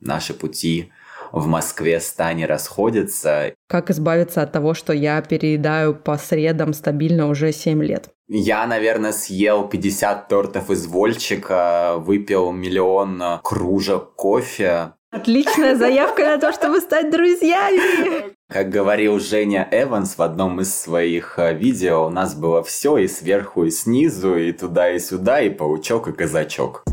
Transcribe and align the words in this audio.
наши 0.00 0.34
пути 0.34 0.90
в 1.32 1.46
Москве 1.46 2.00
стане 2.00 2.46
расходятся. 2.46 3.52
Как 3.68 3.90
избавиться 3.90 4.42
от 4.42 4.52
того, 4.52 4.74
что 4.74 4.92
я 4.92 5.20
переедаю 5.22 5.94
по 5.94 6.16
средам 6.18 6.72
стабильно 6.72 7.28
уже 7.28 7.52
7 7.52 7.82
лет? 7.82 8.10
Я, 8.28 8.66
наверное, 8.66 9.12
съел 9.12 9.68
50 9.68 10.28
тортов 10.28 10.70
из 10.70 10.86
Вольчика, 10.86 11.94
выпил 11.98 12.52
миллион 12.52 13.22
кружек 13.42 14.14
кофе. 14.16 14.92
Отличная 15.12 15.76
заявка 15.76 16.24
на 16.24 16.38
то, 16.38 16.52
чтобы 16.52 16.80
стать 16.80 17.10
друзьями. 17.10 18.34
Как 18.48 18.68
говорил 18.68 19.18
Женя 19.18 19.66
Эванс 19.70 20.18
в 20.18 20.22
одном 20.22 20.60
из 20.60 20.74
своих 20.74 21.38
э, 21.38 21.54
видео, 21.54 22.06
у 22.06 22.10
нас 22.10 22.34
было 22.34 22.62
все 22.62 22.98
и 22.98 23.08
сверху, 23.08 23.64
и 23.64 23.70
снизу, 23.70 24.36
и 24.36 24.52
туда, 24.52 24.90
и 24.90 24.98
сюда, 24.98 25.40
и 25.40 25.50
паучок, 25.50 26.08
и 26.08 26.12
казачок. 26.12 26.84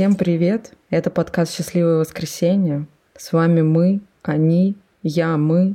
Всем 0.00 0.14
привет! 0.14 0.72
Это 0.88 1.10
подкаст 1.10 1.52
«Счастливое 1.52 1.98
воскресенье». 1.98 2.86
С 3.18 3.34
вами 3.34 3.60
мы, 3.60 4.00
они, 4.22 4.78
я, 5.02 5.36
мы, 5.36 5.74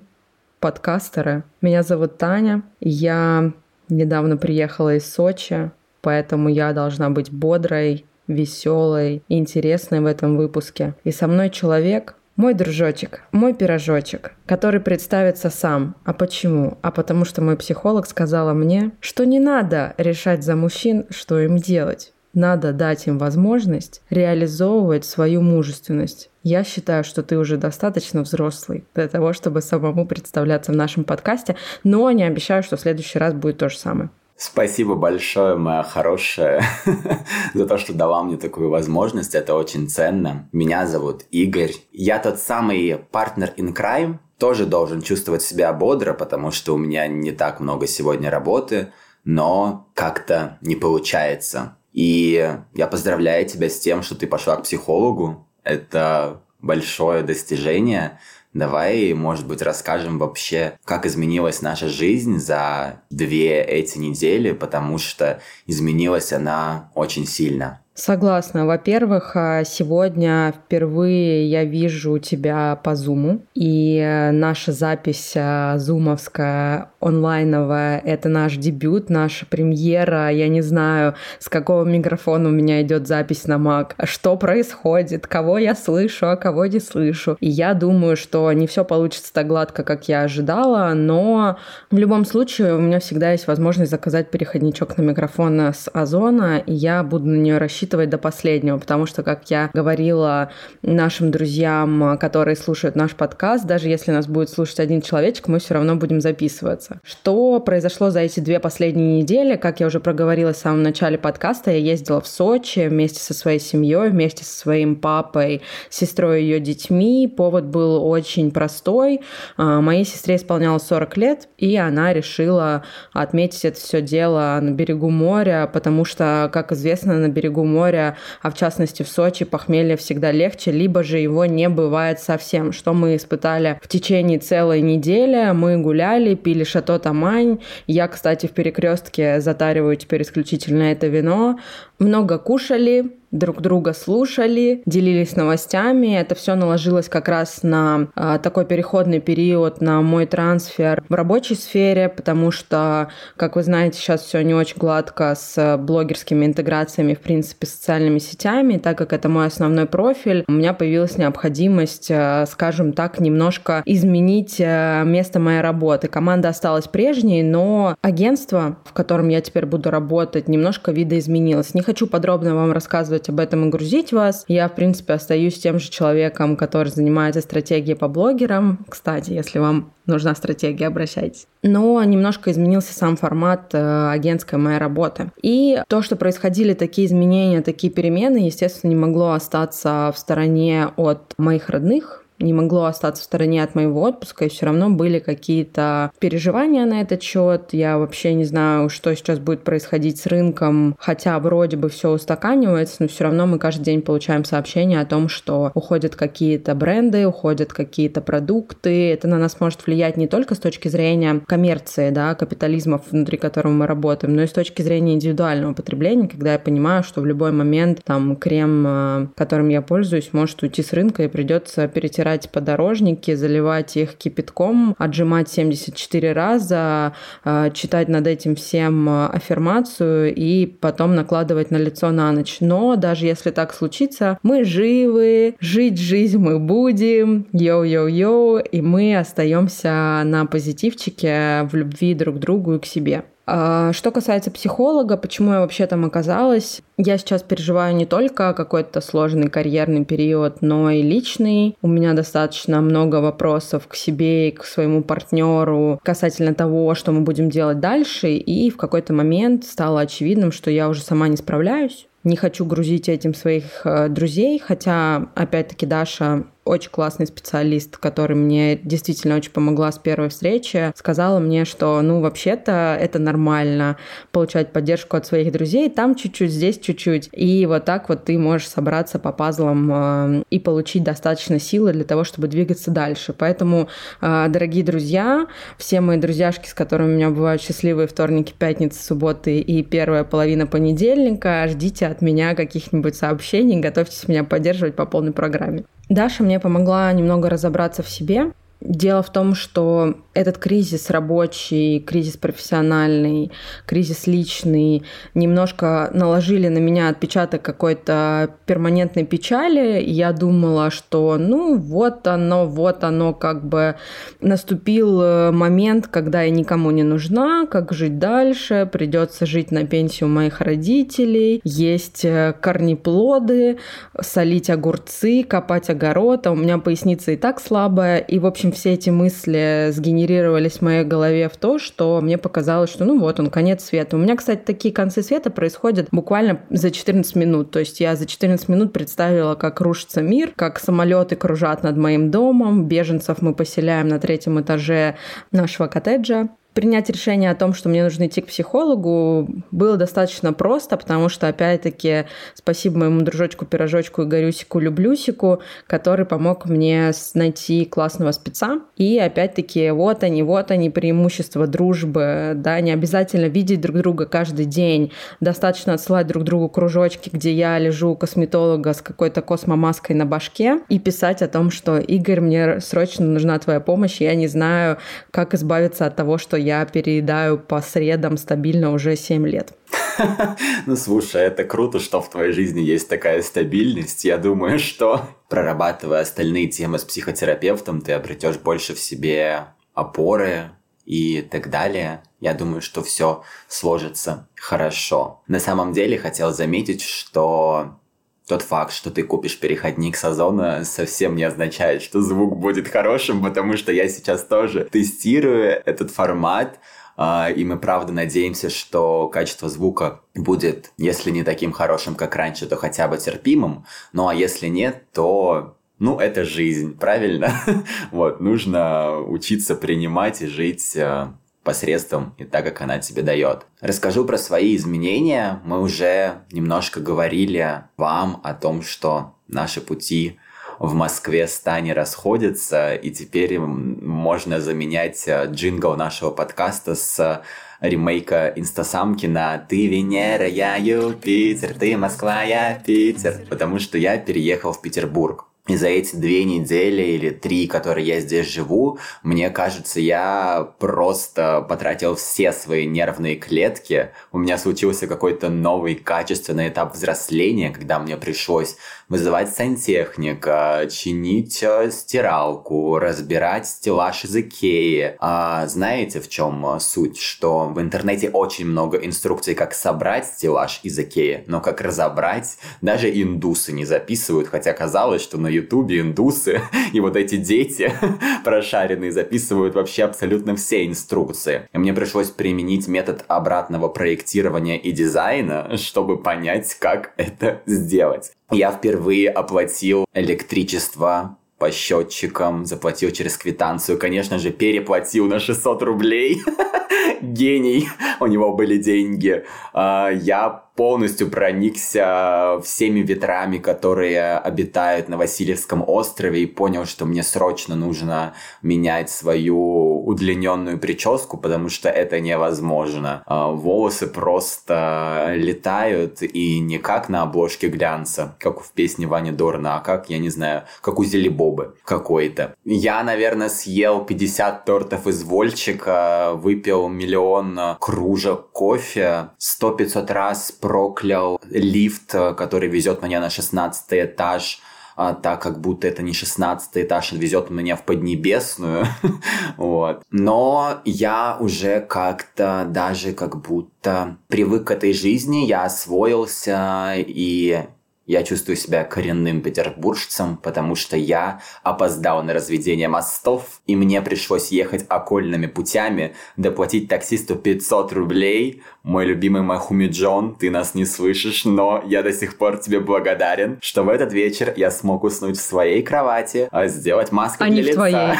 подкастеры. 0.59 1.43
Меня 1.61 1.83
зовут 1.83 2.17
Таня. 2.17 2.63
Я 2.79 3.53
недавно 3.87 4.35
приехала 4.35 4.95
из 4.95 5.13
Сочи, 5.13 5.69
поэтому 6.01 6.49
я 6.49 6.73
должна 6.73 7.11
быть 7.11 7.31
бодрой, 7.31 8.03
веселой 8.25 9.21
интересной 9.29 9.99
в 9.99 10.07
этом 10.07 10.37
выпуске. 10.37 10.95
И 11.03 11.11
со 11.11 11.27
мной 11.27 11.51
человек, 11.51 12.15
мой 12.35 12.55
дружочек, 12.55 13.21
мой 13.31 13.53
пирожочек, 13.53 14.33
который 14.47 14.79
представится 14.79 15.51
сам. 15.51 15.97
А 16.03 16.13
почему? 16.13 16.79
А 16.81 16.89
потому 16.89 17.25
что 17.25 17.43
мой 17.43 17.57
психолог 17.57 18.07
сказала 18.07 18.53
мне, 18.53 18.89
что 19.01 19.23
не 19.23 19.37
надо 19.39 19.93
решать 19.99 20.43
за 20.43 20.55
мужчин, 20.55 21.05
что 21.11 21.39
им 21.39 21.57
делать. 21.57 22.11
Надо 22.35 22.73
дать 22.73 23.07
им 23.07 23.17
возможность 23.17 24.01
реализовывать 24.09 25.05
свою 25.05 25.41
мужественность. 25.41 26.29
Я 26.43 26.65
считаю, 26.65 27.05
что 27.05 27.23
ты 27.23 27.37
уже 27.37 27.55
достаточно 27.55 28.21
взрослый 28.21 28.83
для 28.93 29.07
того, 29.07 29.31
чтобы 29.31 29.61
самому 29.61 30.05
представляться 30.05 30.73
в 30.73 30.75
нашем 30.75 31.05
подкасте, 31.05 31.55
но 31.85 32.11
не 32.11 32.23
обещаю, 32.23 32.61
что 32.61 32.75
в 32.75 32.81
следующий 32.81 33.19
раз 33.19 33.33
будет 33.33 33.57
то 33.57 33.69
же 33.69 33.77
самое. 33.77 34.09
Спасибо 34.35 34.95
большое, 34.95 35.55
моя 35.55 35.81
хорошая, 35.81 36.61
за 37.53 37.65
то, 37.65 37.77
что 37.77 37.93
дала 37.93 38.21
мне 38.21 38.35
такую 38.35 38.69
возможность. 38.69 39.33
Это 39.33 39.55
очень 39.55 39.87
ценно. 39.87 40.49
Меня 40.51 40.85
зовут 40.87 41.23
Игорь. 41.31 41.71
Я 41.93 42.19
тот 42.19 42.37
самый 42.37 42.97
партнер 43.11 43.53
in 43.55 43.73
crime. 43.73 44.17
Тоже 44.37 44.65
должен 44.65 45.01
чувствовать 45.01 45.41
себя 45.41 45.71
бодро, 45.71 46.13
потому 46.13 46.51
что 46.51 46.75
у 46.75 46.77
меня 46.77 47.07
не 47.07 47.31
так 47.31 47.61
много 47.61 47.87
сегодня 47.87 48.29
работы, 48.29 48.91
но 49.23 49.87
как-то 49.93 50.57
не 50.59 50.75
получается. 50.75 51.77
И 51.95 52.59
я 52.73 52.87
поздравляю 52.87 53.47
тебя 53.47 53.69
с 53.69 53.79
тем, 53.79 54.03
что 54.03 54.15
ты 54.15 54.27
пошла 54.27 54.57
к 54.57 54.63
психологу. 54.63 55.47
Это 55.63 56.41
большое 56.61 57.23
достижение. 57.23 58.19
Давай, 58.53 59.13
может 59.13 59.47
быть, 59.47 59.61
расскажем 59.61 60.19
вообще, 60.19 60.77
как 60.83 61.05
изменилась 61.05 61.61
наша 61.61 61.87
жизнь 61.87 62.37
за 62.37 63.01
две 63.09 63.61
эти 63.61 63.97
недели, 63.97 64.51
потому 64.51 64.97
что 64.97 65.41
изменилась 65.67 66.33
она 66.33 66.91
очень 66.95 67.25
сильно. 67.25 67.79
Согласна. 67.95 68.65
Во-первых, 68.65 69.37
а, 69.37 69.63
сегодня 69.63 70.53
впервые 70.53 71.49
я 71.49 71.63
вижу 71.63 72.19
тебя 72.19 72.75
по 72.75 72.93
Зуму, 72.93 73.45
и 73.53 73.97
э, 73.97 74.31
наша 74.31 74.73
запись 74.73 75.31
а, 75.37 75.77
зумовская, 75.77 76.91
онлайновая, 77.05 77.99
это 77.99 78.29
наш 78.29 78.57
дебют, 78.57 79.09
наша 79.09 79.45
премьера. 79.45 80.29
Я 80.29 80.47
не 80.47 80.61
знаю, 80.61 81.15
с 81.39 81.49
какого 81.49 81.83
микрофона 81.83 82.49
у 82.49 82.51
меня 82.51 82.81
идет 82.81 83.07
запись 83.07 83.45
на 83.45 83.55
Mac, 83.57 83.91
что 84.05 84.35
происходит, 84.37 85.27
кого 85.27 85.57
я 85.59 85.75
слышу, 85.75 86.27
а 86.27 86.35
кого 86.35 86.65
не 86.65 86.79
слышу. 86.79 87.37
И 87.39 87.47
я 87.47 87.73
думаю, 87.75 88.17
что 88.17 88.51
не 88.53 88.65
все 88.65 88.83
получится 88.83 89.31
так 89.31 89.47
гладко, 89.47 89.83
как 89.83 90.07
я 90.07 90.23
ожидала, 90.23 90.93
но 90.93 91.57
в 91.91 91.97
любом 91.97 92.25
случае 92.25 92.75
у 92.75 92.79
меня 92.79 92.99
всегда 92.99 93.31
есть 93.31 93.47
возможность 93.47 93.91
заказать 93.91 94.31
переходничок 94.31 94.97
на 94.97 95.03
микрофон 95.03 95.59
с 95.59 95.89
Озона, 95.93 96.57
и 96.65 96.73
я 96.73 97.03
буду 97.03 97.27
на 97.27 97.35
нее 97.35 97.59
рассчитывать 97.59 98.09
до 98.09 98.17
последнего, 98.17 98.77
потому 98.77 99.05
что, 99.05 99.21
как 99.21 99.49
я 99.51 99.69
говорила 99.73 100.49
нашим 100.81 101.29
друзьям, 101.29 102.17
которые 102.19 102.55
слушают 102.55 102.95
наш 102.95 103.11
подкаст, 103.11 103.65
даже 103.65 103.89
если 103.89 104.11
нас 104.11 104.27
будет 104.27 104.49
слушать 104.49 104.79
один 104.79 105.01
человечек, 105.01 105.47
мы 105.47 105.59
все 105.59 105.75
равно 105.75 105.95
будем 105.95 106.19
записываться. 106.21 106.94
Что 107.03 107.59
произошло 107.59 108.09
за 108.09 108.21
эти 108.21 108.39
две 108.39 108.59
последние 108.59 109.21
недели? 109.21 109.55
Как 109.55 109.79
я 109.79 109.87
уже 109.87 109.99
проговорила 109.99 110.53
в 110.53 110.57
самом 110.57 110.83
начале 110.83 111.17
подкаста, 111.17 111.71
я 111.71 111.77
ездила 111.77 112.21
в 112.21 112.27
Сочи 112.27 112.87
вместе 112.87 113.19
со 113.19 113.33
своей 113.33 113.59
семьей, 113.59 114.09
вместе 114.09 114.43
со 114.43 114.57
своим 114.57 114.95
папой, 114.95 115.61
сестрой 115.89 116.41
и 116.41 116.43
ее 116.45 116.59
детьми. 116.59 117.27
Повод 117.27 117.65
был 117.65 118.05
очень 118.05 118.51
простой. 118.51 119.21
А, 119.57 119.81
моей 119.81 120.05
сестре 120.05 120.35
исполнялось 120.35 120.83
40 120.83 121.17
лет, 121.17 121.49
и 121.57 121.75
она 121.75 122.13
решила 122.13 122.83
отметить 123.13 123.65
это 123.65 123.79
все 123.79 124.01
дело 124.01 124.59
на 124.61 124.71
берегу 124.71 125.09
моря, 125.09 125.69
потому 125.71 126.05
что, 126.05 126.49
как 126.51 126.71
известно, 126.71 127.17
на 127.17 127.29
берегу 127.29 127.63
моря 127.63 128.17
а 128.41 128.51
в 128.51 128.55
частности 128.55 129.03
в 129.03 129.07
Сочи, 129.07 129.45
похмелье 129.45 129.97
всегда 129.97 130.31
легче, 130.31 130.71
либо 130.71 131.03
же 131.03 131.17
его 131.17 131.45
не 131.45 131.69
бывает 131.69 132.19
совсем, 132.19 132.71
что 132.71 132.93
мы 132.93 133.15
испытали 133.15 133.79
в 133.81 133.87
течение 133.87 134.39
целой 134.39 134.81
недели. 134.81 135.51
Мы 135.51 135.77
гуляли, 135.77 136.35
пили 136.35 136.63
шато 136.85 136.99
Тамань. 136.99 137.59
Я, 137.87 138.07
кстати, 138.07 138.47
в 138.47 138.51
перекрестке 138.51 139.41
затариваю 139.41 139.95
теперь 139.95 140.21
исключительно 140.21 140.83
это 140.83 141.07
вино. 141.07 141.57
Много 141.99 142.37
кушали, 142.37 143.05
друг 143.35 143.61
друга 143.61 143.93
слушали, 143.93 144.81
делились 144.85 145.35
новостями. 145.35 146.17
Это 146.17 146.35
все 146.35 146.55
наложилось 146.55 147.09
как 147.09 147.27
раз 147.27 147.63
на 147.63 148.07
э, 148.15 148.39
такой 148.41 148.65
переходный 148.65 149.19
период, 149.19 149.81
на 149.81 150.01
мой 150.01 150.25
трансфер 150.25 151.03
в 151.09 151.13
рабочей 151.13 151.55
сфере, 151.55 152.09
потому 152.09 152.51
что, 152.51 153.09
как 153.35 153.55
вы 153.55 153.63
знаете, 153.63 153.99
сейчас 153.99 154.21
все 154.21 154.41
не 154.41 154.53
очень 154.53 154.77
гладко 154.77 155.35
с 155.35 155.77
блогерскими 155.77 156.45
интеграциями, 156.45 157.13
в 157.13 157.19
принципе, 157.19 157.67
социальными 157.67 158.19
сетями. 158.19 158.77
Так 158.77 158.97
как 158.97 159.13
это 159.13 159.29
мой 159.29 159.47
основной 159.47 159.85
профиль, 159.85 160.45
у 160.47 160.51
меня 160.51 160.73
появилась 160.73 161.17
необходимость, 161.17 162.07
э, 162.09 162.45
скажем 162.49 162.93
так, 162.93 163.19
немножко 163.19 163.83
изменить 163.85 164.55
э, 164.59 165.03
место 165.05 165.39
моей 165.39 165.61
работы. 165.61 166.07
Команда 166.07 166.49
осталась 166.49 166.87
прежней, 166.87 167.43
но 167.43 167.95
агентство, 168.01 168.77
в 168.85 168.93
котором 168.93 169.27
я 169.29 169.41
теперь 169.41 169.65
буду 169.65 169.91
работать, 169.91 170.47
немножко 170.47 170.91
видоизменилось. 170.91 171.73
Не 171.73 171.81
хочу 171.81 172.07
подробно 172.07 172.55
вам 172.55 172.71
рассказывать 172.71 173.24
рассказывать 173.25 173.29
об 173.29 173.39
этом 173.39 173.67
и 173.67 173.69
грузить 173.69 174.13
вас. 174.13 174.45
Я, 174.47 174.67
в 174.67 174.75
принципе, 174.75 175.13
остаюсь 175.13 175.59
тем 175.59 175.79
же 175.79 175.89
человеком, 175.89 176.55
который 176.55 176.89
занимается 176.89 177.41
стратегией 177.41 177.95
по 177.95 178.07
блогерам. 178.07 178.85
Кстати, 178.89 179.31
если 179.31 179.59
вам 179.59 179.91
нужна 180.05 180.35
стратегия, 180.35 180.87
обращайтесь. 180.87 181.47
Но 181.63 182.03
немножко 182.03 182.51
изменился 182.51 182.93
сам 182.93 183.17
формат 183.17 183.73
э, 183.73 184.09
агентской 184.11 184.59
моей 184.59 184.77
работы. 184.77 185.31
И 185.41 185.81
то, 185.87 186.01
что 186.01 186.15
происходили 186.15 186.73
такие 186.73 187.07
изменения, 187.07 187.61
такие 187.61 187.91
перемены, 187.91 188.37
естественно, 188.37 188.91
не 188.91 188.95
могло 188.95 189.31
остаться 189.31 190.11
в 190.13 190.17
стороне 190.17 190.89
от 190.95 191.33
моих 191.37 191.69
родных, 191.69 192.24
не 192.39 192.53
могло 192.53 192.85
остаться 192.85 193.21
в 193.21 193.25
стороне 193.25 193.63
от 193.63 193.75
моего 193.75 194.01
отпуска, 194.01 194.45
и 194.45 194.49
все 194.49 194.65
равно 194.65 194.89
были 194.89 195.19
какие-то 195.19 196.11
переживания 196.19 196.85
на 196.85 197.01
этот 197.01 197.23
счет. 197.23 197.69
Я 197.71 197.97
вообще 197.97 198.33
не 198.33 198.43
знаю, 198.43 198.89
что 198.89 199.15
сейчас 199.15 199.39
будет 199.39 199.63
происходить 199.63 200.19
с 200.19 200.25
рынком, 200.25 200.95
хотя 200.99 201.39
вроде 201.39 201.77
бы 201.77 201.89
все 201.89 202.11
устаканивается, 202.11 202.97
но 202.99 203.07
все 203.07 203.23
равно 203.25 203.47
мы 203.47 203.59
каждый 203.59 203.83
день 203.83 204.01
получаем 204.01 204.43
сообщения 204.43 204.99
о 204.99 205.05
том, 205.05 205.29
что 205.29 205.71
уходят 205.73 206.15
какие-то 206.15 206.75
бренды, 206.75 207.25
уходят 207.27 207.71
какие-то 207.71 208.21
продукты. 208.21 209.11
Это 209.11 209.27
на 209.27 209.37
нас 209.37 209.59
может 209.59 209.85
влиять 209.85 210.17
не 210.17 210.27
только 210.27 210.55
с 210.55 210.59
точки 210.59 210.87
зрения 210.87 211.41
коммерции, 211.45 212.09
да, 212.09 212.35
капитализма, 212.35 213.01
внутри 213.09 213.37
которого 213.37 213.71
мы 213.71 213.87
работаем, 213.87 214.35
но 214.35 214.43
и 214.43 214.47
с 214.47 214.51
точки 214.51 214.81
зрения 214.81 215.13
индивидуального 215.13 215.73
потребления, 215.73 216.27
когда 216.27 216.53
я 216.53 216.59
понимаю, 216.59 217.03
что 217.03 217.21
в 217.21 217.25
любой 217.25 217.51
момент 217.51 218.01
там 218.03 218.35
крем, 218.35 218.85
э, 218.87 219.27
которым 219.35 219.69
я 219.69 219.81
пользуюсь, 219.81 220.29
может 220.33 220.61
уйти 220.63 220.83
с 220.83 220.91
рынка 220.93 221.23
и 221.23 221.27
придется 221.27 221.87
перейти 221.87 222.21
стирать 222.25 222.49
подорожники, 222.49 223.35
заливать 223.35 223.97
их 223.97 224.15
кипятком, 224.15 224.95
отжимать 224.97 225.47
74 225.47 226.33
раза, 226.33 227.13
э, 227.43 227.69
читать 227.73 228.07
над 228.07 228.25
этим 228.25 228.55
всем 228.55 229.07
э, 229.07 229.27
аффирмацию 229.27 230.33
и 230.33 230.65
потом 230.65 231.13
накладывать 231.13 231.69
на 231.69 231.77
лицо 231.77 232.11
на 232.11 232.31
ночь. 232.31 232.57
Но 232.61 232.95
даже 232.95 233.27
если 233.27 233.51
так 233.51 233.73
случится, 233.73 234.39
мы 234.41 234.63
живы, 234.63 235.55
жить 235.59 235.99
жизнь 235.99 236.39
мы 236.39 236.57
будем, 236.57 237.45
yo-yo-yo, 237.53 238.59
и 238.71 238.81
мы 238.81 239.17
остаемся 239.17 240.23
на 240.25 240.47
позитивчике 240.47 241.69
в 241.71 241.75
любви 241.75 242.15
друг 242.15 242.37
к 242.37 242.39
другу 242.39 242.75
и 242.75 242.79
к 242.79 242.85
себе. 242.85 243.23
А, 243.47 243.93
что 243.93 244.11
касается 244.11 244.51
психолога, 244.51 245.17
почему 245.17 245.53
я 245.53 245.59
вообще 245.59 245.85
там 245.85 246.05
оказалась, 246.05 246.81
я 246.97 247.17
сейчас 247.17 247.43
переживаю 247.43 247.95
не 247.95 248.05
только 248.05 248.53
какой-то 248.53 249.01
сложный 249.01 249.49
карьерный 249.49 250.05
период, 250.05 250.61
но 250.61 250.89
и 250.89 251.01
личный. 251.01 251.77
У 251.81 251.87
меня 251.87 252.13
достаточно 252.13 252.81
много 252.81 253.17
вопросов 253.17 253.87
к 253.87 253.95
себе 253.95 254.49
и 254.49 254.51
к 254.51 254.65
своему 254.65 255.03
партнеру 255.03 255.99
касательно 256.03 256.53
того, 256.53 256.95
что 256.95 257.11
мы 257.11 257.21
будем 257.21 257.49
делать 257.49 257.79
дальше, 257.79 258.31
и 258.31 258.69
в 258.69 258.77
какой-то 258.77 259.13
момент 259.13 259.65
стало 259.65 260.01
очевидным, 260.01 260.51
что 260.51 260.71
я 260.71 260.89
уже 260.89 261.01
сама 261.01 261.27
не 261.27 261.37
справляюсь. 261.37 262.07
Не 262.23 262.37
хочу 262.37 262.65
грузить 262.65 263.07
этим 263.07 263.35
своих 263.35 263.85
э, 263.85 264.09
друзей, 264.09 264.57
хотя, 264.57 265.27
опять-таки, 265.35 265.85
Даша 265.85 266.45
очень 266.65 266.89
классный 266.89 267.27
специалист, 267.27 267.97
который 267.97 268.35
мне 268.35 268.75
действительно 268.75 269.35
очень 269.35 269.51
помогла 269.51 269.91
с 269.91 269.99
первой 269.99 270.29
встречи, 270.29 270.91
сказала 270.95 271.39
мне, 271.39 271.63
что, 271.63 272.01
ну, 272.01 272.21
вообще-то 272.21 272.97
это 272.99 273.19
нормально 273.19 273.97
получать 274.31 274.73
поддержку 274.73 275.15
от 275.15 275.27
своих 275.27 275.51
друзей, 275.51 275.89
там 275.89 276.15
чуть-чуть, 276.15 276.51
здесь 276.51 276.79
чуть-чуть. 276.79 277.29
И 277.31 277.65
вот 277.67 277.85
так 277.85 278.09
вот 278.09 278.25
ты 278.25 278.37
можешь 278.39 278.67
собраться 278.67 279.19
по 279.19 279.31
пазлам 279.31 279.91
э, 279.93 280.43
и 280.49 280.59
получить 280.59 281.03
достаточно 281.03 281.59
силы 281.59 281.93
для 281.93 282.03
того, 282.03 282.23
чтобы 282.23 282.47
двигаться 282.47 282.89
дальше. 282.89 283.33
Поэтому, 283.37 283.87
э, 284.21 284.47
дорогие 284.49 284.83
друзья, 284.83 285.45
все 285.77 286.01
мои 286.01 286.17
друзьяшки, 286.17 286.67
с 286.67 286.73
которыми 286.73 287.13
у 287.13 287.15
меня 287.15 287.29
бывают 287.29 287.61
счастливые 287.61 288.07
вторники, 288.07 288.53
пятницы, 288.57 289.03
субботы 289.03 289.59
и 289.59 289.83
первая 289.83 290.23
половина 290.23 290.65
понедельника, 290.65 291.67
ждите 291.67 292.07
от 292.07 292.21
меня 292.21 292.55
каких-нибудь 292.55 293.15
сообщений, 293.15 293.79
готовьтесь 293.79 294.27
меня 294.27 294.43
поддерживать 294.43 294.95
по 294.95 295.05
полной 295.05 295.31
программе. 295.31 295.85
Даша 296.09 296.43
мне 296.43 296.59
помогла 296.59 297.11
немного 297.13 297.49
разобраться 297.49 298.03
в 298.03 298.09
себе. 298.09 298.51
Дело 298.81 299.23
в 299.23 299.31
том, 299.31 299.55
что 299.55 300.15
этот 300.35 300.57
кризис 300.57 301.09
рабочий, 301.09 302.01
кризис 302.01 302.35
профессиональный, 302.35 303.51
кризис 303.85 304.27
личный 304.27 305.03
немножко 305.33 306.11
наложили 306.13 306.67
на 306.67 306.79
меня 306.79 307.09
отпечаток 307.09 307.61
какой-то 307.61 308.55
перманентной 308.65 309.25
печали. 309.25 310.03
Я 310.03 310.33
думала, 310.33 310.91
что 310.91 311.37
ну 311.39 311.77
вот 311.77 312.27
оно, 312.27 312.67
вот 312.67 313.03
оно 313.05 313.33
как 313.33 313.65
бы 313.65 313.95
наступил 314.41 315.21
э, 315.21 315.51
момент, 315.51 316.07
когда 316.07 316.41
я 316.41 316.49
никому 316.49 316.91
не 316.91 317.03
нужна, 317.03 317.65
как 317.65 317.93
жить 317.93 318.19
дальше, 318.19 318.89
придется 318.91 319.45
жить 319.45 319.71
на 319.71 319.85
пенсию 319.85 320.27
моих 320.29 320.59
родителей, 320.59 321.61
есть 321.63 322.25
э, 322.25 322.53
корнеплоды, 322.59 323.77
солить 324.21 324.69
огурцы, 324.69 325.43
копать 325.43 325.89
огород, 325.89 326.45
а 326.45 326.51
у 326.51 326.55
меня 326.55 326.77
поясница 326.77 327.31
и 327.31 327.37
так 327.37 327.61
слабая, 327.61 328.17
и 328.17 328.37
в 328.37 328.45
общем 328.45 328.73
все 328.73 328.93
эти 328.93 329.09
мысли 329.09 329.91
сгенерировали 329.91 330.24
генерировались 330.25 330.77
в 330.77 330.81
моей 330.81 331.03
голове 331.03 331.49
в 331.49 331.57
то, 331.57 331.79
что 331.79 332.19
мне 332.21 332.37
показалось, 332.37 332.89
что 332.89 333.05
ну 333.05 333.19
вот 333.19 333.39
он, 333.39 333.49
конец 333.49 333.83
света. 333.83 334.15
У 334.15 334.19
меня, 334.19 334.35
кстати, 334.35 334.61
такие 334.65 334.93
концы 334.93 335.21
света 335.21 335.49
происходят 335.49 336.07
буквально 336.11 336.61
за 336.69 336.91
14 336.91 337.35
минут. 337.35 337.71
То 337.71 337.79
есть 337.79 337.99
я 337.99 338.15
за 338.15 338.25
14 338.25 338.67
минут 338.69 338.93
представила, 338.93 339.55
как 339.55 339.81
рушится 339.81 340.21
мир, 340.21 340.51
как 340.55 340.79
самолеты 340.79 341.35
кружат 341.35 341.83
над 341.83 341.97
моим 341.97 342.31
домом, 342.31 342.87
беженцев 342.87 343.41
мы 343.41 343.53
поселяем 343.53 344.07
на 344.07 344.19
третьем 344.19 344.59
этаже 344.59 345.15
нашего 345.51 345.87
коттеджа 345.87 346.49
принять 346.75 347.09
решение 347.09 347.49
о 347.49 347.55
том, 347.55 347.73
что 347.73 347.87
мне 347.87 348.03
нужно 348.03 348.27
идти 348.27 348.41
к 348.41 348.47
психологу, 348.47 349.47
было 349.71 349.95
достаточно 349.95 350.51
просто, 350.51 350.97
потому 350.97 351.29
что, 351.29 351.47
опять-таки, 351.47 352.25
спасибо 352.53 352.99
моему 352.99 353.21
дружочку, 353.21 353.65
пирожочку 353.65 354.23
и 354.23 354.25
горюсику, 354.25 354.79
люблюсику, 354.79 355.61
который 355.87 356.25
помог 356.25 356.65
мне 356.65 357.13
найти 357.33 357.85
классного 357.85 358.33
спеца. 358.33 358.81
И, 358.97 359.17
опять-таки, 359.17 359.89
вот 359.91 360.23
они, 360.23 360.43
вот 360.43 360.69
они, 360.69 360.89
преимущества 360.89 361.65
дружбы, 361.65 362.51
да, 362.55 362.81
не 362.81 362.91
обязательно 362.91 363.45
видеть 363.45 363.79
друг 363.79 363.95
друга 363.95 364.25
каждый 364.25 364.65
день, 364.65 365.13
достаточно 365.39 365.93
отсылать 365.93 366.27
друг 366.27 366.43
другу 366.43 366.67
кружочки, 366.67 367.29
где 367.31 367.53
я 367.53 367.79
лежу 367.79 368.09
у 368.09 368.15
косметолога 368.17 368.93
с 368.93 369.01
какой-то 369.01 369.41
космомаской 369.41 370.13
на 370.13 370.25
башке 370.25 370.81
и 370.89 370.99
писать 370.99 371.41
о 371.41 371.47
том, 371.47 371.71
что 371.71 371.99
«Игорь, 371.99 372.41
мне 372.41 372.81
срочно 372.81 373.25
нужна 373.25 373.57
твоя 373.59 373.79
помощь, 373.79 374.19
я 374.19 374.35
не 374.35 374.47
знаю, 374.47 374.97
как 375.31 375.53
избавиться 375.53 376.05
от 376.05 376.17
того, 376.17 376.37
что 376.37 376.64
я 376.65 376.85
переедаю 376.85 377.59
по 377.59 377.81
средам 377.81 378.37
стабильно 378.37 378.91
уже 378.91 379.15
7 379.15 379.47
лет. 379.47 379.73
Ну, 380.85 380.95
слушай, 380.95 381.41
это 381.41 381.63
круто, 381.65 381.99
что 381.99 382.21
в 382.21 382.29
твоей 382.29 382.53
жизни 382.53 382.81
есть 382.81 383.09
такая 383.09 383.41
стабильность. 383.41 384.23
Я 384.23 384.37
думаю, 384.37 384.79
что 384.79 385.27
прорабатывая 385.49 386.21
остальные 386.21 386.67
темы 386.67 386.99
с 386.99 387.03
психотерапевтом, 387.03 388.01
ты 388.01 388.13
обретешь 388.13 388.57
больше 388.57 388.93
в 388.93 388.99
себе 388.99 389.67
опоры 389.93 390.71
и 391.05 391.41
так 391.41 391.69
далее. 391.69 392.23
Я 392.39 392.53
думаю, 392.53 392.81
что 392.81 393.03
все 393.03 393.43
сложится 393.67 394.47
хорошо. 394.55 395.41
На 395.47 395.59
самом 395.59 395.93
деле 395.93 396.17
хотел 396.17 396.53
заметить, 396.53 397.01
что 397.01 397.99
тот 398.47 398.61
факт, 398.61 398.93
что 398.93 399.11
ты 399.11 399.23
купишь 399.23 399.59
переходник 399.59 400.15
с 400.15 400.23
Озона, 400.23 400.83
совсем 400.85 401.35
не 401.35 401.43
означает, 401.43 402.01
что 402.01 402.21
звук 402.21 402.57
будет 402.57 402.87
хорошим, 402.87 403.43
потому 403.43 403.75
что 403.77 403.91
я 403.91 404.07
сейчас 404.07 404.43
тоже 404.43 404.87
тестирую 404.91 405.81
этот 405.85 406.11
формат, 406.11 406.79
а, 407.17 407.49
и 407.49 407.63
мы 407.63 407.79
правда 407.79 408.13
надеемся, 408.13 408.69
что 408.69 409.29
качество 409.29 409.69
звука 409.69 410.21
будет, 410.35 410.91
если 410.97 411.31
не 411.31 411.43
таким 411.43 411.71
хорошим, 411.71 412.15
как 412.15 412.35
раньше, 412.35 412.67
то 412.67 412.75
хотя 412.75 413.07
бы 413.07 413.17
терпимым. 413.17 413.85
Ну 414.13 414.27
а 414.27 414.35
если 414.35 414.67
нет, 414.67 415.05
то 415.13 415.77
ну, 415.97 416.19
это 416.19 416.43
жизнь, 416.43 416.97
правильно? 416.97 417.53
вот, 418.11 418.41
нужно 418.41 419.17
учиться 419.21 419.75
принимать 419.75 420.41
и 420.41 420.47
жить 420.47 420.95
а, 420.97 421.37
посредством 421.65 422.33
и 422.37 422.45
так, 422.45 422.63
как 422.63 422.79
она 422.81 422.99
тебе 422.99 423.23
дает. 423.23 423.65
Расскажу 423.81 424.23
про 424.23 424.37
свои 424.37 424.77
изменения. 424.77 425.59
Мы 425.65 425.81
уже 425.81 426.43
немножко 426.51 427.01
говорили 427.01 427.83
вам 427.97 428.39
о 428.43 428.53
том, 428.53 428.81
что 428.81 429.35
наши 429.49 429.81
пути 429.81 430.39
в 430.79 430.93
Москве 430.93 431.47
стане 431.47 431.93
расходятся, 431.93 432.95
и 432.95 433.09
теперь 433.09 433.59
можно 433.59 434.59
заменять 434.59 435.23
э, 435.25 435.45
джингл 435.47 435.95
нашего 435.95 436.31
подкаста 436.31 436.95
с 436.95 437.43
ремейка 437.79 438.51
инстасамки 438.55 439.25
на 439.25 439.57
«Ты 439.57 439.87
Венера, 439.87 440.47
я 440.47 440.75
Юпитер, 440.75 441.73
ты 441.73 441.97
Москва, 441.97 442.43
я 442.43 442.75
Питер», 442.75 443.45
потому 443.49 443.79
что 443.79 443.97
я 443.97 444.17
переехал 444.17 444.73
в 444.73 444.81
Петербург. 444.81 445.45
И 445.67 445.77
за 445.77 445.87
эти 445.87 446.15
две 446.15 446.43
недели 446.43 447.01
или 447.01 447.31
три, 447.31 447.65
которые 447.65 448.05
я 448.05 448.19
здесь 448.19 448.47
живу, 448.47 448.99
мне 449.23 449.49
кажется, 449.49 449.99
я 449.99 450.73
просто 450.77 451.65
потратил 451.67 452.13
все 452.13 452.51
свои 452.53 452.85
нервные 452.85 453.35
клетки. 453.35 454.11
У 454.31 454.37
меня 454.37 454.59
случился 454.59 455.07
какой-то 455.07 455.49
новый 455.49 455.95
качественный 455.95 456.69
этап 456.69 456.93
взросления, 456.93 457.71
когда 457.71 457.97
мне 457.97 458.15
пришлось 458.15 458.77
вызывать 459.09 459.53
сантехника, 459.55 460.87
чинить 460.91 461.61
э, 461.61 461.91
стиралку, 461.91 462.97
разбирать 462.97 463.67
стеллаж 463.67 464.25
из 464.25 464.35
Икеи. 464.35 465.15
А 465.19 465.67
знаете, 465.67 466.21
в 466.21 466.29
чем 466.29 466.65
э, 466.65 466.79
суть? 466.79 467.19
Что 467.19 467.67
в 467.67 467.79
интернете 467.79 468.29
очень 468.29 468.65
много 468.65 468.97
инструкций, 468.97 469.53
как 469.53 469.73
собрать 469.73 470.25
стеллаж 470.25 470.79
из 470.83 470.97
Икеи, 470.97 471.43
но 471.47 471.61
как 471.61 471.81
разобрать 471.81 472.57
даже 472.81 473.09
индусы 473.09 473.71
не 473.73 473.85
записывают, 473.85 474.47
хотя 474.47 474.73
казалось, 474.73 475.21
что 475.21 475.37
на 475.37 475.54
ютубе 475.55 475.99
индусы 475.99 476.61
и 476.93 476.99
вот 476.99 477.15
эти 477.15 477.35
дети 477.35 477.91
прошаренные 478.43 479.11
записывают 479.11 479.75
вообще 479.75 480.03
абсолютно 480.03 480.55
все 480.55 480.85
инструкции. 480.85 481.67
И 481.73 481.77
мне 481.77 481.93
пришлось 481.93 482.29
применить 482.29 482.87
метод 482.87 483.25
обратного 483.27 483.87
проектирования 483.87 484.77
и 484.77 484.91
дизайна, 484.91 485.77
чтобы 485.77 486.21
понять, 486.21 486.75
как 486.79 487.13
это 487.17 487.61
сделать. 487.65 488.31
Я 488.51 488.71
впервые 488.71 489.29
оплатил 489.29 490.05
электричество 490.13 491.37
по 491.57 491.71
счетчикам, 491.71 492.65
заплатил 492.65 493.11
через 493.11 493.37
квитанцию, 493.37 493.97
конечно 493.97 494.39
же, 494.39 494.51
переплатил 494.51 495.27
на 495.27 495.39
600 495.39 495.81
рублей. 495.83 496.41
Гений, 497.21 497.87
у 498.19 498.27
него 498.27 498.53
были 498.53 498.77
деньги. 498.77 499.45
А, 499.73 500.09
я 500.09 500.64
полностью 500.75 501.29
проникся 501.29 502.59
всеми 502.63 502.99
ветрами, 502.99 503.57
которые 503.57 504.37
обитают 504.37 505.09
на 505.09 505.17
Васильевском 505.17 505.83
острове 505.87 506.43
и 506.43 506.45
понял, 506.45 506.85
что 506.85 507.05
мне 507.05 507.23
срочно 507.23 507.75
нужно 507.75 508.33
менять 508.61 509.09
свою 509.09 510.05
удлиненную 510.05 510.77
прическу, 510.77 511.37
потому 511.37 511.69
что 511.69 511.89
это 511.89 512.19
невозможно. 512.19 513.23
А, 513.25 513.49
волосы 513.49 514.07
просто 514.07 515.33
летают 515.35 516.21
и 516.21 516.59
не 516.59 516.77
как 516.77 517.09
на 517.09 517.23
обложке 517.23 517.67
глянца, 517.67 518.35
как 518.39 518.61
в 518.61 518.71
песне 518.71 519.07
Вани 519.07 519.31
Дорна, 519.31 519.77
а 519.77 519.79
как, 519.79 520.09
я 520.09 520.17
не 520.17 520.29
знаю, 520.29 520.63
как 520.81 520.99
у 520.99 521.05
Зелебобы 521.05 521.75
какой-то. 521.85 522.55
Я, 522.65 523.03
наверное, 523.03 523.49
съел 523.49 524.03
50 524.03 524.65
тортов 524.65 525.07
из 525.07 525.23
Вольчика, 525.23 526.31
выпил 526.35 526.89
миллион 526.89 527.77
кружек 527.79 528.51
кофе, 528.51 529.29
100-500 529.39 530.11
раз 530.11 530.51
проклял 530.65 531.39
лифт, 531.51 532.15
э, 532.15 532.33
который 532.33 532.69
везет 532.69 533.03
меня 533.03 533.19
на 533.19 533.29
16 533.29 533.85
этаж 533.91 534.61
а, 534.97 535.13
так 535.13 535.41
как 535.41 535.59
будто 535.59 535.87
это 535.87 536.01
не 536.01 536.13
16 536.13 536.71
этаж, 536.77 537.13
он 537.13 537.19
везет 537.19 537.49
меня 537.49 537.75
в 537.75 537.83
Поднебесную. 537.83 538.85
вот. 539.57 540.01
Но 540.09 540.81
я 540.85 541.37
уже 541.39 541.81
как-то 541.81 542.65
даже 542.67 543.11
как 543.11 543.41
будто 543.41 544.17
привык 544.27 544.67
к 544.67 544.71
этой 544.71 544.93
жизни, 544.93 545.45
я 545.45 545.65
освоился, 545.65 546.93
и 546.95 547.65
я 548.05 548.23
чувствую 548.23 548.55
себя 548.55 548.83
коренным 548.83 549.41
петербуржцем, 549.41 550.37
потому 550.37 550.75
что 550.75 550.95
я 550.95 551.41
опоздал 551.63 552.23
на 552.23 552.33
разведение 552.33 552.87
мостов, 552.87 553.61
и 553.65 553.75
мне 553.75 554.01
пришлось 554.01 554.49
ехать 554.49 554.85
окольными 554.87 555.47
путями, 555.47 556.15
доплатить 556.37 556.87
таксисту 556.87 557.35
500 557.35 557.93
рублей. 557.93 558.61
Мой 558.85 559.05
любимый 559.05 559.41
Махуми 559.41 559.87
Джон, 559.87 560.35
ты 560.35 560.49
нас 560.49 560.75
не 560.75 560.85
слышишь, 560.85 561.43
но 561.45 561.83
я 561.85 562.03
до 562.03 562.13
сих 562.13 562.37
пор 562.37 562.57
тебе 562.57 562.79
благодарен, 562.79 563.57
что 563.61 563.83
в 563.83 563.89
этот 563.89 564.13
вечер 564.13 564.53
я 564.55 564.71
смог 564.71 565.03
уснуть 565.03 565.37
в 565.37 565.41
своей 565.41 565.83
кровати, 565.83 566.47
а 566.51 566.67
сделать 566.67 567.11
маску 567.11 567.43
а 567.43 567.47
для 567.47 567.55
не 567.55 567.61
лица. 567.61 567.71
в 567.71 567.75
твоей. 567.75 568.15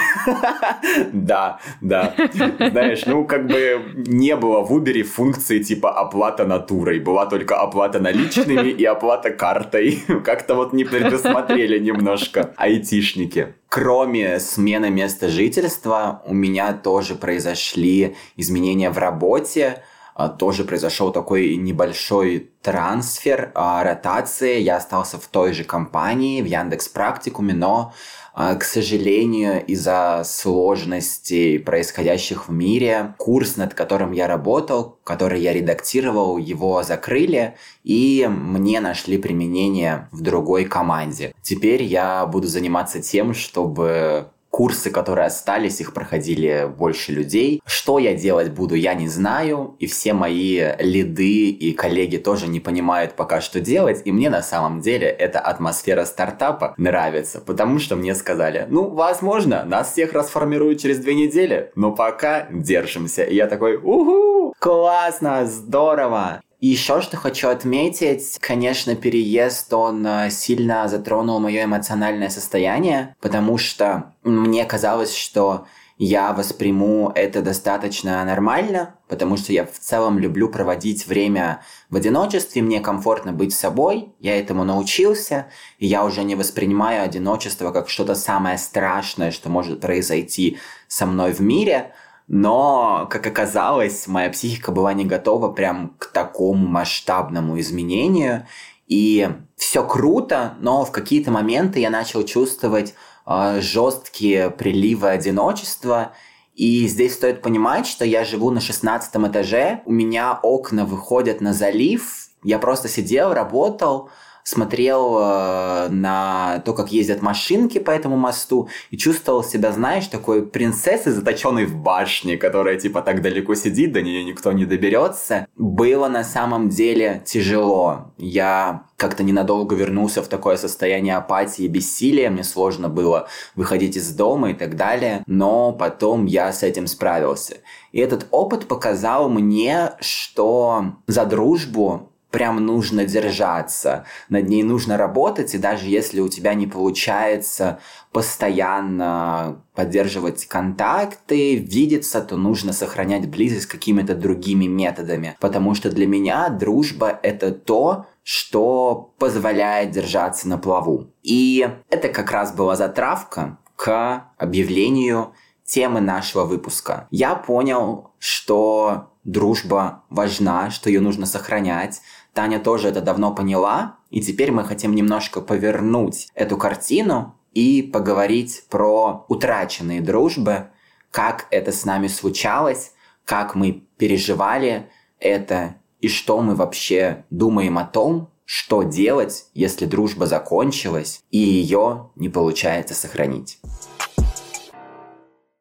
Да, 1.13 1.59
да. 1.81 2.13
Знаешь, 2.59 3.05
ну 3.05 3.25
как 3.25 3.47
бы 3.47 3.81
не 3.95 4.35
было 4.35 4.61
в 4.61 4.71
Uber 4.71 5.03
функции 5.03 5.59
типа 5.59 5.91
оплата 5.91 6.45
натурой. 6.45 6.99
Была 6.99 7.25
только 7.25 7.57
оплата 7.57 7.99
наличными 7.99 8.69
и 8.69 8.85
оплата 8.85 9.31
картой 9.31 9.55
картой. 9.55 10.03
Как-то 10.25 10.55
вот 10.55 10.73
не 10.73 10.83
предусмотрели 10.83 11.79
немножко 11.79 12.51
айтишники. 12.57 13.53
Кроме 13.69 14.39
смены 14.39 14.89
места 14.89 15.27
жительства, 15.27 16.21
у 16.25 16.33
меня 16.33 16.73
тоже 16.73 17.15
произошли 17.15 18.15
изменения 18.37 18.89
в 18.89 18.97
работе. 18.97 19.83
А, 20.15 20.29
тоже 20.29 20.63
произошел 20.63 21.11
такой 21.11 21.57
небольшой 21.57 22.49
трансфер, 22.61 23.51
а, 23.53 23.83
ротация. 23.83 24.59
Я 24.59 24.77
остался 24.77 25.17
в 25.17 25.27
той 25.27 25.51
же 25.51 25.65
компании, 25.65 26.41
в 26.41 26.45
Яндекс 26.45 26.87
Практикуме, 26.87 27.53
но 27.53 27.93
а, 28.33 28.55
к 28.55 28.63
сожалению, 28.63 29.65
из-за 29.65 30.23
сложностей, 30.25 31.59
происходящих 31.59 32.47
в 32.47 32.51
мире, 32.51 33.13
курс, 33.17 33.57
над 33.57 33.73
которым 33.73 34.13
я 34.13 34.27
работал, 34.27 34.99
который 35.03 35.41
я 35.41 35.51
редактировал, 35.51 36.37
его 36.37 36.81
закрыли, 36.83 37.55
и 37.83 38.25
мне 38.29 38.79
нашли 38.79 39.17
применение 39.17 40.07
в 40.13 40.21
другой 40.21 40.63
команде. 40.63 41.33
Теперь 41.41 41.83
я 41.83 42.25
буду 42.25 42.47
заниматься 42.47 43.01
тем, 43.01 43.33
чтобы 43.33 44.29
курсы, 44.55 44.89
которые 44.89 45.25
остались, 45.25 45.81
их 45.81 45.93
проходили 45.93 46.65
больше 46.77 47.11
людей. 47.11 47.61
Что 47.65 47.99
я 47.99 48.13
делать 48.13 48.51
буду, 48.51 48.73
я 48.75 48.93
не 48.93 49.09
знаю, 49.09 49.75
и 49.79 49.85
все 49.85 50.13
мои 50.13 50.71
лиды 50.79 51.49
и 51.49 51.73
коллеги 51.73 52.15
тоже 52.15 52.47
не 52.47 52.61
понимают 52.61 53.17
пока, 53.17 53.41
что 53.41 53.59
делать, 53.59 54.03
и 54.05 54.13
мне 54.13 54.29
на 54.29 54.41
самом 54.41 54.79
деле 54.79 55.07
эта 55.07 55.41
атмосфера 55.41 56.05
стартапа 56.05 56.73
нравится, 56.77 57.41
потому 57.41 57.79
что 57.79 57.97
мне 57.97 58.15
сказали, 58.15 58.65
ну, 58.69 58.87
возможно, 58.91 59.65
нас 59.65 59.91
всех 59.91 60.13
расформируют 60.13 60.79
через 60.79 60.99
две 60.99 61.15
недели, 61.15 61.73
но 61.75 61.91
пока 61.91 62.47
держимся. 62.49 63.23
И 63.23 63.35
я 63.35 63.47
такой, 63.47 63.75
угу, 63.75 64.53
классно, 64.57 65.45
здорово. 65.47 66.41
И 66.65 66.69
еще 66.69 66.99
что 66.99 67.15
хочу 67.15 67.49
отметить, 67.49 68.39
конечно, 68.39 68.95
переезд, 68.95 69.71
он 69.71 70.03
э, 70.07 70.31
сильно 70.31 70.87
затронул 70.87 71.39
мое 71.39 71.65
эмоциональное 71.65 72.29
состояние, 72.29 73.15
потому 73.21 73.59
что 73.59 74.15
мне 74.23 74.65
казалось, 74.65 75.13
что 75.13 75.67
я 75.99 76.33
восприму 76.33 77.11
это 77.13 77.43
достаточно 77.43 78.25
нормально, 78.25 78.95
потому 79.07 79.37
что 79.37 79.53
я 79.53 79.63
в 79.63 79.77
целом 79.77 80.17
люблю 80.17 80.49
проводить 80.49 81.05
время 81.05 81.61
в 81.91 81.97
одиночестве, 81.97 82.63
мне 82.63 82.79
комфортно 82.79 83.31
быть 83.31 83.53
собой, 83.53 84.15
я 84.19 84.35
этому 84.39 84.63
научился, 84.63 85.45
и 85.77 85.85
я 85.85 86.03
уже 86.03 86.23
не 86.23 86.33
воспринимаю 86.33 87.03
одиночество 87.03 87.71
как 87.71 87.89
что-то 87.89 88.15
самое 88.15 88.57
страшное, 88.57 89.29
что 89.29 89.49
может 89.49 89.81
произойти 89.81 90.57
со 90.87 91.05
мной 91.05 91.31
в 91.31 91.41
мире– 91.41 91.93
но, 92.27 93.07
как 93.09 93.27
оказалось, 93.27 94.07
моя 94.07 94.29
психика 94.29 94.71
была 94.71 94.93
не 94.93 95.05
готова 95.05 95.49
прям 95.51 95.93
к 95.99 96.07
такому 96.07 96.67
масштабному 96.67 97.59
изменению. 97.59 98.47
И 98.87 99.29
все 99.55 99.85
круто, 99.85 100.55
но 100.59 100.85
в 100.85 100.91
какие-то 100.91 101.31
моменты 101.31 101.79
я 101.79 101.89
начал 101.89 102.23
чувствовать 102.23 102.95
э, 103.25 103.59
жесткие 103.61 104.49
приливы 104.49 105.09
одиночества. 105.09 106.13
И 106.55 106.87
здесь 106.87 107.13
стоит 107.13 107.41
понимать, 107.41 107.85
что 107.85 108.05
я 108.05 108.23
живу 108.25 108.49
на 108.49 108.61
16 108.61 109.15
этаже, 109.15 109.81
у 109.85 109.91
меня 109.91 110.39
окна 110.41 110.85
выходят 110.85 111.41
на 111.41 111.53
залив, 111.53 112.29
я 112.43 112.59
просто 112.59 112.87
сидел, 112.87 113.33
работал, 113.33 114.09
смотрел 114.45 115.17
э, 115.19 115.87
на 115.89 116.61
то, 116.65 116.73
как 116.73 116.91
ездят 116.91 117.23
машинки 117.23 117.79
по 117.79 117.89
этому 117.89 118.15
мосту, 118.15 118.69
и 118.91 118.97
чувствовал 118.97 119.43
себя, 119.43 119.71
знаешь, 119.71 120.05
такой 120.05 120.45
принцессой, 120.45 121.13
заточенной 121.13 121.65
в 121.65 121.75
башне, 121.75 122.37
которая 122.37 122.77
типа 122.77 123.01
так 123.01 123.23
далеко 123.23 123.55
сидит, 123.55 123.91
до 123.91 124.03
нее 124.03 124.23
никто 124.23 124.51
не 124.51 124.65
доберется. 124.65 125.47
Было 125.57 126.07
на 126.07 126.23
самом 126.23 126.69
деле 126.69 127.23
тяжело. 127.25 128.13
Я 128.17 128.83
как-то 128.97 129.23
ненадолго 129.23 129.75
вернулся 129.75 130.21
в 130.21 130.27
такое 130.27 130.57
состояние 130.57 131.15
апатии 131.15 131.67
бессилия, 131.67 132.29
мне 132.29 132.43
сложно 132.43 132.87
было 132.87 133.27
выходить 133.55 133.97
из 133.97 134.13
дома 134.13 134.51
и 134.51 134.53
так 134.53 134.75
далее, 134.75 135.23
но 135.25 135.73
потом 135.73 136.25
я 136.27 136.53
с 136.53 136.61
этим 136.61 136.85
справился. 136.85 137.57
И 137.91 137.99
этот 137.99 138.27
опыт 138.29 138.67
показал 138.67 139.27
мне, 139.27 139.93
что 140.01 140.97
за 141.07 141.25
дружбу 141.25 142.11
прям 142.35 142.57
нужно 142.57 143.05
держаться, 143.05 144.03
над 144.27 144.49
ней 144.49 144.61
нужно 144.61 144.97
работать, 144.97 145.55
и 145.55 145.57
даже 145.57 145.87
если 145.87 146.19
у 146.19 146.27
тебя 146.27 146.53
не 146.53 146.67
получается 146.67 147.79
постоянно 148.11 149.63
поддерживать 149.73 150.45
контакты, 150.45 151.55
видеться, 151.55 152.19
то 152.19 152.35
нужно 152.35 152.73
сохранять 152.73 153.29
близость 153.29 153.67
какими-то 153.67 154.15
другими 154.15 154.65
методами. 154.65 155.37
Потому 155.39 155.75
что 155.75 155.89
для 155.89 156.07
меня 156.07 156.49
дружба— 156.49 157.17
это 157.23 157.53
то, 157.53 158.05
что 158.21 159.13
позволяет 159.17 159.91
держаться 159.91 160.49
на 160.49 160.57
плаву. 160.57 161.13
И 161.23 161.65
это 161.89 162.09
как 162.09 162.31
раз 162.31 162.53
была 162.53 162.75
затравка 162.75 163.59
к 163.77 164.29
объявлению 164.37 165.31
темы 165.63 166.01
нашего 166.01 166.43
выпуска. 166.43 167.07
Я 167.11 167.35
понял, 167.35 168.11
что 168.19 169.11
дружба 169.25 170.03
важна, 170.09 170.69
что 170.69 170.89
ее 170.89 171.01
нужно 171.01 171.25
сохранять, 171.25 172.01
Таня 172.35 172.59
тоже 172.59 172.89
это 172.89 172.99
давно 172.99 173.33
поняла, 173.33 173.95
и 174.09 174.19
теперь 174.19 174.51
мы 174.51 174.65
хотим 174.65 174.93
немножко 174.93 175.39
повернуть 175.39 176.27
эту 176.35 176.57
картину 176.57 177.33
и 177.53 177.81
поговорить 177.81 178.65
про 178.69 179.25
утраченные 179.29 180.01
дружбы, 180.01 180.67
как 181.11 181.47
это 181.49 181.71
с 181.71 181.85
нами 181.85 182.07
случалось, 182.07 182.91
как 183.23 183.55
мы 183.55 183.85
переживали 183.97 184.89
это 185.17 185.75
и 186.01 186.09
что 186.09 186.41
мы 186.41 186.55
вообще 186.55 187.23
думаем 187.29 187.77
о 187.77 187.85
том, 187.85 188.29
что 188.43 188.83
делать, 188.83 189.45
если 189.53 189.85
дружба 189.85 190.25
закончилась 190.25 191.23
и 191.31 191.37
ее 191.37 192.09
не 192.17 192.27
получается 192.27 192.95
сохранить. 192.95 193.59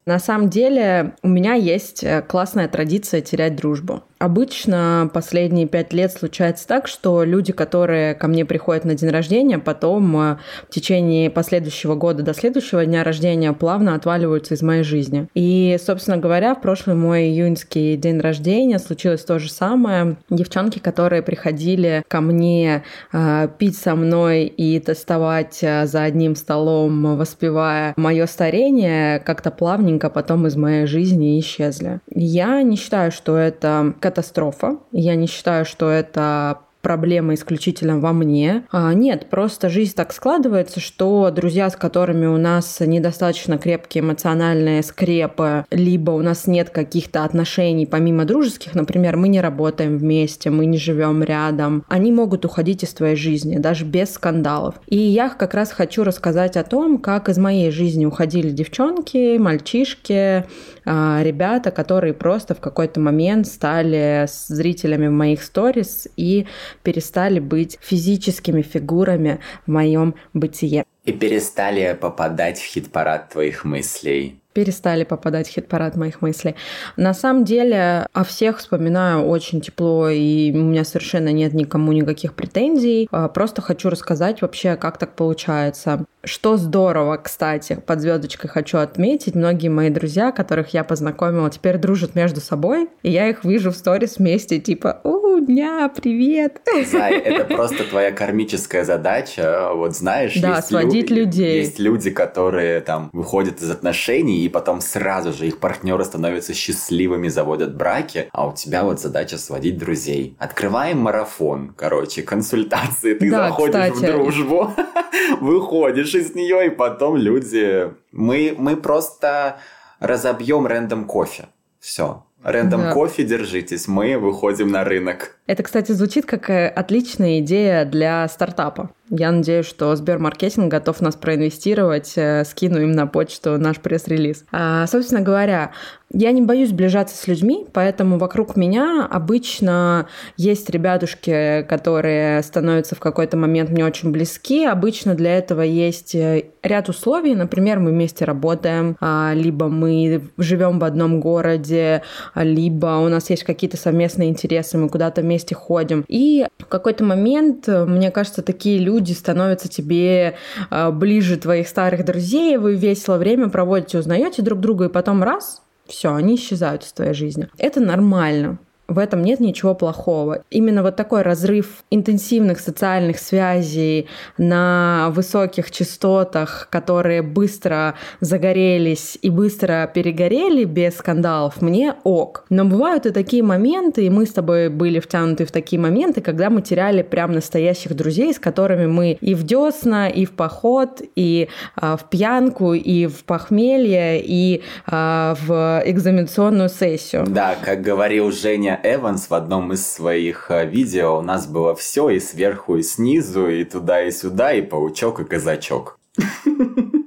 На 0.06 0.18
самом 0.18 0.50
деле 0.50 1.14
у 1.22 1.28
меня 1.28 1.54
есть 1.54 2.04
э, 2.04 2.20
классная 2.20 2.68
традиция 2.68 3.22
терять 3.22 3.56
дружбу. 3.56 4.02
Обычно 4.18 5.10
последние 5.12 5.66
пять 5.66 5.92
лет 5.92 6.12
случается 6.12 6.66
так, 6.66 6.86
что 6.86 7.24
люди, 7.24 7.52
которые 7.52 8.14
ко 8.14 8.28
мне 8.28 8.44
приходят 8.44 8.84
на 8.84 8.94
день 8.94 9.10
рождения, 9.10 9.58
потом 9.58 10.16
э, 10.16 10.36
в 10.68 10.72
течение 10.72 11.30
последующего 11.30 11.94
года 11.94 12.22
до 12.22 12.32
следующего 12.32 12.86
дня 12.86 13.02
рождения 13.02 13.52
плавно 13.52 13.94
отваливаются 13.94 14.54
из 14.54 14.62
моей 14.62 14.84
жизни. 14.84 15.26
И, 15.34 15.76
собственно 15.84 16.16
говоря, 16.16 16.54
в 16.54 16.62
прошлый 16.62 16.94
мой 16.96 17.24
июньский 17.24 17.96
день 17.96 18.20
рождения 18.20 18.78
случилось 18.78 19.24
то 19.24 19.38
же 19.38 19.50
самое. 19.50 20.16
Девчонки, 20.30 20.78
которые 20.78 21.22
приходили 21.22 22.02
ко 22.06 22.20
мне 22.20 22.84
э, 23.12 23.48
пить 23.58 23.76
со 23.76 23.96
мной 23.96 24.44
и 24.44 24.78
тестовать 24.78 25.58
э, 25.62 25.86
за 25.86 26.04
одним 26.04 26.36
столом, 26.36 27.16
воспевая 27.16 27.94
мое 27.96 28.26
старение, 28.26 29.18
как-то 29.18 29.50
плавненько 29.50 30.08
потом 30.08 30.46
из 30.46 30.54
моей 30.56 30.86
жизни 30.86 31.38
исчезли. 31.40 32.00
Я 32.14 32.62
не 32.62 32.76
считаю, 32.76 33.10
что 33.10 33.36
это 33.36 33.94
катастрофа. 34.04 34.80
Я 34.92 35.14
не 35.14 35.26
считаю, 35.26 35.64
что 35.64 35.88
это 35.88 36.58
проблема 36.84 37.34
исключительно 37.34 37.98
во 37.98 38.12
мне. 38.12 38.66
А, 38.70 38.92
нет, 38.92 39.30
просто 39.30 39.70
жизнь 39.70 39.94
так 39.96 40.12
складывается, 40.12 40.78
что 40.78 41.30
друзья, 41.30 41.70
с 41.70 41.76
которыми 41.76 42.26
у 42.26 42.36
нас 42.36 42.78
недостаточно 42.80 43.56
крепкие 43.56 44.04
эмоциональные 44.04 44.82
скрепы, 44.82 45.64
либо 45.70 46.10
у 46.10 46.20
нас 46.20 46.46
нет 46.46 46.68
каких-то 46.68 47.24
отношений 47.24 47.86
помимо 47.86 48.26
дружеских, 48.26 48.74
например, 48.74 49.16
мы 49.16 49.28
не 49.28 49.40
работаем 49.40 49.96
вместе, 49.96 50.50
мы 50.50 50.66
не 50.66 50.76
живем 50.76 51.24
рядом, 51.24 51.84
они 51.88 52.12
могут 52.12 52.44
уходить 52.44 52.84
из 52.84 52.92
твоей 52.92 53.16
жизни, 53.16 53.56
даже 53.56 53.86
без 53.86 54.12
скандалов. 54.12 54.74
И 54.86 54.98
я 54.98 55.30
как 55.30 55.54
раз 55.54 55.72
хочу 55.72 56.04
рассказать 56.04 56.58
о 56.58 56.64
том, 56.64 56.98
как 56.98 57.30
из 57.30 57.38
моей 57.38 57.70
жизни 57.70 58.04
уходили 58.04 58.50
девчонки, 58.50 59.38
мальчишки, 59.38 60.44
ребята, 60.84 61.70
которые 61.70 62.14
просто 62.14 62.54
в 62.54 62.60
какой-то 62.60 63.00
момент 63.00 63.46
стали 63.46 64.26
зрителями 64.28 65.08
моих 65.08 65.42
сторис 65.42 66.08
и 66.16 66.46
перестали 66.82 67.40
быть 67.40 67.78
физическими 67.80 68.62
фигурами 68.62 69.40
в 69.66 69.70
моем 69.70 70.14
бытие. 70.32 70.84
И 71.04 71.12
перестали 71.12 71.96
попадать 72.00 72.58
в 72.58 72.64
хит-парад 72.64 73.30
твоих 73.30 73.64
мыслей 73.64 74.40
перестали 74.54 75.04
попадать 75.04 75.48
в 75.48 75.52
хит-парад 75.52 75.96
моих 75.96 76.22
мыслей. 76.22 76.54
На 76.96 77.12
самом 77.12 77.44
деле, 77.44 78.06
о 78.12 78.24
всех 78.24 78.58
вспоминаю 78.58 79.26
очень 79.26 79.60
тепло, 79.60 80.08
и 80.08 80.52
у 80.52 80.62
меня 80.62 80.84
совершенно 80.84 81.30
нет 81.32 81.52
никому 81.52 81.92
никаких 81.92 82.34
претензий. 82.34 83.08
А, 83.10 83.28
просто 83.28 83.60
хочу 83.60 83.90
рассказать 83.90 84.40
вообще, 84.40 84.76
как 84.76 84.98
так 84.98 85.14
получается. 85.16 86.06
Что 86.22 86.56
здорово, 86.56 87.18
кстати, 87.18 87.78
под 87.84 88.00
звездочкой 88.00 88.48
хочу 88.48 88.78
отметить, 88.78 89.34
многие 89.34 89.68
мои 89.68 89.90
друзья, 89.90 90.32
которых 90.32 90.72
я 90.72 90.84
познакомила, 90.84 91.50
теперь 91.50 91.76
дружат 91.76 92.14
между 92.14 92.40
собой, 92.40 92.88
и 93.02 93.10
я 93.10 93.28
их 93.28 93.44
вижу 93.44 93.70
в 93.70 93.76
сторис 93.76 94.16
вместе, 94.18 94.58
типа, 94.58 95.00
у, 95.04 95.13
дня, 95.46 95.90
привет. 95.94 96.60
Зай, 96.90 97.18
это 97.18 97.44
просто 97.44 97.84
твоя 97.84 98.12
кармическая 98.12 98.84
задача, 98.84 99.70
вот 99.74 99.94
знаешь, 99.94 100.34
да, 100.40 100.56
есть 100.56 100.68
сводить 100.68 101.10
лю- 101.10 101.24
людей. 101.24 101.58
Есть 101.60 101.78
люди, 101.78 102.10
которые 102.10 102.80
там 102.80 103.10
выходят 103.12 103.60
из 103.60 103.70
отношений, 103.70 104.44
и 104.44 104.48
потом 104.48 104.80
сразу 104.80 105.32
же 105.32 105.46
их 105.46 105.58
партнеры 105.58 106.04
становятся 106.04 106.54
счастливыми, 106.54 107.28
заводят 107.28 107.76
браки, 107.76 108.28
а 108.32 108.48
у 108.48 108.54
тебя 108.54 108.84
вот 108.84 109.00
задача 109.00 109.38
сводить 109.38 109.78
друзей. 109.78 110.36
Открываем 110.38 110.98
марафон, 110.98 111.74
короче, 111.76 112.22
консультации, 112.22 113.14
ты 113.14 113.30
да, 113.30 113.48
заходишь 113.48 113.92
кстати. 113.92 114.10
в 114.10 114.14
дружбу, 114.14 114.72
выходишь 115.40 116.14
из 116.14 116.34
нее, 116.34 116.66
и 116.66 116.70
потом 116.70 117.16
люди... 117.16 117.92
Мы, 118.12 118.54
мы 118.56 118.76
просто 118.76 119.58
разобьем 119.98 120.66
рандом 120.66 121.04
кофе. 121.04 121.46
Все. 121.80 122.24
Рэндом 122.44 122.82
да. 122.82 122.92
кофе 122.92 123.24
держитесь, 123.24 123.88
мы 123.88 124.18
выходим 124.18 124.68
на 124.68 124.84
рынок. 124.84 125.38
Это, 125.46 125.62
кстати, 125.62 125.92
звучит 125.92 126.26
как 126.26 126.50
э, 126.50 126.68
отличная 126.68 127.40
идея 127.40 127.86
для 127.86 128.28
стартапа. 128.28 128.90
Я 129.10 129.32
надеюсь, 129.32 129.66
что 129.66 129.94
Сбермаркетинг 129.96 130.70
готов 130.70 131.00
нас 131.00 131.14
проинвестировать. 131.14 132.14
Э, 132.16 132.44
скину 132.44 132.80
им 132.80 132.92
на 132.92 133.06
почту 133.06 133.58
наш 133.58 133.78
пресс-релиз. 133.78 134.44
А, 134.50 134.86
собственно 134.86 135.20
говоря, 135.20 135.72
я 136.10 136.32
не 136.32 136.40
боюсь 136.40 136.70
сближаться 136.70 137.16
с 137.16 137.26
людьми, 137.26 137.66
поэтому 137.72 138.18
вокруг 138.18 138.56
меня 138.56 139.06
обычно 139.10 140.06
есть 140.36 140.70
ребятушки, 140.70 141.66
которые 141.68 142.42
становятся 142.42 142.94
в 142.94 143.00
какой-то 143.00 143.36
момент 143.36 143.70
мне 143.70 143.84
очень 143.84 144.10
близки. 144.10 144.64
Обычно 144.64 145.14
для 145.14 145.36
этого 145.36 145.60
есть 145.60 146.14
э, 146.14 146.44
ряд 146.62 146.88
условий. 146.88 147.34
Например, 147.34 147.80
мы 147.80 147.90
вместе 147.90 148.24
работаем, 148.24 148.96
а, 149.00 149.32
либо 149.34 149.68
мы 149.68 150.22
живем 150.38 150.78
в 150.78 150.84
одном 150.84 151.20
городе, 151.20 152.02
либо 152.34 152.98
у 152.98 153.08
нас 153.08 153.28
есть 153.28 153.44
какие-то 153.44 153.76
совместные 153.76 154.30
интересы, 154.30 154.78
мы 154.78 154.88
куда-то 154.88 155.20
вместе 155.20 155.54
ходим. 155.54 156.04
И 156.08 156.46
в 156.58 156.66
какой-то 156.66 157.04
момент, 157.04 157.66
мне 157.68 158.10
кажется, 158.10 158.42
такие 158.42 158.78
люди 158.78 158.93
становятся 159.00 159.68
тебе 159.68 160.36
а, 160.70 160.90
ближе 160.90 161.36
твоих 161.36 161.68
старых 161.68 162.04
друзей, 162.04 162.56
вы 162.56 162.74
весело 162.74 163.16
время 163.16 163.48
проводите, 163.48 163.98
узнаете 163.98 164.42
друг 164.42 164.60
друга, 164.60 164.86
и 164.86 164.88
потом 164.88 165.22
раз, 165.22 165.62
все, 165.86 166.14
они 166.14 166.36
исчезают 166.36 166.84
из 166.84 166.92
твоей 166.92 167.14
жизни. 167.14 167.48
Это 167.58 167.80
нормально. 167.80 168.58
В 168.86 168.98
этом 168.98 169.22
нет 169.22 169.40
ничего 169.40 169.74
плохого. 169.74 170.42
Именно 170.50 170.82
вот 170.82 170.96
такой 170.96 171.22
разрыв 171.22 171.84
интенсивных 171.90 172.60
социальных 172.60 173.18
связей 173.18 174.08
на 174.36 175.08
высоких 175.10 175.70
частотах, 175.70 176.68
которые 176.70 177.22
быстро 177.22 177.94
загорелись 178.20 179.18
и 179.22 179.30
быстро 179.30 179.90
перегорели 179.92 180.64
без 180.64 180.96
скандалов, 180.96 181.62
мне 181.62 181.94
ок. 182.04 182.44
Но 182.50 182.66
бывают 182.66 183.06
и 183.06 183.10
такие 183.10 183.42
моменты, 183.42 184.04
и 184.04 184.10
мы 184.10 184.26
с 184.26 184.32
тобой 184.32 184.68
были 184.68 185.00
втянуты 185.00 185.46
в 185.46 185.50
такие 185.50 185.80
моменты, 185.80 186.20
когда 186.20 186.50
мы 186.50 186.60
теряли 186.60 187.02
прям 187.02 187.32
настоящих 187.32 187.94
друзей, 187.94 188.34
с 188.34 188.38
которыми 188.38 188.86
мы 188.86 189.16
и 189.20 189.34
в 189.34 189.44
десна, 189.44 190.08
и 190.08 190.26
в 190.26 190.32
поход, 190.32 191.00
и 191.16 191.48
а, 191.76 191.96
в 191.96 192.10
пьянку, 192.10 192.74
и 192.74 193.06
в 193.06 193.24
похмелье, 193.24 194.20
и 194.22 194.62
а, 194.86 195.36
в 195.40 195.82
экзаменационную 195.86 196.68
сессию. 196.68 197.24
Да, 197.26 197.56
как 197.62 197.80
говорил 197.80 198.30
Женя 198.30 198.73
Эванс 198.82 199.30
в 199.30 199.34
одном 199.34 199.72
из 199.72 199.86
своих 199.86 200.50
э, 200.50 200.66
видео 200.66 201.18
у 201.18 201.22
нас 201.22 201.46
было 201.46 201.74
все 201.74 202.08
и 202.10 202.20
сверху, 202.20 202.76
и 202.76 202.82
снизу, 202.82 203.48
и 203.48 203.64
туда, 203.64 204.02
и 204.02 204.10
сюда, 204.10 204.52
и 204.52 204.62
паучок, 204.62 205.20
и 205.20 205.24
казачок. 205.24 205.98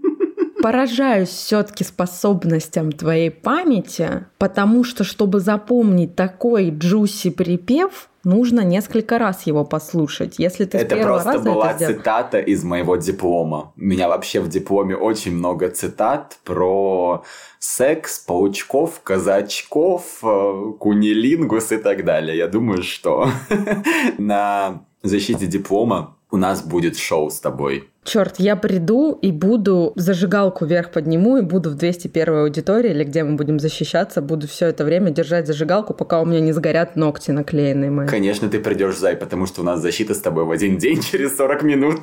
Поражаюсь 0.61 1.29
все-таки 1.29 1.83
способностям 1.83 2.91
твоей 2.91 3.29
памяти, 3.29 4.25
потому 4.37 4.83
что, 4.83 5.03
чтобы 5.03 5.39
запомнить 5.39 6.15
такой 6.15 6.71
джуси 6.71 7.29
припев, 7.29 8.09
нужно 8.23 8.61
несколько 8.61 9.17
раз 9.19 9.47
его 9.47 9.63
послушать. 9.63 10.35
Если 10.37 10.65
ты 10.65 10.79
это 10.79 10.97
просто 10.97 11.39
была 11.39 11.69
это 11.69 11.77
сделал... 11.77 11.93
цитата 11.95 12.39
из 12.39 12.63
моего 12.63 12.95
диплома. 12.97 13.71
У 13.77 13.81
меня 13.81 14.09
вообще 14.09 14.39
в 14.41 14.49
дипломе 14.49 14.95
очень 14.95 15.35
много 15.35 15.69
цитат 15.69 16.37
про 16.43 17.23
секс, 17.59 18.19
паучков, 18.19 18.99
казачков, 19.03 20.19
э, 20.23 20.71
кунилингус 20.79 21.71
и 21.71 21.77
так 21.77 22.03
далее. 22.03 22.37
Я 22.37 22.47
думаю, 22.47 22.83
что 22.83 23.29
на 24.17 24.81
защите 25.03 25.47
диплома 25.47 26.16
у 26.31 26.37
нас 26.37 26.61
будет 26.61 26.97
шоу 26.97 27.29
с 27.29 27.39
тобой. 27.39 27.89
Черт, 28.03 28.35
я 28.37 28.55
приду 28.55 29.11
и 29.21 29.31
буду 29.31 29.91
зажигалку 29.95 30.65
вверх 30.65 30.91
подниму 30.91 31.37
и 31.37 31.41
буду 31.41 31.71
в 31.71 31.75
201 31.75 32.35
аудитории 32.35 32.91
или 32.91 33.03
где 33.03 33.23
мы 33.23 33.35
будем 33.35 33.59
защищаться, 33.59 34.21
буду 34.21 34.47
все 34.47 34.67
это 34.67 34.85
время 34.85 35.11
держать 35.11 35.45
зажигалку, 35.45 35.93
пока 35.93 36.21
у 36.21 36.25
меня 36.25 36.39
не 36.39 36.53
сгорят 36.53 36.95
ногти 36.95 37.31
наклеенные 37.31 37.91
мои. 37.91 38.07
Конечно, 38.07 38.49
ты 38.49 38.59
придешь, 38.59 38.97
Зай, 38.97 39.17
потому 39.17 39.45
что 39.45 39.61
у 39.61 39.63
нас 39.65 39.81
защита 39.81 40.13
с 40.13 40.21
тобой 40.21 40.45
в 40.45 40.51
один 40.51 40.77
день 40.77 41.01
через 41.11 41.35
40 41.35 41.63
минут. 41.63 41.99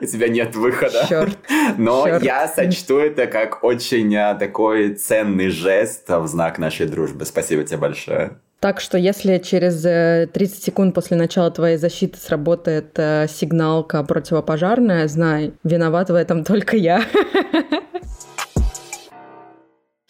У 0.00 0.04
тебя 0.04 0.28
нет 0.28 0.56
выхода. 0.56 1.06
Черт. 1.08 1.38
Но 1.78 2.06
я 2.20 2.48
сочту 2.48 2.98
это 2.98 3.26
как 3.26 3.62
очень 3.62 4.14
а, 4.16 4.34
такой 4.34 4.94
ценный 4.94 5.50
жест 5.50 6.08
в 6.08 6.26
знак 6.26 6.58
нашей 6.58 6.86
дружбы. 6.86 7.24
Спасибо 7.24 7.62
тебе 7.62 7.78
большое. 7.78 8.38
Так 8.60 8.80
что 8.80 8.96
если 8.96 9.38
через 9.38 9.82
30 10.32 10.34
э, 10.34 10.62
секунд 10.62 10.94
после 10.94 11.16
начала 11.16 11.50
твоей 11.50 11.76
защиты 11.76 12.18
сработает 12.18 12.98
э, 12.98 13.26
сигналка 13.28 14.02
противопожарная, 14.02 15.06
знай, 15.08 15.52
виноват 15.62 16.08
в 16.08 16.14
этом 16.14 16.42
только 16.44 16.76
я. 16.76 17.04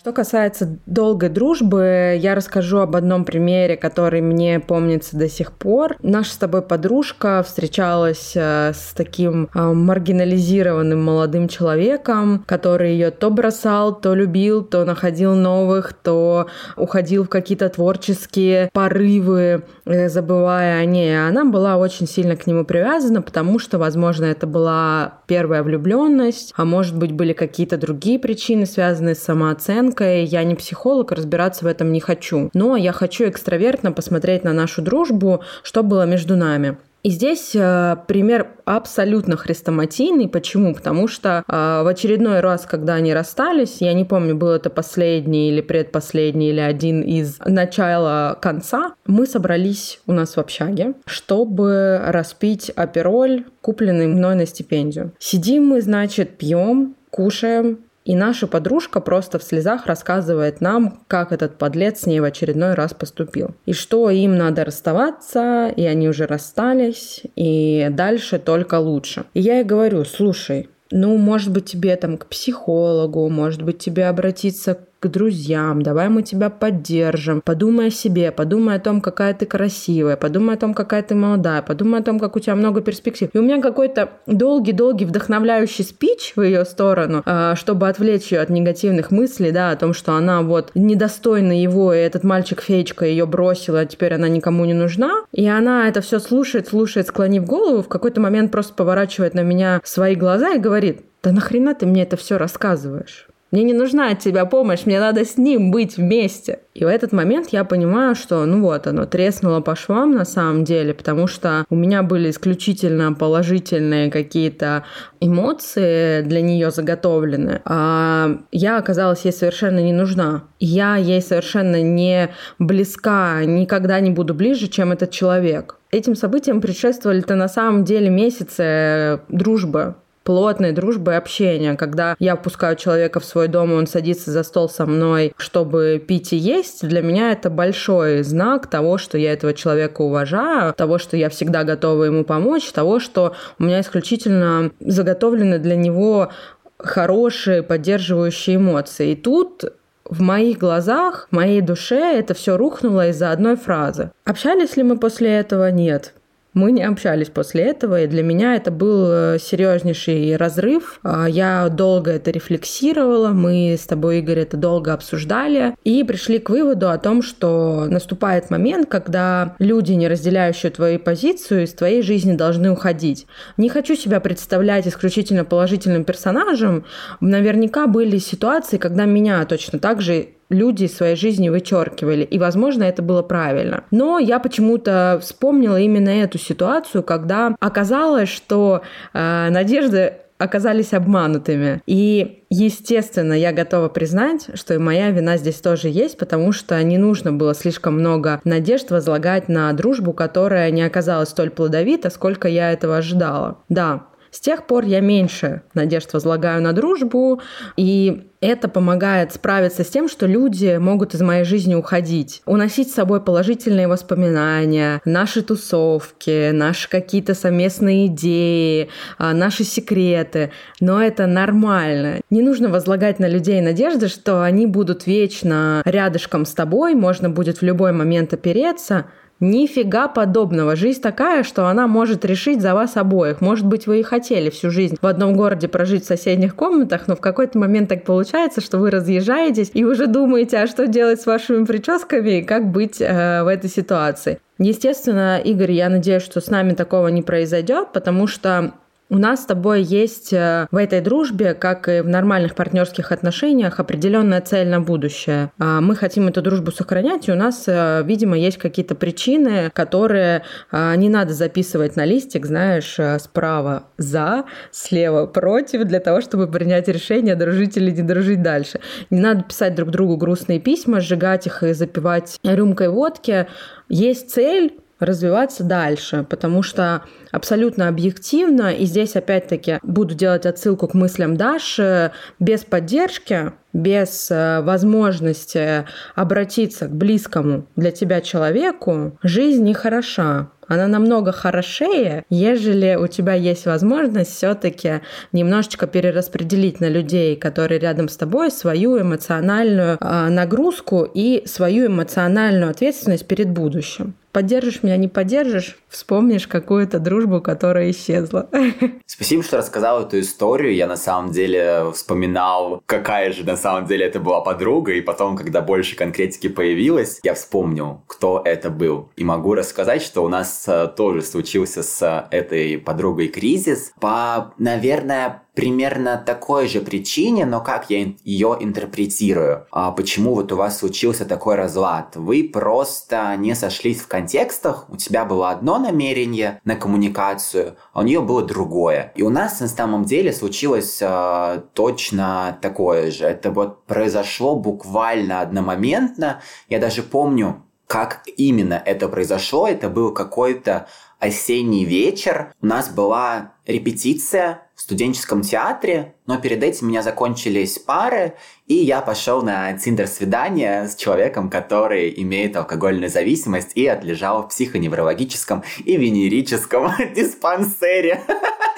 Что 0.06 0.12
касается 0.12 0.78
долгой 0.86 1.30
дружбы, 1.30 2.16
я 2.16 2.36
расскажу 2.36 2.78
об 2.78 2.94
одном 2.94 3.24
примере, 3.24 3.76
который 3.76 4.20
мне 4.20 4.60
помнится 4.60 5.16
до 5.16 5.28
сих 5.28 5.50
пор. 5.50 5.96
Наша 6.00 6.30
с 6.30 6.36
тобой 6.36 6.62
подружка 6.62 7.42
встречалась 7.44 8.30
э, 8.36 8.70
с 8.72 8.94
таким 8.94 9.48
э, 9.52 9.60
маргинализированным 9.60 11.02
молодым 11.02 11.48
человеком, 11.48 12.44
который 12.46 12.92
ее 12.92 13.10
то 13.10 13.30
бросал, 13.30 13.98
то 13.98 14.14
любил, 14.14 14.62
то 14.62 14.84
находил 14.84 15.34
новых, 15.34 15.92
то 15.92 16.46
уходил 16.76 17.24
в 17.24 17.28
какие-то 17.28 17.68
творческие 17.68 18.70
порывы, 18.72 19.64
э, 19.86 20.08
забывая 20.08 20.78
о 20.78 20.84
ней. 20.84 21.20
Она 21.20 21.44
была 21.44 21.78
очень 21.78 22.06
сильно 22.06 22.36
к 22.36 22.46
нему 22.46 22.64
привязана, 22.64 23.22
потому 23.22 23.58
что, 23.58 23.76
возможно, 23.76 24.26
это 24.26 24.46
была 24.46 25.14
первая 25.26 25.64
влюбленность, 25.64 26.54
а 26.56 26.64
может 26.64 26.96
быть, 26.96 27.10
были 27.10 27.32
какие-то 27.32 27.76
другие 27.76 28.20
причины, 28.20 28.66
связанные 28.66 29.16
с 29.16 29.24
самооценкой 29.24 29.95
тонкое, 29.96 30.24
я 30.24 30.44
не 30.44 30.54
психолог, 30.54 31.12
разбираться 31.12 31.64
в 31.64 31.68
этом 31.68 31.92
не 31.92 32.00
хочу. 32.00 32.50
Но 32.54 32.76
я 32.76 32.92
хочу 32.92 33.28
экстравертно 33.28 33.92
посмотреть 33.92 34.44
на 34.44 34.52
нашу 34.52 34.82
дружбу, 34.82 35.42
что 35.62 35.82
было 35.82 36.06
между 36.06 36.36
нами. 36.36 36.76
И 37.02 37.10
здесь 37.10 37.52
э, 37.54 37.96
пример 38.08 38.48
абсолютно 38.64 39.36
хрестоматийный. 39.36 40.28
Почему? 40.28 40.74
Потому 40.74 41.06
что 41.06 41.44
э, 41.46 41.82
в 41.84 41.86
очередной 41.86 42.40
раз, 42.40 42.66
когда 42.66 42.94
они 42.94 43.14
расстались, 43.14 43.76
я 43.80 43.92
не 43.92 44.04
помню, 44.04 44.34
был 44.34 44.48
это 44.48 44.70
последний 44.70 45.50
или 45.50 45.60
предпоследний, 45.60 46.50
или 46.50 46.58
один 46.58 47.02
из 47.02 47.38
начала 47.44 48.36
конца, 48.42 48.94
мы 49.06 49.26
собрались 49.26 50.00
у 50.06 50.12
нас 50.12 50.36
в 50.36 50.40
общаге, 50.40 50.94
чтобы 51.06 52.00
распить 52.06 52.70
апероль, 52.70 53.44
купленный 53.60 54.08
мной 54.08 54.34
на 54.34 54.46
стипендию. 54.46 55.12
Сидим 55.20 55.64
мы, 55.68 55.82
значит, 55.82 56.36
пьем, 56.38 56.96
кушаем, 57.10 57.78
и 58.06 58.14
наша 58.14 58.46
подружка 58.46 59.00
просто 59.00 59.40
в 59.40 59.42
слезах 59.42 59.86
рассказывает 59.86 60.60
нам, 60.60 61.00
как 61.08 61.32
этот 61.32 61.58
подлец 61.58 62.02
с 62.02 62.06
ней 62.06 62.20
в 62.20 62.24
очередной 62.24 62.74
раз 62.74 62.94
поступил. 62.94 63.50
И 63.66 63.72
что 63.72 64.08
им 64.10 64.36
надо 64.36 64.64
расставаться, 64.64 65.72
и 65.74 65.84
они 65.84 66.08
уже 66.08 66.26
расстались, 66.26 67.22
и 67.34 67.88
дальше 67.90 68.38
только 68.38 68.78
лучше. 68.78 69.24
И 69.34 69.40
я 69.40 69.56
ей 69.56 69.64
говорю, 69.64 70.04
слушай, 70.04 70.68
ну, 70.92 71.16
может 71.16 71.52
быть, 71.52 71.64
тебе 71.64 71.96
там 71.96 72.16
к 72.16 72.26
психологу, 72.26 73.28
может 73.28 73.62
быть, 73.62 73.78
тебе 73.78 74.06
обратиться 74.06 74.78
к 75.00 75.08
друзьям, 75.08 75.82
давай 75.82 76.08
мы 76.08 76.22
тебя 76.22 76.48
поддержим, 76.48 77.42
подумай 77.44 77.88
о 77.88 77.90
себе, 77.90 78.32
подумай 78.32 78.76
о 78.76 78.80
том, 78.80 79.00
какая 79.00 79.34
ты 79.34 79.44
красивая, 79.44 80.16
подумай 80.16 80.54
о 80.54 80.58
том, 80.58 80.72
какая 80.72 81.02
ты 81.02 81.14
молодая, 81.14 81.62
подумай 81.62 82.00
о 82.00 82.02
том, 82.02 82.18
как 82.18 82.36
у 82.36 82.40
тебя 82.40 82.54
много 82.54 82.80
перспектив. 82.80 83.28
И 83.32 83.38
у 83.38 83.42
меня 83.42 83.60
какой-то 83.60 84.10
долгий-долгий 84.26 85.04
вдохновляющий 85.04 85.84
спич 85.84 86.32
в 86.34 86.42
ее 86.42 86.64
сторону, 86.64 87.22
а, 87.26 87.56
чтобы 87.56 87.88
отвлечь 87.88 88.32
ее 88.32 88.40
от 88.40 88.48
негативных 88.48 89.10
мыслей, 89.10 89.52
да, 89.52 89.70
о 89.70 89.76
том, 89.76 89.92
что 89.92 90.14
она 90.14 90.42
вот 90.42 90.70
недостойна 90.74 91.60
его, 91.60 91.92
и 91.92 91.98
этот 91.98 92.24
мальчик-феечка 92.24 93.04
ее 93.04 93.26
бросила, 93.26 93.80
а 93.80 93.86
теперь 93.86 94.14
она 94.14 94.28
никому 94.28 94.64
не 94.64 94.74
нужна. 94.74 95.24
И 95.32 95.46
она 95.46 95.88
это 95.88 96.00
все 96.00 96.18
слушает, 96.18 96.68
слушает, 96.68 97.08
склонив 97.08 97.44
голову, 97.44 97.82
в 97.82 97.88
какой-то 97.88 98.20
момент 98.20 98.50
просто 98.50 98.72
поворачивает 98.74 99.34
на 99.34 99.40
меня 99.40 99.80
свои 99.84 100.14
глаза 100.14 100.54
и 100.54 100.58
говорит, 100.58 101.02
да 101.22 101.32
нахрена 101.32 101.74
ты 101.74 101.86
мне 101.86 102.02
это 102.02 102.16
все 102.16 102.38
рассказываешь? 102.38 103.28
Мне 103.52 103.62
не 103.62 103.74
нужна 103.74 104.10
от 104.10 104.18
тебя 104.18 104.44
помощь, 104.44 104.86
мне 104.86 104.98
надо 104.98 105.24
с 105.24 105.36
ним 105.36 105.70
быть 105.70 105.96
вместе. 105.96 106.60
И 106.74 106.84
в 106.84 106.88
этот 106.88 107.12
момент 107.12 107.48
я 107.50 107.64
понимаю, 107.64 108.16
что 108.16 108.44
ну 108.44 108.60
вот 108.60 108.88
оно 108.88 109.06
треснуло 109.06 109.60
по 109.60 109.76
швам 109.76 110.12
на 110.12 110.24
самом 110.24 110.64
деле, 110.64 110.92
потому 110.92 111.28
что 111.28 111.64
у 111.70 111.76
меня 111.76 112.02
были 112.02 112.30
исключительно 112.30 113.12
положительные 113.12 114.10
какие-то 114.10 114.84
эмоции 115.20 116.22
для 116.22 116.40
нее 116.40 116.72
заготовлены, 116.72 117.62
а 117.64 118.40
я 118.50 118.78
оказалась 118.78 119.24
ей 119.24 119.32
совершенно 119.32 119.78
не 119.78 119.92
нужна. 119.92 120.42
Я 120.58 120.96
ей 120.96 121.22
совершенно 121.22 121.80
не 121.82 122.30
близка, 122.58 123.44
никогда 123.44 124.00
не 124.00 124.10
буду 124.10 124.34
ближе, 124.34 124.66
чем 124.66 124.90
этот 124.90 125.12
человек. 125.12 125.76
Этим 125.92 126.16
событиям 126.16 126.60
предшествовали-то 126.60 127.36
на 127.36 127.48
самом 127.48 127.84
деле 127.84 128.10
месяцы 128.10 129.20
дружбы 129.28 129.94
плотной 130.26 130.72
дружбы 130.72 131.12
и 131.12 131.14
общения, 131.14 131.74
когда 131.76 132.16
я 132.18 132.34
впускаю 132.34 132.74
человека 132.74 133.20
в 133.20 133.24
свой 133.24 133.46
дом, 133.46 133.70
и 133.70 133.76
он 133.76 133.86
садится 133.86 134.32
за 134.32 134.42
стол 134.42 134.68
со 134.68 134.84
мной, 134.84 135.32
чтобы 135.38 136.02
пить 136.06 136.32
и 136.32 136.36
есть, 136.36 136.86
для 136.86 137.00
меня 137.00 137.30
это 137.30 137.48
большой 137.48 138.24
знак 138.24 138.66
того, 138.66 138.98
что 138.98 139.16
я 139.16 139.32
этого 139.32 139.54
человека 139.54 140.02
уважаю, 140.02 140.74
того, 140.74 140.98
что 140.98 141.16
я 141.16 141.30
всегда 141.30 141.62
готова 141.62 142.04
ему 142.04 142.24
помочь, 142.24 142.70
того, 142.72 142.98
что 142.98 143.34
у 143.60 143.64
меня 143.64 143.80
исключительно 143.80 144.72
заготовлены 144.80 145.60
для 145.60 145.76
него 145.76 146.32
хорошие 146.76 147.62
поддерживающие 147.62 148.56
эмоции. 148.56 149.12
И 149.12 149.16
тут 149.16 149.64
в 150.04 150.20
моих 150.20 150.58
глазах, 150.58 151.28
в 151.30 151.36
моей 151.36 151.60
душе 151.60 152.18
это 152.18 152.34
все 152.34 152.56
рухнуло 152.56 153.08
из-за 153.08 153.30
одной 153.30 153.56
фразы. 153.56 154.10
Общались 154.24 154.76
ли 154.76 154.82
мы 154.82 154.98
после 154.98 155.30
этого? 155.30 155.70
Нет. 155.70 156.14
Мы 156.56 156.72
не 156.72 156.82
общались 156.84 157.28
после 157.28 157.64
этого, 157.64 158.04
и 158.04 158.06
для 158.06 158.22
меня 158.22 158.56
это 158.56 158.70
был 158.70 159.08
э, 159.10 159.38
серьезнейший 159.38 160.36
разрыв. 160.36 161.00
А, 161.02 161.26
я 161.26 161.68
долго 161.68 162.12
это 162.12 162.30
рефлексировала, 162.30 163.28
мы 163.28 163.76
с 163.78 163.82
тобой, 163.82 164.20
Игорь, 164.20 164.38
это 164.38 164.56
долго 164.56 164.94
обсуждали, 164.94 165.76
и 165.84 166.02
пришли 166.02 166.38
к 166.38 166.48
выводу 166.48 166.88
о 166.88 166.96
том, 166.96 167.20
что 167.20 167.84
наступает 167.90 168.48
момент, 168.48 168.88
когда 168.88 169.54
люди, 169.58 169.92
не 169.92 170.08
разделяющие 170.08 170.72
твою 170.72 170.98
позицию, 170.98 171.64
из 171.64 171.74
твоей 171.74 172.00
жизни 172.00 172.34
должны 172.34 172.70
уходить. 172.70 173.26
Не 173.58 173.68
хочу 173.68 173.94
себя 173.94 174.18
представлять 174.18 174.88
исключительно 174.88 175.44
положительным 175.44 176.04
персонажем. 176.04 176.86
Наверняка 177.20 177.86
были 177.86 178.16
ситуации, 178.16 178.78
когда 178.78 179.04
меня 179.04 179.44
точно 179.44 179.78
так 179.78 180.00
же 180.00 180.28
люди 180.48 180.84
из 180.84 180.96
своей 180.96 181.16
жизни 181.16 181.48
вычеркивали, 181.48 182.24
и, 182.24 182.38
возможно, 182.38 182.84
это 182.84 183.02
было 183.02 183.22
правильно. 183.22 183.84
Но 183.90 184.18
я 184.18 184.38
почему-то 184.38 185.18
вспомнила 185.22 185.80
именно 185.80 186.10
эту 186.10 186.38
ситуацию, 186.38 187.02
когда 187.02 187.56
оказалось, 187.60 188.28
что 188.28 188.82
э, 189.12 189.48
надежды 189.50 190.14
оказались 190.38 190.92
обманутыми. 190.92 191.80
И, 191.86 192.42
естественно, 192.50 193.32
я 193.32 193.52
готова 193.52 193.88
признать, 193.88 194.48
что 194.54 194.74
и 194.74 194.78
моя 194.78 195.10
вина 195.10 195.36
здесь 195.36 195.60
тоже 195.60 195.88
есть, 195.88 196.18
потому 196.18 196.52
что 196.52 196.82
не 196.82 196.98
нужно 196.98 197.32
было 197.32 197.54
слишком 197.54 197.94
много 197.94 198.40
надежд 198.44 198.90
возлагать 198.90 199.48
на 199.48 199.72
дружбу, 199.72 200.12
которая 200.12 200.70
не 200.70 200.82
оказалась 200.82 201.30
столь 201.30 201.50
плодовита, 201.50 202.10
сколько 202.10 202.48
я 202.48 202.72
этого 202.72 202.98
ожидала. 202.98 203.58
Да, 203.68 204.08
с 204.30 204.40
тех 204.40 204.66
пор 204.66 204.84
я 204.84 205.00
меньше 205.00 205.62
надежд 205.74 206.12
возлагаю 206.12 206.62
на 206.62 206.72
дружбу, 206.72 207.40
и 207.76 208.26
это 208.40 208.68
помогает 208.68 209.32
справиться 209.32 209.82
с 209.82 209.88
тем, 209.88 210.08
что 210.08 210.26
люди 210.26 210.76
могут 210.76 211.14
из 211.14 211.22
моей 211.22 211.44
жизни 211.44 211.74
уходить, 211.74 212.42
уносить 212.46 212.90
с 212.90 212.94
собой 212.94 213.20
положительные 213.20 213.88
воспоминания, 213.88 215.00
наши 215.04 215.42
тусовки, 215.42 216.50
наши 216.50 216.88
какие-то 216.88 217.34
совместные 217.34 218.06
идеи, 218.06 218.88
а, 219.18 219.32
наши 219.32 219.64
секреты. 219.64 220.52
Но 220.80 221.02
это 221.02 221.26
нормально. 221.26 222.20
Не 222.30 222.42
нужно 222.42 222.68
возлагать 222.68 223.18
на 223.18 223.28
людей 223.28 223.60
надежды, 223.60 224.08
что 224.08 224.42
они 224.42 224.66
будут 224.66 225.06
вечно 225.06 225.82
рядышком 225.84 226.44
с 226.44 226.52
тобой, 226.52 226.94
можно 226.94 227.30
будет 227.30 227.58
в 227.58 227.62
любой 227.62 227.92
момент 227.92 228.32
опереться. 228.32 229.06
Нифига 229.38 230.08
подобного. 230.08 230.76
Жизнь 230.76 231.02
такая, 231.02 231.42
что 231.42 231.66
она 231.66 231.86
может 231.86 232.24
решить 232.24 232.62
за 232.62 232.74
вас 232.74 232.96
обоих. 232.96 233.42
Может 233.42 233.66
быть, 233.66 233.86
вы 233.86 234.00
и 234.00 234.02
хотели 234.02 234.48
всю 234.48 234.70
жизнь 234.70 234.96
в 235.00 235.06
одном 235.06 235.36
городе 235.36 235.68
прожить 235.68 236.04
в 236.04 236.06
соседних 236.06 236.54
комнатах, 236.54 237.06
но 237.06 237.16
в 237.16 237.20
какой-то 237.20 237.58
момент 237.58 237.90
так 237.90 238.04
получается, 238.04 238.62
что 238.62 238.78
вы 238.78 238.90
разъезжаетесь 238.90 239.70
и 239.74 239.84
уже 239.84 240.06
думаете, 240.06 240.58
а 240.58 240.66
что 240.66 240.86
делать 240.86 241.20
с 241.20 241.26
вашими 241.26 241.64
прическами 241.64 242.38
и 242.38 242.42
как 242.42 242.70
быть 242.70 243.00
э, 243.00 243.42
в 243.42 243.48
этой 243.48 243.68
ситуации. 243.68 244.38
Естественно, 244.58 245.38
Игорь, 245.38 245.72
я 245.72 245.90
надеюсь, 245.90 246.22
что 246.22 246.40
с 246.40 246.48
нами 246.48 246.72
такого 246.72 247.08
не 247.08 247.20
произойдет, 247.20 247.88
потому 247.92 248.26
что 248.26 248.72
у 249.08 249.18
нас 249.18 249.42
с 249.42 249.46
тобой 249.46 249.82
есть 249.82 250.32
э, 250.32 250.66
в 250.70 250.76
этой 250.76 251.00
дружбе, 251.00 251.54
как 251.54 251.88
и 251.88 252.00
в 252.00 252.08
нормальных 252.08 252.54
партнерских 252.54 253.12
отношениях, 253.12 253.78
определенная 253.78 254.40
цель 254.40 254.68
на 254.68 254.80
будущее. 254.80 255.52
А, 255.58 255.80
мы 255.80 255.94
хотим 255.94 256.26
эту 256.28 256.42
дружбу 256.42 256.72
сохранять, 256.72 257.28
и 257.28 257.32
у 257.32 257.36
нас, 257.36 257.64
э, 257.68 258.02
видимо, 258.04 258.36
есть 258.36 258.58
какие-то 258.58 258.96
причины, 258.96 259.70
которые 259.72 260.42
а, 260.72 260.96
не 260.96 261.08
надо 261.08 261.34
записывать 261.34 261.94
на 261.94 262.04
листик, 262.04 262.46
знаешь, 262.46 262.96
э, 262.98 263.18
справа 263.20 263.84
за, 263.96 264.44
слева 264.72 265.26
против, 265.26 265.84
для 265.84 266.00
того, 266.00 266.20
чтобы 266.20 266.48
принять 266.48 266.88
решение, 266.88 267.36
дружить 267.36 267.76
или 267.76 267.92
не 267.92 268.02
дружить 268.02 268.42
дальше. 268.42 268.80
Не 269.10 269.20
надо 269.20 269.44
писать 269.44 269.76
друг 269.76 269.90
другу 269.90 270.16
грустные 270.16 270.58
письма, 270.58 271.00
сжигать 271.00 271.46
их 271.46 271.62
и 271.62 271.72
запивать 271.74 272.38
рюмкой 272.42 272.88
водки. 272.88 273.46
Есть 273.88 274.30
цель, 274.32 274.80
развиваться 274.98 275.64
дальше, 275.64 276.24
потому 276.28 276.62
что 276.62 277.02
абсолютно 277.30 277.88
объективно, 277.88 278.72
и 278.72 278.84
здесь 278.84 279.16
опять-таки 279.16 279.78
буду 279.82 280.14
делать 280.14 280.46
отсылку 280.46 280.88
к 280.88 280.94
мыслям 280.94 281.36
Даши, 281.36 282.12
без 282.38 282.64
поддержки, 282.64 283.52
без 283.72 284.30
э, 284.30 284.62
возможности 284.62 285.84
обратиться 286.14 286.86
к 286.86 286.92
близкому 286.92 287.66
для 287.76 287.90
тебя 287.90 288.20
человеку, 288.20 289.18
жизнь 289.22 289.64
не 289.64 289.74
хороша 289.74 290.48
она 290.68 290.88
намного 290.88 291.32
хорошее, 291.32 292.24
ежели 292.28 292.96
у 292.96 293.06
тебя 293.06 293.34
есть 293.34 293.66
возможность 293.66 294.32
все-таки 294.32 295.00
немножечко 295.32 295.86
перераспределить 295.86 296.80
на 296.80 296.88
людей, 296.88 297.36
которые 297.36 297.78
рядом 297.78 298.08
с 298.08 298.16
тобой, 298.16 298.50
свою 298.50 299.00
эмоциональную 299.00 299.98
э, 300.00 300.28
нагрузку 300.28 301.04
и 301.04 301.44
свою 301.46 301.86
эмоциональную 301.86 302.70
ответственность 302.70 303.26
перед 303.26 303.50
будущим. 303.50 304.14
Поддержишь 304.36 304.82
меня, 304.82 304.98
не 304.98 305.08
поддержишь, 305.08 305.78
вспомнишь 305.88 306.46
какую-то 306.46 306.98
дружбу, 306.98 307.40
которая 307.40 307.90
исчезла. 307.90 308.50
Спасибо, 309.06 309.42
что 309.42 309.56
рассказал 309.56 310.02
эту 310.02 310.20
историю. 310.20 310.74
Я 310.74 310.86
на 310.86 310.98
самом 310.98 311.32
деле 311.32 311.90
вспоминал, 311.94 312.82
какая 312.84 313.32
же 313.32 313.44
на 313.46 313.56
самом 313.56 313.86
деле 313.86 314.04
это 314.04 314.20
была 314.20 314.42
подруга, 314.42 314.92
и 314.92 315.00
потом, 315.00 315.38
когда 315.38 315.62
больше 315.62 315.96
конкретики 315.96 316.48
появилось, 316.48 317.18
я 317.22 317.32
вспомнил, 317.32 318.02
кто 318.06 318.42
это 318.44 318.68
был. 318.68 319.10
И 319.16 319.24
могу 319.24 319.54
рассказать, 319.54 320.02
что 320.02 320.22
у 320.22 320.28
нас 320.28 320.66
э, 320.68 320.88
тоже 320.94 321.22
случился 321.22 321.82
с 321.82 322.28
этой 322.30 322.76
подругой 322.76 323.28
кризис 323.28 323.94
по, 323.98 324.52
наверное, 324.58 325.44
примерно 325.56 326.18
такой 326.18 326.68
же 326.68 326.80
причине, 326.80 327.46
но 327.46 327.62
как 327.62 327.88
я 327.88 328.12
ее 328.24 328.56
интерпретирую. 328.60 329.66
А 329.72 329.90
почему 329.90 330.34
вот 330.34 330.52
у 330.52 330.56
вас 330.56 330.78
случился 330.78 331.24
такой 331.24 331.54
разлад? 331.54 332.14
Вы 332.14 332.48
просто 332.52 333.34
не 333.36 333.54
сошлись 333.54 334.02
в 334.02 334.06
контекстах, 334.06 334.84
у 334.90 334.96
тебя 334.96 335.24
было 335.24 335.50
одно 335.50 335.78
намерение 335.78 336.60
на 336.64 336.76
коммуникацию, 336.76 337.76
а 337.94 338.00
у 338.00 338.02
нее 338.02 338.20
было 338.20 338.42
другое. 338.42 339.12
И 339.16 339.22
у 339.22 339.30
нас 339.30 339.58
на 339.60 339.68
самом 339.68 340.04
деле 340.04 340.30
случилось 340.32 340.98
э, 341.00 341.62
точно 341.72 342.58
такое 342.60 343.10
же. 343.10 343.24
Это 343.24 343.50
вот 343.50 343.86
произошло 343.86 344.56
буквально 344.56 345.40
одномоментно. 345.40 346.42
Я 346.68 346.78
даже 346.78 347.02
помню, 347.02 347.62
как 347.86 348.22
именно 348.36 348.82
это 348.84 349.08
произошло. 349.08 349.66
Это 349.66 349.88
был 349.88 350.12
какой-то 350.12 350.86
осенний 351.18 351.86
вечер. 351.86 352.52
У 352.60 352.66
нас 352.66 352.90
была 352.90 353.52
репетиция 353.66 354.65
студенческом 354.76 355.42
театре, 355.42 356.15
но 356.26 356.38
перед 356.38 356.62
этим 356.62 356.86
у 356.86 356.90
меня 356.90 357.02
закончились 357.02 357.78
пары, 357.78 358.34
и 358.66 358.74
я 358.74 359.00
пошел 359.00 359.42
на 359.42 359.72
тиндер-свидание 359.72 360.88
с 360.88 360.96
человеком, 360.96 361.48
который 361.50 362.12
имеет 362.22 362.56
алкогольную 362.56 363.10
зависимость 363.10 363.72
и 363.74 363.86
отлежал 363.86 364.42
в 364.42 364.48
психоневрологическом 364.48 365.62
и 365.84 365.96
венерическом 365.96 366.92
диспансере. 367.14 368.22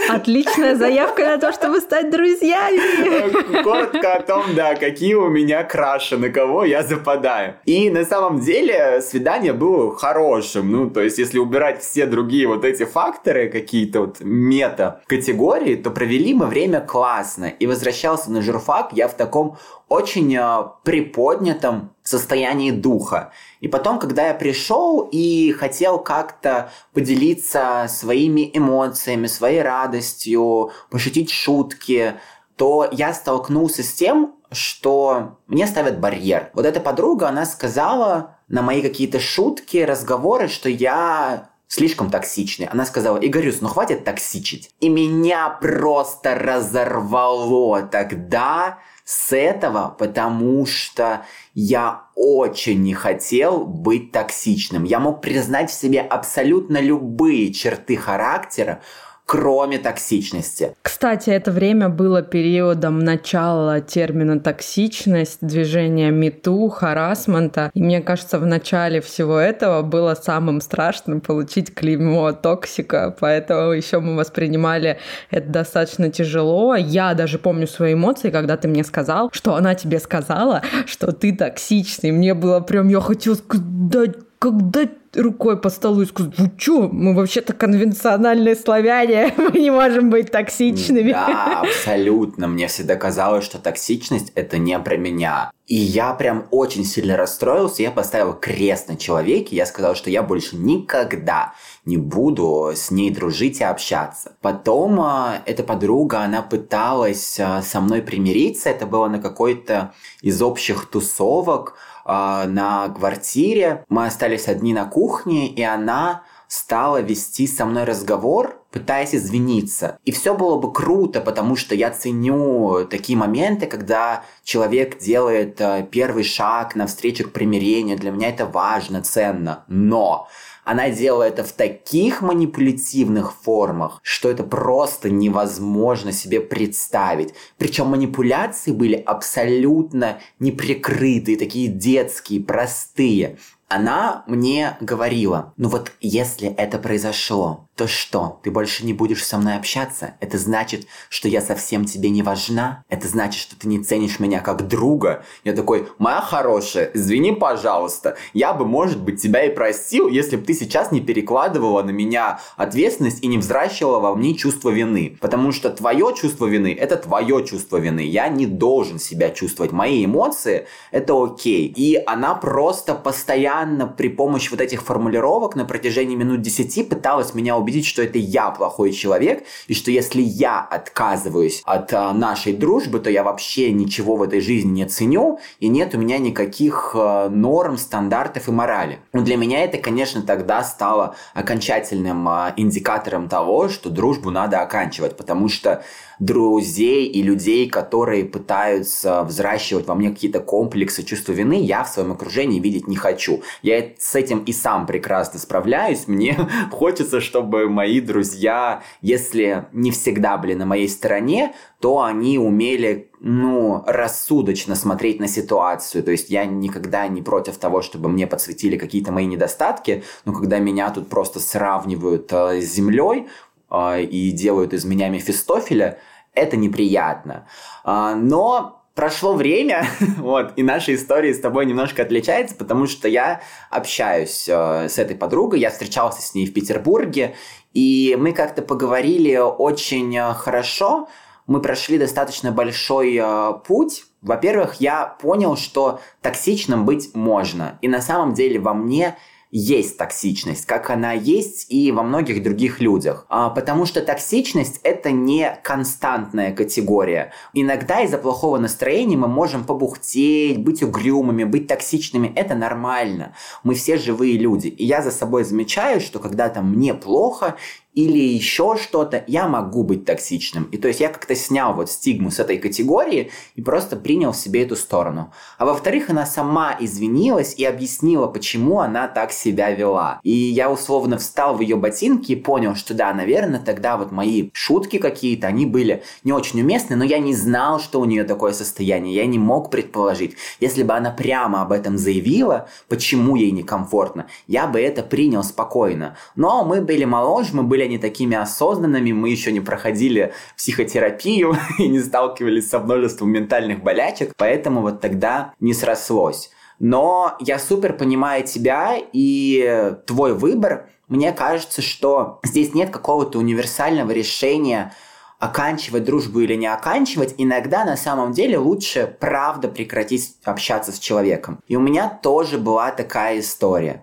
Отличная 0.09 0.75
заявка 0.75 1.25
на 1.25 1.39
то, 1.39 1.53
чтобы 1.53 1.81
стать 1.81 2.11
друзьями. 2.11 3.63
Коротко 3.63 4.15
о 4.15 4.23
том, 4.23 4.55
да, 4.55 4.75
какие 4.75 5.15
у 5.15 5.29
меня 5.29 5.65
краши, 5.65 6.17
на 6.17 6.31
кого 6.31 6.65
я 6.65 6.83
западаю. 6.83 7.57
И 7.67 7.91
на 7.91 8.05
самом 8.05 8.41
деле 8.41 9.03
свидание 9.03 9.53
было 9.53 9.95
хорошим. 9.97 10.73
Ну, 10.73 10.91
то 10.91 11.03
есть, 11.03 11.19
если 11.19 11.39
убирать 11.39 11.83
все 11.83 12.07
другие 12.07 12.47
вот 12.47 12.65
эти 12.65 12.85
факторы, 12.85 13.49
какие-то 13.49 14.01
вот 14.01 14.21
мета-категории, 14.21 15.75
то 15.77 15.91
провели 15.91 16.33
мы 16.33 16.47
время 16.47 16.81
классно. 16.81 17.38
И 17.47 17.67
возвращался 17.67 18.31
на 18.31 18.43
журфак 18.43 18.91
я 18.93 19.09
в 19.09 19.15
таком 19.15 19.57
очень 19.89 20.35
э, 20.37 20.65
приподнятом 20.85 21.95
состоянии 22.03 22.71
духа. 22.71 23.33
И 23.61 23.69
потом, 23.69 23.99
когда 23.99 24.29
я 24.29 24.35
пришел 24.35 25.09
и 25.11 25.53
хотел 25.53 25.99
как-то 25.99 26.71
поделиться 26.93 27.87
своими 27.89 28.51
эмоциями, 28.53 29.27
своей 29.27 29.63
радостью, 29.63 30.71
пошутить 30.91 31.31
шутки, 31.31 32.15
то 32.57 32.89
я 32.91 33.15
столкнулся 33.15 33.83
с 33.83 33.93
тем, 33.93 34.35
что 34.51 35.39
мне 35.47 35.67
ставят 35.67 36.01
барьер. 36.01 36.51
Вот 36.55 36.67
эта 36.67 36.81
подруга, 36.81 37.29
она 37.29 37.45
сказала 37.45 38.37
на 38.49 38.63
мои 38.63 38.83
какие-то 38.83 39.21
шутки, 39.21 39.79
разговоры, 39.79 40.49
что 40.49 40.69
я 40.69 41.51
слишком 41.69 42.11
токсичный. 42.11 42.67
Она 42.67 42.85
сказала, 42.85 43.19
Игорюс, 43.19 43.61
ну 43.61 43.69
хватит 43.69 44.05
токсичить. 44.05 44.71
И 44.81 44.89
меня 44.89 45.51
просто 45.51 46.35
разорвало 46.35 47.83
тогда 47.83 48.79
с 49.05 49.35
этого, 49.35 49.95
потому 49.99 50.67
что 50.67 51.25
я 51.55 52.09
очень 52.15 52.83
не 52.83 52.95
хотел 52.95 53.65
быть 53.65 54.13
токсичным. 54.13 54.85
Я 54.85 54.99
мог 54.99 55.21
признать 55.21 55.71
в 55.71 55.75
себе 55.75 56.01
абсолютно 56.01 56.81
любые 56.81 57.53
черты 57.53 57.97
характера, 57.97 58.83
кроме 59.29 59.79
токсичности. 59.79 60.75
Кстати, 60.81 61.29
это 61.29 61.53
время 61.53 61.91
было 61.91 62.23
периодом 62.23 63.01
начала 63.01 63.79
термина 63.83 64.41
токсичность, 64.41 65.41
движения 65.43 66.11
мету, 66.11 66.71
харасмента. 66.71 67.71
И 67.75 67.83
мне 67.83 68.01
кажется, 68.01 68.39
в 68.39 68.47
начале 68.47 69.03
всего 69.03 69.37
этого 69.37 69.83
было 69.83 70.15
самым 70.15 70.63
страшным 70.63 71.21
получить 71.21 71.75
клеймо 71.75 72.33
токсика, 72.33 73.15
поэтому 73.21 73.73
еще 73.73 74.01
мы 74.01 74.17
воспринимали 74.17 74.99
это 75.31 75.49
достаточно 75.51 76.11
тяжело. 76.11 76.75
Я 76.75 77.13
даже 77.13 77.39
помню 77.39 77.67
свои 77.67 77.93
эмоции, 77.93 78.31
когда 78.31 78.57
ты 78.57 78.67
мне 78.67 78.83
сказал, 78.83 79.29
что 79.35 79.57
она 79.57 79.75
тебе 79.75 80.01
сказала, 80.01 80.63
что 80.87 81.13
ты 81.13 81.37
токсичный. 81.37 82.13
Мне 82.13 82.33
было 82.33 82.61
прям, 82.61 82.89
я 82.89 83.01
хотела 83.01 83.35
сказать, 83.35 84.17
когда 84.39 84.87
рукой 85.15 85.61
по 85.61 85.71
столу 85.71 86.03
и 86.03 86.07
сказать, 86.07 86.39
вы 86.39 86.51
что, 86.57 86.89
мы 86.89 87.15
вообще-то 87.15 87.53
конвенциональные 87.53 88.55
славяне, 88.55 89.33
мы 89.37 89.59
не 89.59 89.71
можем 89.71 90.11
быть 90.11 90.31
токсичными. 90.31 91.13
Да, 91.13 91.61
абсолютно. 91.63 92.49
Мне 92.49 92.69
всегда 92.69 92.97
казалось, 92.97 93.45
что 93.45 93.59
токсичность– 93.59 94.33
это 94.35 94.59
не 94.59 94.79
про 94.79 94.97
меня. 94.97 95.51
И 95.67 95.75
я 95.75 96.15
прям 96.15 96.47
очень 96.51 96.85
сильно 96.85 97.17
расстроился, 97.17 97.83
я 97.83 97.91
поставил 97.91 98.33
крест 98.33 98.89
на 98.89 98.97
человеке, 98.97 99.55
я 99.55 99.67
сказал, 99.67 99.95
что 99.95 100.09
я 100.09 100.23
больше 100.23 100.57
никогда 100.57 101.53
не 101.85 101.99
буду 101.99 102.73
с 102.75 102.91
ней 102.91 103.11
дружить 103.11 103.61
и 103.61 103.65
общаться. 103.65 104.37
Потом 104.41 104.99
э, 104.99 105.43
эта 105.45 105.63
подруга, 105.63 106.21
она 106.21 106.41
пыталась 106.41 107.39
э, 107.39 107.61
со 107.63 107.81
мной 107.83 108.01
примириться, 108.01 108.71
это 108.71 108.87
было 108.87 109.09
на 109.09 109.19
какой-то 109.21 109.93
из 110.23 110.41
общих 110.41 110.87
тусовок, 110.87 111.75
э, 112.09 112.47
на 112.49 112.89
квартире. 112.89 113.85
Мы 113.89 114.07
остались 114.07 114.49
одни 114.49 114.73
на 114.73 114.87
кухне, 114.87 115.49
и 115.49 115.63
она 115.63 116.23
стала 116.49 117.03
вести 117.03 117.47
со 117.47 117.67
мной 117.67 117.85
разговор, 117.85 118.63
пытаясь 118.71 119.15
извиниться. 119.15 119.99
И 120.05 120.13
все 120.13 120.35
было 120.35 120.59
бы 120.59 120.73
круто, 120.73 121.21
потому 121.21 121.57
что 121.57 121.75
я 121.75 121.91
ценю 121.91 122.87
такие 122.91 123.19
моменты, 123.19 123.67
когда 123.67 124.25
человек 124.43 124.99
делает 124.99 125.61
э, 125.61 125.87
первый 125.91 126.25
шаг 126.25 126.75
навстречу 126.75 127.29
к 127.29 127.33
примирению. 127.33 127.99
Для 127.99 128.11
меня 128.11 128.31
это 128.31 128.47
важно, 128.47 129.03
ценно. 129.03 129.65
Но 129.69 130.29
она 130.69 130.91
делала 130.91 131.23
это 131.23 131.45
в 131.45 131.53
таких 131.53 132.21
манипулятивных 132.21 133.33
формах, 133.33 134.01
что 134.03 134.31
это 134.31 134.45
просто 134.45 135.09
невозможно 135.09 136.13
себе 136.13 136.43
представить. 136.43 137.33
Причем 137.57 137.87
манипуляции 137.87 138.73
были 138.73 138.95
абсолютно 138.95 140.19
неприкрытые, 140.39 141.39
такие 141.39 141.69
детские, 141.69 142.43
простые 142.43 143.39
она 143.69 144.25
мне 144.27 144.79
говорила, 144.81 145.53
ну 145.59 145.69
вот 145.69 145.93
если 146.01 146.49
это 146.49 146.79
произошло, 146.79 147.68
то 147.79 147.87
что, 147.87 148.41
ты 148.43 148.51
больше 148.51 148.85
не 148.85 148.93
будешь 148.93 149.25
со 149.25 149.39
мной 149.39 149.55
общаться? 149.55 150.15
Это 150.19 150.37
значит, 150.37 150.89
что 151.09 151.29
я 151.29 151.41
совсем 151.41 151.85
тебе 151.85 152.11
не 152.11 152.23
важна? 152.23 152.83
Это 152.89 153.07
значит, 153.07 153.41
что 153.41 153.57
ты 153.57 153.69
не 153.69 153.79
ценишь 153.79 154.19
меня 154.19 154.41
как 154.41 154.67
друга? 154.67 155.25
Я 155.45 155.53
такой, 155.53 155.87
моя 155.99 156.21
хорошая, 156.21 156.91
извини, 156.93 157.33
пожалуйста, 157.33 158.17
я 158.35 158.53
бы, 158.53 158.67
может 158.67 159.01
быть, 159.01 159.23
тебя 159.23 159.45
и 159.45 159.55
простил, 159.55 160.09
если 160.09 160.35
бы 160.35 160.45
ты 160.45 160.55
сейчас 160.55 160.91
не 160.91 161.01
перекладывала 161.01 161.85
на 161.85 161.91
меня 161.91 162.41
ответственность 162.57 163.23
и 163.23 163.29
не 163.29 163.39
взращивала 163.39 164.01
во 164.01 164.17
мне 164.17 164.35
чувство 164.35 164.71
вины. 164.71 165.17
Потому 165.21 165.53
что 165.53 165.71
твое 165.71 166.13
чувство 166.21 166.47
вины– 166.47 166.77
это 166.81 166.97
твое 166.97 167.45
чувство 167.47 167.77
вины. 167.77 168.01
Я 168.01 168.27
не 168.27 168.47
должен 168.47 168.99
себя 168.99 169.31
чувствовать. 169.31 169.71
Мои 169.71 170.05
эмоции– 170.05 170.67
это 170.91 171.15
окей. 171.15 171.73
И 171.77 172.03
она 172.07 172.35
просто 172.35 172.97
постоянно 172.97 173.87
при 173.87 174.09
помощи 174.09 174.51
вот 174.51 174.61
этих 174.61 174.83
формулировок 174.83 175.55
на 175.55 175.65
протяжении 175.65 176.17
минут 176.17 176.43
10 176.43 176.89
пыталась 176.89 177.35
меня 177.35 177.57
убедить 177.57 177.68
убедить, 177.69 177.87
что 177.87 178.03
это 178.03 178.19
я 178.19 178.51
плохой 178.51 178.93
человек, 178.93 179.45
и 179.67 179.75
что 179.75 179.91
если 179.91 180.23
я 180.23 180.61
отказываюсь 180.61 181.63
от 181.65 181.93
а, 181.93 182.15
нашей 182.15 182.55
дружбы, 182.55 182.99
то 182.99 183.11
я 183.11 183.23
вообще 183.23 183.71
ничего 183.73 184.17
в 184.17 184.23
этой 184.23 184.41
жизни 184.41 184.71
не 184.71 184.87
ценю, 184.87 185.39
и 185.61 185.69
нет 185.69 185.95
у 185.95 185.99
меня 185.99 186.19
никаких 186.19 186.93
а, 186.95 187.29
норм, 187.29 187.77
стандартов 187.77 188.49
и 188.49 188.53
морали. 188.53 189.01
Но 189.13 189.21
для 189.23 189.37
меня 189.37 189.65
это, 189.65 189.77
конечно, 189.77 190.23
тогда 190.23 190.63
стало 190.65 191.15
окончательным 191.35 192.27
а, 192.27 192.55
индикатором 192.57 193.29
того, 193.29 193.69
что 193.69 193.91
дружбу 193.91 194.31
надо 194.31 194.61
оканчивать, 194.61 195.17
потому 195.17 195.49
что 195.49 195.85
друзей 196.19 197.07
и 197.07 197.23
людей, 197.23 197.69
которые 197.69 198.25
пытаются 198.25 199.23
взращивать 199.23 199.87
во 199.87 199.95
мне 199.95 200.11
какие-то 200.11 200.41
комплексы, 200.41 201.03
чувство 201.03 201.33
вины, 201.33 201.63
я 201.63 201.85
в 201.85 201.89
своем 201.89 202.13
окружении 202.13 202.61
видеть 202.61 202.89
не 202.89 202.97
хочу. 202.97 203.43
Я 203.63 203.91
с 203.99 204.15
этим 204.15 204.41
и 204.41 204.53
сам 204.53 204.87
прекрасно 204.87 205.39
справляюсь. 205.39 206.09
Мне 206.09 206.37
хочется, 206.71 207.21
чтобы 207.21 207.58
мои 207.67 208.01
друзья, 208.01 208.83
если 209.01 209.67
не 209.73 209.91
всегда 209.91 210.37
были 210.39 210.55
на 210.55 210.67
моей 210.67 210.89
стороне, 210.89 211.55
то 211.81 212.03
они 212.03 212.39
умели, 212.39 213.11
ну, 213.21 213.83
рассудочно 213.87 214.75
смотреть 214.75 215.19
на 215.19 215.29
ситуацию. 215.29 216.05
То 216.05 216.11
есть 216.11 216.31
я 216.31 216.45
никогда 216.45 217.09
не 217.09 217.23
против 217.23 217.59
того, 217.59 217.83
чтобы 217.83 218.09
мне 218.09 218.27
подсветили 218.27 218.77
какие-то 218.77 219.11
мои 219.11 219.27
недостатки, 219.27 220.05
но 220.25 220.33
когда 220.33 220.59
меня 220.59 220.91
тут 220.91 221.09
просто 221.09 221.41
сравнивают 221.41 222.33
э, 222.33 222.61
с 222.61 222.73
землей, 222.73 223.27
э, 223.71 224.03
и 224.03 224.31
делают 224.31 224.73
из 224.73 224.85
меня 224.85 225.09
Мефистофеля, 225.09 225.99
это 226.35 226.57
неприятно. 226.57 227.47
А, 227.85 228.15
но 228.15 228.78
прошло 228.99 229.35
время, 229.35 229.87
вот, 230.19 230.55
и 230.57 230.65
наша 230.65 230.93
история 230.93 231.33
с 231.33 231.39
тобой 231.39 231.67
немножко 231.67 232.03
отличается, 232.03 232.57
потому 232.57 232.89
что 232.89 233.07
я 233.07 233.43
общаюсь 233.71 234.49
э, 234.49 234.89
с 234.89 234.99
этой 234.99 235.15
подругой, 235.15 235.61
я 235.61 235.71
встречался 235.71 236.21
с 236.21 236.35
ней 236.35 236.47
в 236.47 236.53
Петербурге, 236.53 237.37
и 237.73 238.17
мы 238.19 238.33
как-то 238.33 238.61
поговорили 238.61 239.37
очень 239.37 240.17
э, 240.17 240.35
хорошо, 240.35 241.09
мы 241.47 241.63
прошли 241.63 241.97
достаточно 241.97 242.51
большой 242.51 243.17
э, 243.23 243.53
путь. 243.65 244.03
Во-первых, 244.21 244.81
я 244.81 245.07
понял, 245.07 245.57
что 245.57 246.01
токсичным 246.21 246.85
быть 246.85 247.15
можно, 247.15 247.79
и 247.81 247.87
на 247.87 248.03
самом 248.03 248.35
деле 248.35 248.59
во 248.59 248.75
мне 248.75 249.17
есть 249.51 249.97
токсичность, 249.97 250.67
как 250.67 250.91
она 250.91 251.13
есть 251.13 251.67
и 251.71 251.91
во 251.93 252.03
многих 252.03 252.43
других 252.43 252.81
людях. 252.81 253.27
А, 253.29 253.51
потому 253.51 253.87
что 253.87 254.03
токсичность 254.03 254.81
это 254.83 255.11
не 255.11 255.59
константная 255.63 256.55
категория. 256.55 257.33
Иногда 257.55 258.01
из-за 258.03 258.19
плохого 258.19 258.59
настроения 258.59 259.17
мы 259.17 259.29
можем 259.29 259.65
побухтеть, 259.65 260.59
быть 260.59 260.83
угрюмыми, 260.83 261.45
быть 261.45 261.67
токсичными. 261.67 262.33
Это 262.35 262.55
нормально. 262.55 263.35
Мы 263.65 263.75
все 263.75 263.97
живые 263.97 264.37
люди. 264.37 264.69
И 264.69 264.85
я 264.85 265.03
за 265.03 265.11
собой 265.11 265.45
замечаю, 265.45 266.01
что 266.01 266.19
когда 266.19 266.49
там 266.49 266.73
мне 266.73 266.95
плохо, 266.95 267.57
или 267.99 268.21
еще 268.21 268.77
что-то, 268.81 269.25
я 269.27 269.49
могу 269.49 269.83
быть 269.83 270.05
токсичным. 270.05 270.69
И 270.71 270.77
то 270.77 270.87
есть 270.87 271.01
я 271.01 271.09
как-то 271.09 271.35
снял 271.35 271.75
вот 271.75 271.91
стигму 271.91 272.31
с 272.31 272.39
этой 272.39 272.59
категории 272.59 273.33
и 273.57 273.61
просто 273.61 273.97
принял 273.97 274.33
себе 274.33 274.63
эту 274.63 274.77
сторону. 274.77 275.33
А 275.59 275.65
во-вторых, 275.65 276.09
она 276.09 276.25
сама 276.25 276.77
извинилась 276.79 277.55
и 277.57 277.65
объяснила, 277.65 278.29
почему 278.29 278.79
она 278.79 279.09
так 279.09 279.33
себя 279.33 279.73
вела. 279.73 280.21
И 280.23 280.31
я 280.31 280.71
условно 280.71 281.19
встал 281.19 281.57
в 281.57 281.61
ее 281.61 281.75
ботинки 281.75 282.31
и 282.31 282.37
понял, 282.37 282.77
что 282.77 282.95
да, 282.95 283.13
наверное, 283.13 283.59
тогда 283.59 283.97
вот 283.97 284.13
мои 284.13 284.51
шутки 284.53 284.99
какие-то, 284.99 285.49
они 285.49 285.67
были 285.67 286.05
не 286.23 286.33
очень 286.33 286.61
уместны, 286.61 286.95
но 286.95 287.03
я 287.03 287.19
не 287.19 287.35
знал, 287.35 287.81
что 287.81 288.01
у 288.01 288.05
нее 288.05 288.23
такое 288.23 288.53
состояние. 288.53 289.17
Я 289.17 289.27
не 289.27 289.41
мог 289.41 289.73
предположить. 289.73 290.37
Если 290.61 290.85
бы 290.85 290.95
она 290.95 291.11
прямо 291.11 291.63
об 291.63 291.73
этом 291.73 291.99
заявила, 291.99 292.69
почему 292.89 293.35
ей 293.35 293.51
некомфортно, 293.51 294.29
я 294.47 294.69
бы 294.69 294.81
это 294.81 295.03
принял 295.03 295.43
спокойно. 295.43 296.17
Но 296.37 296.63
мы 296.63 296.81
были 296.81 297.05
моложе, 297.05 297.57
мы 297.57 297.65
были 297.65 297.88
не 297.89 297.99
такими 297.99 298.37
осознанными, 298.37 299.13
мы 299.13 299.31
еще 299.31 299.51
не 299.51 299.61
проходили 299.61 300.33
психотерапию 300.57 301.57
и 301.79 301.89
не 301.89 302.01
сталкивались 302.01 302.69
со 302.69 302.79
множеством 302.79 303.31
ментальных 303.31 303.83
болячек, 303.83 304.33
поэтому 304.37 304.83
вот 304.83 305.01
тогда 305.01 305.55
не 305.59 305.75
срослось. 305.75 306.51
Но 306.79 307.37
я 307.41 307.59
супер 307.59 307.95
понимаю 307.95 308.45
тебя 308.45 308.97
и 309.13 309.95
твой 310.07 310.35
выбор. 310.35 310.89
Мне 311.09 311.33
кажется, 311.33 311.83
что 311.83 312.39
здесь 312.45 312.75
нет 312.75 312.91
какого-то 312.91 313.39
универсального 313.39 314.13
решения, 314.13 314.93
оканчивать 315.39 316.05
дружбу 316.05 316.41
или 316.41 316.55
не 316.55 316.67
оканчивать, 316.67 317.35
иногда 317.39 317.85
на 317.85 317.97
самом 317.97 318.33
деле 318.33 318.59
лучше 318.59 319.17
правда 319.21 319.69
прекратить 319.69 320.37
общаться 320.45 320.93
с 320.93 320.99
человеком. 320.99 321.61
И 321.69 321.77
у 321.77 321.81
меня 321.81 322.09
тоже 322.09 322.59
была 322.59 322.91
такая 322.91 323.39
история. 323.41 324.03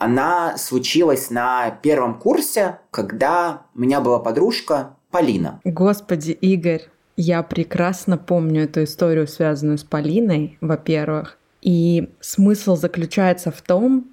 Она 0.00 0.56
случилась 0.56 1.28
на 1.28 1.70
первом 1.82 2.18
курсе, 2.18 2.78
когда 2.90 3.64
у 3.74 3.80
меня 3.80 4.00
была 4.00 4.18
подружка 4.18 4.96
Полина. 5.10 5.60
Господи, 5.62 6.30
Игорь, 6.30 6.88
я 7.18 7.42
прекрасно 7.42 8.16
помню 8.16 8.64
эту 8.64 8.84
историю, 8.84 9.28
связанную 9.28 9.76
с 9.76 9.84
Полиной, 9.84 10.56
во-первых. 10.62 11.36
И 11.60 12.08
смысл 12.20 12.76
заключается 12.76 13.50
в 13.50 13.60
том, 13.60 14.06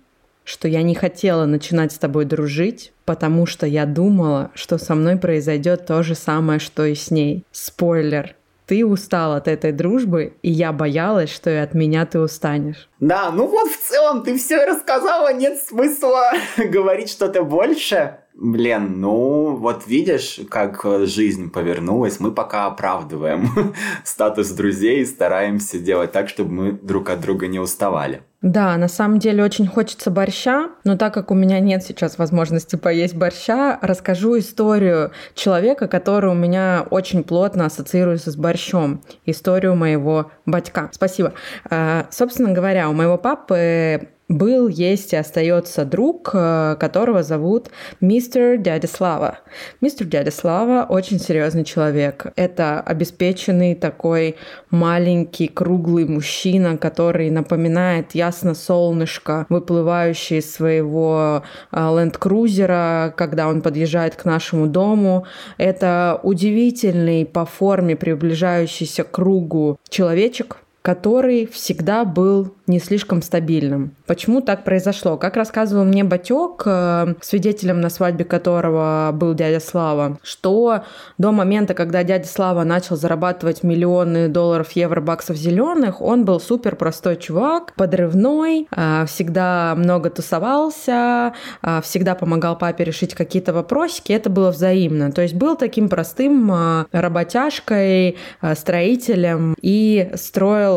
что 0.44 0.68
я 0.68 0.82
не 0.82 0.94
хотела 0.94 1.46
начинать 1.46 1.94
с 1.94 1.98
тобой 1.98 2.26
дружить, 2.26 2.92
потому 3.06 3.46
что 3.46 3.66
я 3.66 3.86
думала, 3.86 4.52
что 4.56 4.78
со 4.78 4.94
мной 4.94 5.16
произойдет 5.16 5.86
то 5.86 6.04
же 6.04 6.16
самое, 6.16 6.60
что 6.60 6.86
и 6.86 6.96
с 6.96 7.12
ней. 7.12 7.46
Спойлер. 7.54 8.36
Ты 8.68 8.86
устал 8.86 9.34
от 9.34 9.48
этой 9.48 9.72
дружбы, 9.72 10.36
и 10.42 10.52
я 10.52 10.74
боялась, 10.74 11.34
что 11.34 11.50
и 11.50 11.56
от 11.56 11.74
меня 11.74 12.06
ты 12.06 12.20
устанешь. 12.20 12.90
Да, 13.00 13.32
ну 13.32 13.48
вот 13.48 13.72
в 13.72 13.88
целом 13.88 14.24
ты 14.24 14.38
все 14.38 14.66
рассказала, 14.66 15.32
нет 15.34 15.58
смысла 15.60 16.34
говорить 16.58 17.10
что-то 17.10 17.44
больше. 17.44 18.18
Блин, 18.40 19.02
ну 19.02 19.56
вот 19.56 19.88
видишь, 19.88 20.40
как 20.50 20.86
жизнь 21.06 21.50
повернулась. 21.50 22.20
Мы 22.20 22.32
пока 22.32 22.68
оправдываем 22.68 23.74
статус 24.04 24.52
друзей 24.52 25.02
и 25.02 25.06
стараемся 25.06 25.80
делать 25.80 26.12
так, 26.12 26.30
чтобы 26.30 26.52
мы 26.52 26.72
друг 26.72 27.10
от 27.10 27.20
друга 27.20 27.48
не 27.48 27.60
уставали. 27.60 28.22
Да, 28.44 28.78
на 28.78 28.88
самом 28.88 29.18
деле 29.18 29.44
очень 29.44 29.66
хочется 29.66 30.12
борща, 30.12 30.70
но 30.84 30.96
так 30.96 31.16
как 31.16 31.32
у 31.32 31.34
меня 31.34 31.60
нет 31.60 31.82
сейчас 31.82 32.20
возможности 32.20 32.76
поесть 32.76 33.16
борща, 33.16 33.80
расскажу 33.82 34.38
историю 34.38 35.12
человека, 35.34 35.88
который 35.88 36.30
у 36.30 36.36
меня 36.36 36.86
очень 36.92 37.24
плотно 37.24 37.66
ассоциируется 37.66 38.30
с 38.30 38.36
борщом. 38.36 39.02
Историю 39.26 39.76
моего 39.76 40.30
батька. 40.46 40.90
Спасибо. 40.92 41.34
А, 41.72 42.06
собственно 42.12 42.52
говоря, 42.52 42.88
у 42.90 42.94
моего 42.94 43.18
папы 43.18 44.10
был, 44.30 44.68
есть 44.68 45.14
и 45.14 45.16
остается 45.16 45.86
друг, 45.86 46.32
э, 46.34 46.76
которого 46.80 47.24
зовут 47.24 47.70
мистер 48.02 48.58
Дядя 48.58 48.88
Слава. 48.88 49.40
Мистер 49.80 50.06
Дядя 50.06 50.32
Слава 50.32 50.86
очень 50.88 51.20
серьезный 51.20 51.64
человек. 51.64 52.28
Это 52.36 52.82
обеспеченный 52.82 53.74
такой 53.74 54.36
маленький 54.70 55.48
круглый 55.48 56.06
мужчина, 56.06 56.78
который 56.78 57.30
напоминает 57.30 58.16
ясно 58.16 58.54
солнышко, 58.54 59.46
выплывающее 59.48 60.40
из 60.40 60.54
своего 60.54 61.44
ленд-крузера, 61.72 63.14
когда 63.16 63.48
он 63.48 63.62
подъезжает 63.62 64.16
к 64.16 64.26
нашему 64.26 64.68
дому. 64.68 65.26
Это 65.58 66.20
удивительный 66.22 67.26
по 67.26 67.46
форме 67.46 67.96
приближающийся 67.96 69.06
к 69.06 69.12
кругу 69.12 69.80
человечек, 69.90 70.58
который 70.88 71.46
всегда 71.48 72.06
был 72.06 72.56
не 72.66 72.80
слишком 72.80 73.22
стабильным. 73.22 73.92
Почему 74.06 74.40
так 74.40 74.64
произошло? 74.64 75.18
Как 75.18 75.36
рассказывал 75.36 75.84
мне 75.84 76.06
Батек, 76.06 76.64
э, 76.66 77.16
свидетелем 77.22 77.82
на 77.82 77.90
свадьбе 77.90 78.24
которого 78.24 79.12
был 79.14 79.34
дядя 79.34 79.60
Слава, 79.60 80.18
что 80.24 80.84
до 81.18 81.34
момента, 81.34 81.74
когда 81.74 82.04
дядя 82.04 82.28
Слава 82.28 82.64
начал 82.64 82.96
зарабатывать 82.96 83.64
миллионы 83.64 84.30
долларов, 84.30 84.72
евро, 84.74 85.02
баксов 85.02 85.36
зеленых, 85.36 86.02
он 86.02 86.24
был 86.24 86.40
супер 86.40 86.78
простой 86.78 87.18
чувак, 87.18 87.74
подрывной, 87.76 88.70
э, 88.74 89.06
всегда 89.08 89.76
много 89.76 90.10
тусовался, 90.10 91.34
э, 91.64 91.82
всегда 91.84 92.16
помогал 92.16 92.58
папе 92.58 92.86
решить 92.86 93.14
какие-то 93.14 93.52
вопросики, 93.52 94.14
это 94.14 94.30
было 94.30 94.52
взаимно. 94.52 95.12
То 95.12 95.22
есть 95.22 95.34
был 95.34 95.58
таким 95.58 95.90
простым 95.90 96.50
работяжкой, 96.94 98.18
строителем 98.56 99.54
и 99.62 100.12
строил 100.16 100.77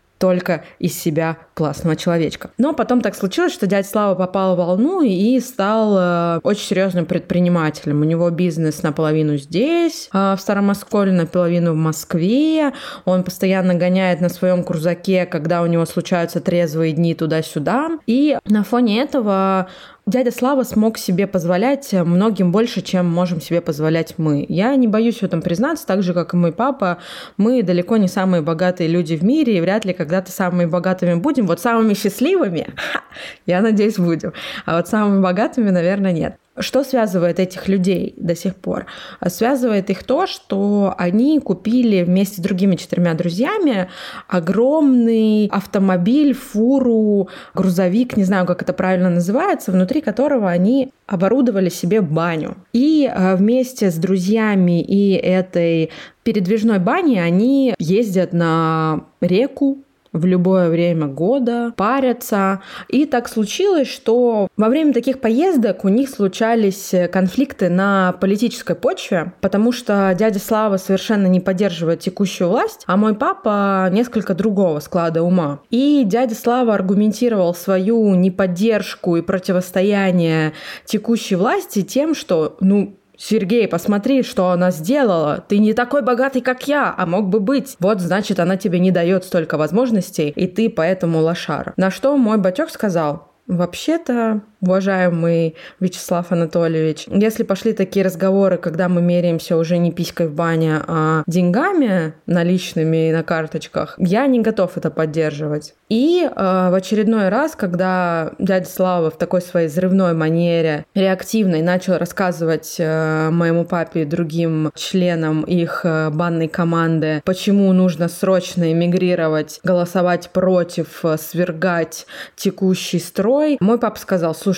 только 0.21 0.63
из 0.77 0.97
себя 0.97 1.37
классного 1.55 1.95
человечка. 1.95 2.51
Но 2.59 2.73
потом 2.73 3.01
так 3.01 3.15
случилось, 3.15 3.51
что 3.51 3.65
дядя 3.65 3.87
Слава 3.87 4.13
попал 4.13 4.55
в 4.55 4.59
волну 4.59 5.01
и 5.01 5.39
стал 5.39 5.97
э, 5.97 6.39
очень 6.43 6.67
серьезным 6.67 7.07
предпринимателем. 7.07 8.01
У 8.01 8.03
него 8.03 8.29
бизнес 8.29 8.83
наполовину 8.83 9.37
здесь, 9.37 10.09
э, 10.13 10.35
в 10.37 10.39
Старом 10.39 10.69
Осколе, 10.69 11.11
наполовину 11.11 11.73
в 11.73 11.77
Москве. 11.77 12.71
Он 13.05 13.23
постоянно 13.23 13.73
гоняет 13.73 14.21
на 14.21 14.29
своем 14.29 14.63
крузаке, 14.63 15.25
когда 15.25 15.63
у 15.63 15.65
него 15.65 15.85
случаются 15.85 16.39
трезвые 16.39 16.93
дни 16.93 17.15
туда-сюда. 17.15 17.89
И 18.05 18.37
на 18.45 18.63
фоне 18.63 19.01
этого 19.01 19.67
дядя 20.05 20.31
Слава 20.31 20.63
смог 20.63 20.97
себе 20.97 21.27
позволять 21.27 21.93
многим 21.93 22.51
больше, 22.51 22.81
чем 22.81 23.07
можем 23.07 23.41
себе 23.41 23.61
позволять 23.61 24.15
мы. 24.17 24.45
Я 24.47 24.75
не 24.75 24.87
боюсь 24.87 25.19
в 25.19 25.23
этом 25.23 25.41
признаться, 25.41 25.85
так 25.85 26.03
же, 26.03 26.13
как 26.13 26.33
и 26.33 26.37
мой 26.37 26.51
папа. 26.51 26.97
Мы 27.37 27.63
далеко 27.63 27.97
не 27.97 28.07
самые 28.07 28.41
богатые 28.41 28.89
люди 28.89 29.15
в 29.15 29.23
мире, 29.23 29.57
и 29.57 29.61
вряд 29.61 29.85
ли 29.85 29.93
когда-то 30.11 30.31
самыми 30.33 30.65
богатыми 30.65 31.13
будем. 31.15 31.47
Вот 31.47 31.61
самыми 31.61 31.93
счастливыми, 31.93 32.67
я 33.45 33.61
надеюсь, 33.61 33.97
будем. 33.97 34.33
А 34.65 34.75
вот 34.75 34.89
самыми 34.89 35.21
богатыми, 35.21 35.69
наверное, 35.69 36.11
нет. 36.11 36.35
Что 36.59 36.83
связывает 36.83 37.39
этих 37.39 37.69
людей 37.69 38.13
до 38.17 38.35
сих 38.35 38.55
пор? 38.55 38.85
Связывает 39.25 39.89
их 39.89 40.03
то, 40.03 40.27
что 40.27 40.93
они 40.97 41.39
купили 41.39 42.03
вместе 42.03 42.41
с 42.41 42.43
другими 42.43 42.75
четырьмя 42.75 43.13
друзьями 43.13 43.89
огромный 44.27 45.47
автомобиль, 45.47 46.33
фуру, 46.33 47.29
грузовик, 47.53 48.17
не 48.17 48.25
знаю, 48.25 48.45
как 48.45 48.61
это 48.61 48.73
правильно 48.73 49.09
называется, 49.09 49.71
внутри 49.71 50.01
которого 50.01 50.49
они 50.49 50.91
оборудовали 51.07 51.69
себе 51.69 52.01
баню. 52.01 52.57
И 52.73 53.09
э, 53.09 53.35
вместе 53.37 53.89
с 53.89 53.95
друзьями 53.95 54.81
и 54.81 55.13
этой 55.13 55.89
передвижной 56.23 56.79
бани 56.79 57.17
они 57.17 57.75
ездят 57.79 58.33
на 58.33 59.05
реку, 59.21 59.77
в 60.13 60.25
любое 60.25 60.69
время 60.69 61.07
года, 61.07 61.73
парятся. 61.77 62.61
И 62.87 63.05
так 63.05 63.29
случилось, 63.29 63.87
что 63.87 64.47
во 64.57 64.69
время 64.69 64.93
таких 64.93 65.19
поездок 65.21 65.85
у 65.85 65.89
них 65.89 66.09
случались 66.09 66.93
конфликты 67.11 67.69
на 67.69 68.13
политической 68.19 68.75
почве, 68.75 69.33
потому 69.41 69.71
что 69.71 70.13
дядя 70.17 70.39
Слава 70.39 70.77
совершенно 70.77 71.27
не 71.27 71.39
поддерживает 71.39 71.99
текущую 71.99 72.49
власть, 72.49 72.83
а 72.87 72.97
мой 72.97 73.15
папа 73.15 73.89
несколько 73.91 74.33
другого 74.33 74.79
склада 74.79 75.23
ума. 75.23 75.59
И 75.69 76.03
дядя 76.05 76.35
Слава 76.35 76.73
аргументировал 76.73 77.53
свою 77.53 78.15
неподдержку 78.15 79.15
и 79.15 79.21
противостояние 79.21 80.53
текущей 80.85 81.35
власти 81.35 81.81
тем, 81.81 82.15
что, 82.15 82.57
ну, 82.59 82.97
Сергей, 83.23 83.67
посмотри, 83.67 84.23
что 84.23 84.49
она 84.49 84.71
сделала. 84.71 85.45
Ты 85.47 85.59
не 85.59 85.73
такой 85.73 86.01
богатый, 86.01 86.41
как 86.41 86.67
я, 86.67 86.91
а 86.97 87.05
мог 87.05 87.29
бы 87.29 87.39
быть. 87.39 87.75
Вот, 87.79 88.01
значит, 88.01 88.39
она 88.39 88.57
тебе 88.57 88.79
не 88.79 88.89
дает 88.89 89.25
столько 89.25 89.57
возможностей, 89.57 90.29
и 90.29 90.47
ты 90.47 90.71
поэтому 90.71 91.19
лошара. 91.19 91.73
На 91.77 91.91
что 91.91 92.17
мой 92.17 92.39
батек 92.39 92.71
сказал, 92.71 93.31
Вообще-то 93.47 94.43
уважаемый 94.61 95.55
Вячеслав 95.79 96.31
Анатольевич, 96.31 97.05
если 97.07 97.43
пошли 97.43 97.73
такие 97.73 98.05
разговоры, 98.05 98.57
когда 98.57 98.87
мы 98.87 99.01
меряемся 99.01 99.57
уже 99.57 99.77
не 99.77 99.91
писькой 99.91 100.27
в 100.27 100.33
бане, 100.33 100.81
а 100.87 101.23
деньгами 101.27 102.13
наличными 102.27 103.11
на 103.11 103.23
карточках, 103.23 103.95
я 103.97 104.27
не 104.27 104.39
готов 104.39 104.77
это 104.77 104.91
поддерживать. 104.91 105.73
И 105.89 106.23
э, 106.23 106.29
в 106.33 106.73
очередной 106.73 107.29
раз, 107.29 107.55
когда 107.55 108.31
дядя 108.39 108.69
Слава 108.69 109.11
в 109.11 109.17
такой 109.17 109.41
своей 109.41 109.67
взрывной 109.67 110.13
манере, 110.13 110.85
реактивной, 110.95 111.61
начал 111.61 111.97
рассказывать 111.97 112.75
э, 112.77 113.29
моему 113.31 113.65
папе 113.65 114.03
и 114.03 114.05
другим 114.05 114.71
членам 114.75 115.41
их 115.41 115.81
э, 115.83 116.09
банной 116.11 116.47
команды, 116.47 117.21
почему 117.25 117.73
нужно 117.73 118.07
срочно 118.07 118.71
эмигрировать, 118.71 119.59
голосовать 119.63 120.29
против, 120.29 121.03
э, 121.03 121.17
свергать 121.17 122.05
текущий 122.35 122.99
строй, 122.99 123.57
мой 123.59 123.77
папа 123.77 123.99
сказал, 123.99 124.33
слушай, 124.33 124.50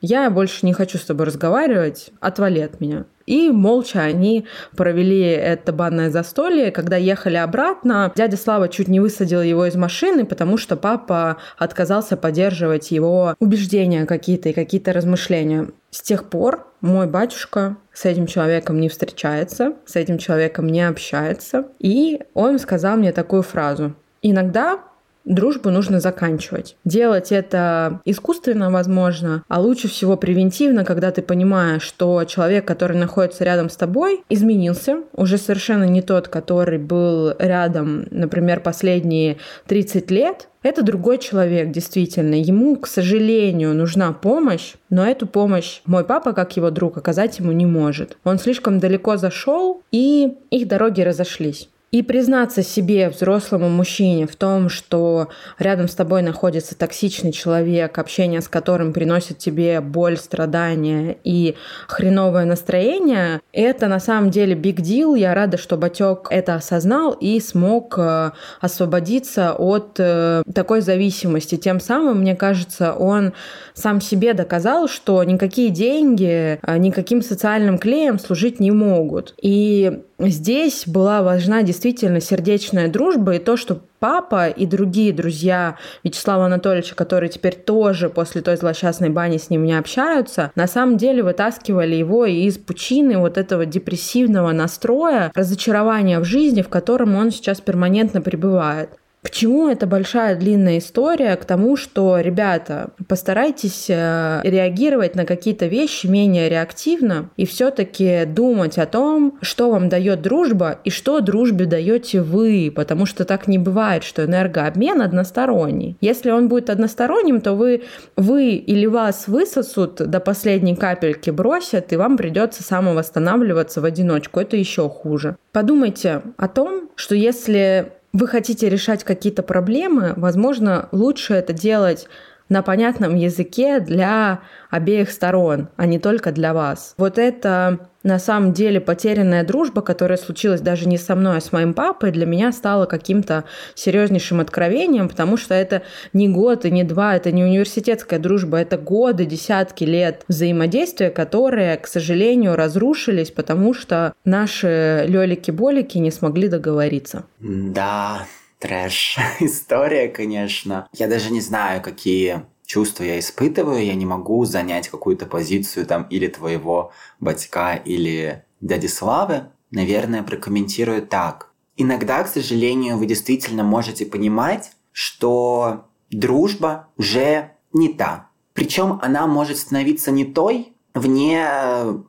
я 0.00 0.30
больше 0.30 0.64
не 0.64 0.72
хочу 0.72 0.98
с 0.98 1.04
тобой 1.04 1.26
разговаривать, 1.26 2.10
отвали 2.20 2.60
от 2.60 2.80
меня. 2.80 3.04
И 3.26 3.50
молча 3.50 4.00
они 4.00 4.46
провели 4.76 5.20
это 5.20 5.72
банное 5.72 6.10
застолье. 6.10 6.72
Когда 6.72 6.96
ехали 6.96 7.36
обратно, 7.36 8.10
дядя 8.16 8.36
Слава 8.36 8.68
чуть 8.68 8.88
не 8.88 8.98
высадил 8.98 9.42
его 9.42 9.66
из 9.66 9.76
машины, 9.76 10.24
потому 10.24 10.56
что 10.56 10.76
папа 10.76 11.36
отказался 11.58 12.16
поддерживать 12.16 12.90
его 12.90 13.34
убеждения 13.38 14.06
какие-то 14.06 14.48
и 14.48 14.52
какие-то 14.54 14.92
размышления. 14.92 15.68
С 15.90 16.00
тех 16.00 16.24
пор 16.24 16.66
мой 16.80 17.06
батюшка 17.06 17.76
с 17.92 18.04
этим 18.06 18.26
человеком 18.26 18.80
не 18.80 18.88
встречается, 18.88 19.74
с 19.84 19.96
этим 19.96 20.18
человеком 20.18 20.66
не 20.66 20.80
общается. 20.80 21.68
И 21.78 22.20
он 22.32 22.58
сказал 22.58 22.96
мне 22.96 23.12
такую 23.12 23.42
фразу. 23.42 23.94
Иногда 24.22 24.80
дружбу 25.24 25.70
нужно 25.70 26.00
заканчивать. 26.00 26.76
Делать 26.84 27.32
это 27.32 28.00
искусственно, 28.04 28.70
возможно, 28.70 29.42
а 29.48 29.60
лучше 29.60 29.88
всего 29.88 30.16
превентивно, 30.16 30.84
когда 30.84 31.10
ты 31.10 31.22
понимаешь, 31.22 31.82
что 31.82 32.24
человек, 32.24 32.66
который 32.66 32.96
находится 32.96 33.44
рядом 33.44 33.70
с 33.70 33.76
тобой, 33.76 34.22
изменился, 34.28 34.98
уже 35.14 35.38
совершенно 35.38 35.84
не 35.84 36.02
тот, 36.02 36.28
который 36.28 36.78
был 36.78 37.34
рядом, 37.38 38.06
например, 38.10 38.60
последние 38.60 39.38
30 39.66 40.10
лет, 40.10 40.48
это 40.62 40.82
другой 40.82 41.18
человек, 41.18 41.70
действительно. 41.70 42.34
Ему, 42.34 42.76
к 42.76 42.86
сожалению, 42.86 43.74
нужна 43.74 44.12
помощь, 44.12 44.74
но 44.90 45.06
эту 45.06 45.26
помощь 45.26 45.80
мой 45.86 46.04
папа, 46.04 46.32
как 46.32 46.56
его 46.56 46.70
друг, 46.70 46.98
оказать 46.98 47.38
ему 47.38 47.52
не 47.52 47.64
может. 47.64 48.18
Он 48.24 48.38
слишком 48.38 48.78
далеко 48.78 49.16
зашел, 49.16 49.82
и 49.90 50.34
их 50.50 50.68
дороги 50.68 51.00
разошлись. 51.00 51.68
И 51.92 52.02
признаться 52.02 52.62
себе, 52.62 53.08
взрослому 53.08 53.68
мужчине, 53.68 54.28
в 54.28 54.36
том, 54.36 54.68
что 54.68 55.28
рядом 55.58 55.88
с 55.88 55.94
тобой 55.96 56.22
находится 56.22 56.78
токсичный 56.78 57.32
человек, 57.32 57.98
общение 57.98 58.40
с 58.40 58.46
которым 58.46 58.92
приносит 58.92 59.38
тебе 59.38 59.80
боль, 59.80 60.16
страдания 60.16 61.16
и 61.24 61.56
хреновое 61.88 62.44
настроение, 62.44 63.40
это 63.52 63.88
на 63.88 63.98
самом 63.98 64.30
деле 64.30 64.54
big 64.54 64.76
deal. 64.76 65.18
Я 65.18 65.34
рада, 65.34 65.58
что 65.58 65.76
Батек 65.76 66.28
это 66.30 66.54
осознал 66.54 67.10
и 67.10 67.40
смог 67.40 67.98
э, 67.98 68.30
освободиться 68.60 69.54
от 69.54 69.96
э, 69.98 70.44
такой 70.54 70.82
зависимости. 70.82 71.56
Тем 71.56 71.80
самым, 71.80 72.20
мне 72.20 72.36
кажется, 72.36 72.92
он 72.92 73.32
сам 73.74 74.00
себе 74.00 74.32
доказал, 74.32 74.86
что 74.86 75.24
никакие 75.24 75.70
деньги 75.70 76.60
э, 76.62 76.78
никаким 76.78 77.20
социальным 77.20 77.78
клеем 77.78 78.20
служить 78.20 78.60
не 78.60 78.70
могут. 78.70 79.34
И 79.42 80.02
здесь 80.28 80.84
была 80.86 81.22
важна 81.22 81.62
действительно 81.62 82.20
сердечная 82.20 82.88
дружба 82.88 83.36
и 83.36 83.38
то, 83.38 83.56
что 83.56 83.80
папа 83.98 84.48
и 84.48 84.66
другие 84.66 85.12
друзья 85.12 85.76
Вячеслава 86.02 86.46
Анатольевича, 86.46 86.94
которые 86.94 87.30
теперь 87.30 87.56
тоже 87.56 88.08
после 88.08 88.40
той 88.40 88.56
злосчастной 88.56 89.10
бани 89.10 89.38
с 89.38 89.50
ним 89.50 89.64
не 89.64 89.78
общаются, 89.78 90.52
на 90.54 90.66
самом 90.66 90.96
деле 90.96 91.22
вытаскивали 91.22 91.94
его 91.94 92.24
из 92.26 92.58
пучины 92.58 93.18
вот 93.18 93.38
этого 93.38 93.66
депрессивного 93.66 94.52
настроя, 94.52 95.30
разочарования 95.34 96.20
в 96.20 96.24
жизни, 96.24 96.62
в 96.62 96.68
котором 96.68 97.14
он 97.16 97.30
сейчас 97.30 97.60
перманентно 97.60 98.20
пребывает. 98.20 98.90
К 99.22 99.30
чему 99.30 99.68
эта 99.68 99.86
большая 99.86 100.34
длинная 100.34 100.78
история? 100.78 101.36
К 101.36 101.44
тому, 101.44 101.76
что, 101.76 102.20
ребята, 102.20 102.90
постарайтесь 103.06 103.86
э, 103.90 104.40
реагировать 104.44 105.14
на 105.14 105.26
какие-то 105.26 105.66
вещи 105.66 106.06
менее 106.06 106.48
реактивно 106.48 107.28
и 107.36 107.44
все-таки 107.44 108.24
думать 108.24 108.78
о 108.78 108.86
том, 108.86 109.38
что 109.42 109.70
вам 109.70 109.90
дает 109.90 110.22
дружба 110.22 110.78
и 110.84 110.90
что 110.90 111.20
дружбе 111.20 111.66
даете 111.66 112.22
вы, 112.22 112.72
потому 112.74 113.04
что 113.04 113.26
так 113.26 113.46
не 113.46 113.58
бывает, 113.58 114.04
что 114.04 114.24
энергообмен 114.24 115.02
односторонний. 115.02 115.98
Если 116.00 116.30
он 116.30 116.48
будет 116.48 116.70
односторонним, 116.70 117.42
то 117.42 117.52
вы, 117.52 117.82
вы 118.16 118.52
или 118.52 118.86
вас 118.86 119.28
высосут 119.28 119.96
до 119.96 120.20
последней 120.20 120.76
капельки, 120.76 121.28
бросят, 121.28 121.92
и 121.92 121.96
вам 121.96 122.16
придется 122.16 122.62
самовосстанавливаться 122.62 123.82
в 123.82 123.84
одиночку. 123.84 124.40
Это 124.40 124.56
еще 124.56 124.88
хуже. 124.88 125.36
Подумайте 125.52 126.22
о 126.38 126.48
том, 126.48 126.88
что 126.96 127.14
если 127.14 127.92
вы 128.12 128.26
хотите 128.26 128.68
решать 128.68 129.04
какие-то 129.04 129.42
проблемы, 129.42 130.14
возможно, 130.16 130.88
лучше 130.92 131.34
это 131.34 131.52
делать 131.52 132.08
на 132.48 132.62
понятном 132.62 133.14
языке 133.14 133.80
для 133.80 134.40
обеих 134.70 135.10
сторон, 135.10 135.68
а 135.76 135.86
не 135.86 135.98
только 135.98 136.32
для 136.32 136.52
вас. 136.52 136.94
Вот 136.98 137.18
это 137.18 137.89
на 138.02 138.18
самом 138.18 138.52
деле 138.52 138.80
потерянная 138.80 139.44
дружба, 139.44 139.82
которая 139.82 140.18
случилась 140.18 140.60
даже 140.60 140.88
не 140.88 140.98
со 140.98 141.14
мной, 141.14 141.38
а 141.38 141.40
с 141.40 141.52
моим 141.52 141.74
папой, 141.74 142.12
для 142.12 142.26
меня 142.26 142.52
стала 142.52 142.86
каким-то 142.86 143.44
серьезнейшим 143.74 144.40
откровением, 144.40 145.08
потому 145.08 145.36
что 145.36 145.54
это 145.54 145.82
не 146.12 146.28
год 146.28 146.64
и 146.64 146.70
не 146.70 146.84
два, 146.84 147.16
это 147.16 147.32
не 147.32 147.44
университетская 147.44 148.18
дружба, 148.18 148.58
это 148.58 148.78
годы, 148.78 149.24
десятки 149.24 149.84
лет 149.84 150.24
взаимодействия, 150.28 151.10
которые, 151.10 151.76
к 151.76 151.86
сожалению, 151.86 152.56
разрушились, 152.56 153.30
потому 153.30 153.74
что 153.74 154.14
наши 154.24 155.04
лёлики-болики 155.06 155.98
не 155.98 156.10
смогли 156.10 156.48
договориться. 156.48 157.24
Да, 157.40 158.26
трэш. 158.58 159.16
История, 159.40 160.08
конечно. 160.08 160.88
Я 160.92 161.08
даже 161.08 161.32
не 161.32 161.40
знаю, 161.40 161.82
какие 161.82 162.42
чувства 162.70 163.02
я 163.02 163.18
испытываю, 163.18 163.84
я 163.84 163.94
не 163.96 164.06
могу 164.06 164.44
занять 164.44 164.88
какую-то 164.88 165.26
позицию 165.26 165.86
там 165.86 166.04
или 166.04 166.28
твоего 166.28 166.92
батька, 167.18 167.74
или 167.74 168.44
дяди 168.60 168.86
Славы. 168.86 169.48
Наверное, 169.72 170.22
прокомментирую 170.22 171.02
так. 171.04 171.52
Иногда, 171.76 172.22
к 172.22 172.28
сожалению, 172.28 172.96
вы 172.96 173.06
действительно 173.06 173.64
можете 173.64 174.06
понимать, 174.06 174.70
что 174.92 175.88
дружба 176.10 176.86
уже 176.96 177.50
не 177.72 177.88
та. 177.88 178.28
Причем 178.52 179.00
она 179.02 179.26
может 179.26 179.58
становиться 179.58 180.12
не 180.12 180.24
той, 180.24 180.72
вне 180.94 181.48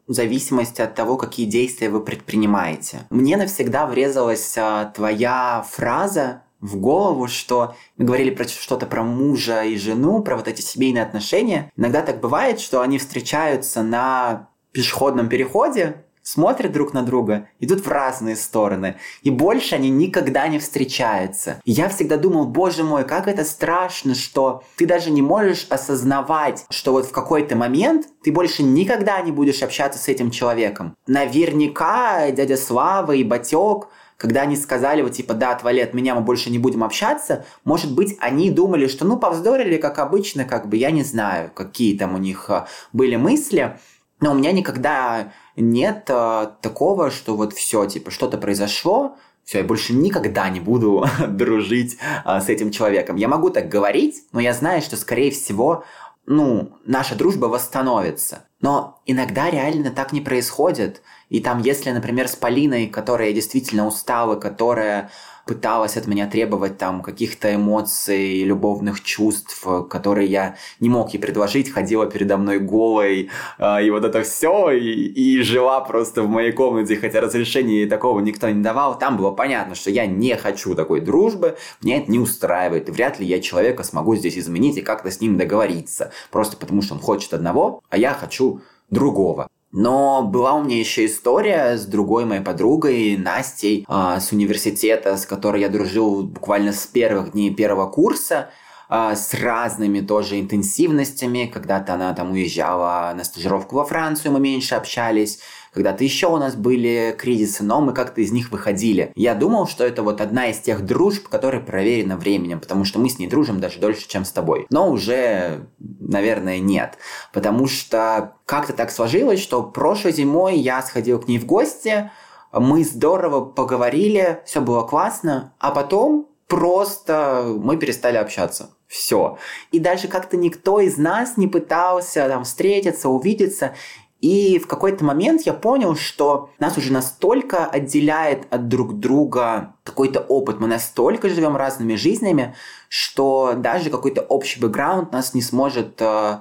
зависимости 0.08 0.82
от 0.82 0.94
того, 0.94 1.18
какие 1.18 1.48
действия 1.48 1.90
вы 1.90 2.02
предпринимаете. 2.02 3.08
Мне 3.10 3.36
навсегда 3.36 3.88
врезалась 3.88 4.56
а, 4.58 4.86
твоя 4.96 5.66
фраза 5.68 6.44
в 6.62 6.78
голову, 6.78 7.28
что 7.28 7.76
мы 7.98 8.06
говорили 8.06 8.30
про 8.30 8.48
что-то 8.48 8.86
про 8.86 9.04
мужа 9.04 9.64
и 9.64 9.78
жену, 9.78 10.22
про 10.22 10.38
вот 10.38 10.48
эти 10.48 10.62
семейные 10.62 11.04
отношения. 11.04 11.72
Иногда 11.76 12.02
так 12.02 12.20
бывает, 12.22 12.60
что 12.60 12.82
они 12.82 13.00
встречаются 13.00 13.84
на 13.84 14.50
пешеходном 14.72 15.28
переходе, 15.28 16.06
смотрят 16.24 16.72
друг 16.72 16.94
на 16.94 17.02
друга, 17.02 17.48
идут 17.60 17.86
в 17.86 17.90
разные 17.90 18.36
стороны, 18.36 18.96
и 19.22 19.30
больше 19.30 19.76
они 19.76 19.90
никогда 19.90 20.48
не 20.48 20.60
встречаются. 20.60 21.60
И 21.66 21.72
я 21.72 21.90
всегда 21.90 22.18
думал, 22.18 22.46
боже 22.46 22.84
мой, 22.84 23.04
как 23.04 23.28
это 23.28 23.44
страшно, 23.44 24.16
что 24.16 24.64
ты 24.78 24.86
даже 24.86 25.12
не 25.12 25.22
можешь 25.22 25.66
осознавать, 25.70 26.66
что 26.70 26.92
вот 26.92 27.06
в 27.06 27.12
какой-то 27.12 27.56
момент 27.56 28.08
ты 28.24 28.32
больше 28.32 28.64
никогда 28.64 29.20
не 29.22 29.32
будешь 29.32 29.64
общаться 29.64 30.00
с 30.00 30.08
этим 30.08 30.32
человеком. 30.32 30.96
Наверняка 31.08 32.30
дядя 32.32 32.58
Слава 32.58 33.14
и 33.14 33.24
Батек 33.24 33.88
когда 34.22 34.42
они 34.42 34.56
сказали, 34.56 35.02
вот 35.02 35.14
типа, 35.14 35.34
да, 35.34 35.50
отвали 35.52 35.80
от 35.80 35.96
меня, 35.96 36.14
мы 36.14 36.22
больше 36.22 36.52
не 36.52 36.60
будем 36.60 36.84
общаться, 36.84 37.44
может 37.64 37.92
быть, 37.92 38.18
они 38.20 38.52
думали, 38.52 38.86
что, 38.86 39.04
ну, 39.04 39.18
повздорили, 39.18 39.78
как 39.78 39.98
обычно, 39.98 40.46
как 40.46 40.70
бы, 40.70 40.78
я 40.78 40.92
не 40.92 41.02
знаю, 41.02 41.50
какие 41.52 41.98
там 41.98 42.14
у 42.14 42.20
них 42.20 42.48
а, 42.52 42.68
были 42.94 43.16
мысли, 43.16 43.80
но 44.20 44.34
у 44.34 44.36
меня 44.36 44.52
никогда 44.52 45.34
нет 45.56 46.06
а, 46.10 46.56
такого, 46.62 47.10
что 47.10 47.36
вот 47.36 47.54
все, 47.54 47.88
типа, 47.88 48.12
что-то 48.12 48.38
произошло, 48.38 49.16
все, 49.44 49.58
я 49.58 49.64
больше 49.64 49.94
никогда 49.94 50.48
не 50.50 50.60
буду 50.60 51.04
дружить 51.28 51.98
а, 52.24 52.42
с 52.42 52.50
этим 52.50 52.70
человеком. 52.70 53.16
Я 53.16 53.28
могу 53.28 53.50
так 53.50 53.70
говорить, 53.70 54.26
но 54.34 54.40
я 54.40 54.54
знаю, 54.54 54.84
что, 54.84 54.98
скорее 54.98 55.32
всего, 55.32 55.84
ну, 56.28 56.74
наша 56.86 57.16
дружба 57.16 57.48
восстановится. 57.48 58.46
Но 58.62 59.02
иногда 59.08 59.50
реально 59.50 59.90
так 59.90 60.14
не 60.14 60.22
происходит. 60.22 61.02
И 61.32 61.40
там, 61.40 61.62
если, 61.62 61.92
например, 61.92 62.28
с 62.28 62.36
Полиной, 62.36 62.88
которая 62.88 63.32
действительно 63.32 63.88
устала, 63.88 64.36
которая 64.36 65.10
пыталась 65.46 65.96
от 65.96 66.06
меня 66.06 66.28
требовать 66.28 66.78
там 66.78 67.02
каких-то 67.02 67.56
эмоций, 67.56 68.44
любовных 68.44 69.02
чувств, 69.02 69.66
которые 69.90 70.28
я 70.28 70.58
не 70.82 70.90
мог 70.90 71.14
ей 71.14 71.20
предложить, 71.20 71.72
ходила 71.72 72.06
передо 72.06 72.36
мной 72.36 72.60
голой, 72.60 73.30
э, 73.58 73.86
и 73.86 73.90
вот 73.92 74.04
это 74.04 74.24
все, 74.24 74.72
и, 74.72 75.06
и 75.08 75.42
жила 75.42 75.80
просто 75.80 76.22
в 76.24 76.28
моей 76.28 76.52
комнате, 76.52 76.98
хотя 76.98 77.22
разрешения 77.22 77.88
такого 77.88 78.20
никто 78.20 78.50
не 78.50 78.62
давал. 78.62 79.00
Там 79.00 79.16
было 79.16 79.32
понятно, 79.32 79.74
что 79.74 79.90
я 79.90 80.06
не 80.06 80.36
хочу 80.36 80.76
такой 80.76 81.00
дружбы, 81.00 81.56
меня 81.82 82.00
это 82.00 82.12
не 82.12 82.20
устраивает, 82.20 82.90
и 82.90 82.92
вряд 82.92 83.20
ли 83.22 83.26
я 83.26 83.40
человека 83.40 83.84
смогу 83.84 84.18
здесь 84.18 84.38
изменить 84.38 84.76
и 84.76 84.82
как-то 84.82 85.10
с 85.10 85.22
ним 85.22 85.38
договориться, 85.38 86.12
просто 86.30 86.58
потому 86.58 86.82
что 86.82 86.96
он 86.96 87.00
хочет 87.00 87.34
одного, 87.34 87.82
а 87.90 87.98
я 87.98 88.14
хочу 88.14 88.60
другого. 88.90 89.48
Но 89.72 90.24
была 90.24 90.54
у 90.54 90.64
меня 90.64 90.78
еще 90.78 91.06
история 91.06 91.78
с 91.78 91.86
другой 91.86 92.26
моей 92.26 92.42
подругой, 92.42 93.16
Настей, 93.18 93.86
э, 93.88 94.18
с 94.20 94.32
университета, 94.32 95.16
с 95.16 95.26
которой 95.26 95.62
я 95.62 95.70
дружил 95.70 96.24
буквально 96.24 96.74
с 96.74 96.86
первых 96.88 97.32
дней 97.32 97.54
первого 97.54 97.90
курса, 97.90 98.50
э, 98.90 99.16
с 99.16 99.34
разными 99.34 100.02
тоже 100.02 100.42
интенсивностями. 100.42 101.50
Когда-то 101.52 101.94
она 101.94 102.14
там 102.14 102.32
уезжала 102.32 103.14
на 103.16 103.24
стажировку 103.24 103.78
во 103.78 103.86
Францию, 103.86 104.34
мы 104.34 104.42
меньше 104.42 104.76
общались. 104.76 105.40
Когда-то 105.74 106.04
еще 106.04 106.28
у 106.28 106.38
нас 106.38 106.56
были 106.56 107.16
кризисы, 107.18 107.64
но 107.64 107.82
мы 107.82 107.94
как-то 107.94 108.22
из 108.22 108.32
них 108.32 108.52
выходили. 108.52 109.12
Я 109.16 109.36
думал, 109.36 109.68
что 109.68 109.86
это 109.86 110.04
вот 110.04 110.20
одна 110.20 110.48
из 110.48 110.60
тех 110.60 110.86
дружб, 110.86 111.28
которая 111.28 111.62
проверена 111.62 112.18
временем, 112.18 112.60
потому 112.60 112.84
что 112.84 113.00
мы 113.00 113.10
с 113.10 113.20
ней 113.20 113.28
дружим 113.28 113.60
даже 113.60 113.80
дольше, 113.80 114.08
чем 114.08 114.26
с 114.26 114.32
тобой. 114.32 114.68
Но 114.70 114.92
уже, 114.92 115.68
наверное, 115.80 116.60
нет. 116.60 116.98
Потому 117.32 117.68
что 117.68 118.36
как-то 118.46 118.74
так 118.74 118.92
сложилось, 118.92 119.42
что 119.42 119.64
прошлой 119.64 120.12
зимой 120.12 120.58
я 120.58 120.82
сходил 120.82 121.20
к 121.20 121.28
ней 121.28 121.40
в 121.40 121.46
гости, 121.46 122.12
мы 122.52 122.84
здорово 122.84 123.46
поговорили, 123.46 124.42
все 124.46 124.60
было 124.60 124.84
классно, 124.84 125.54
а 125.60 125.72
потом 125.72 126.28
просто 126.48 127.46
мы 127.48 127.78
перестали 127.78 128.18
общаться. 128.18 128.72
Все. 128.92 129.38
И 129.72 129.80
даже 129.80 130.10
как-то 130.10 130.36
никто 130.36 130.82
из 130.82 130.98
нас 130.98 131.38
не 131.38 131.48
пытался 131.48 132.28
там 132.28 132.44
встретиться, 132.44 133.08
увидеться. 133.08 133.74
И 134.22 134.60
в 134.60 134.68
какой-то 134.68 135.04
момент 135.04 135.42
я 135.42 135.54
понял, 135.54 135.96
что 135.96 136.52
нас 136.60 136.78
уже 136.78 136.94
настолько 136.94 137.66
отделяет 137.66 138.46
от 138.52 138.68
друг 138.68 139.00
друга 139.00 139.74
какой-то 139.84 140.20
опыт, 140.20 140.60
мы 140.60 140.68
настолько 140.68 141.28
живем 141.28 141.58
разными 141.58 141.96
жизнями, 141.96 142.56
что 142.88 143.54
даже 143.58 143.90
какой-то 143.90 144.22
общий 144.22 144.60
бэкграунд 144.60 145.12
нас 145.12 145.34
не 145.34 145.42
сможет 145.42 146.00
э, 146.00 146.38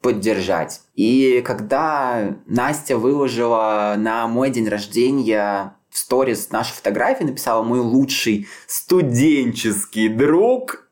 поддержать. 0.00 0.80
И 0.94 1.42
когда 1.44 2.36
Настя 2.46 2.96
выложила 2.96 3.94
на 3.98 4.26
мой 4.26 4.50
день 4.50 4.68
рождения 4.68 5.74
в 5.90 5.98
сторис 5.98 6.50
нашу 6.50 6.74
фотографию, 6.74 7.28
написала 7.28 7.62
«Мой 7.62 7.80
лучший 7.80 8.48
студенческий 8.66 10.08
друг», 10.08 10.87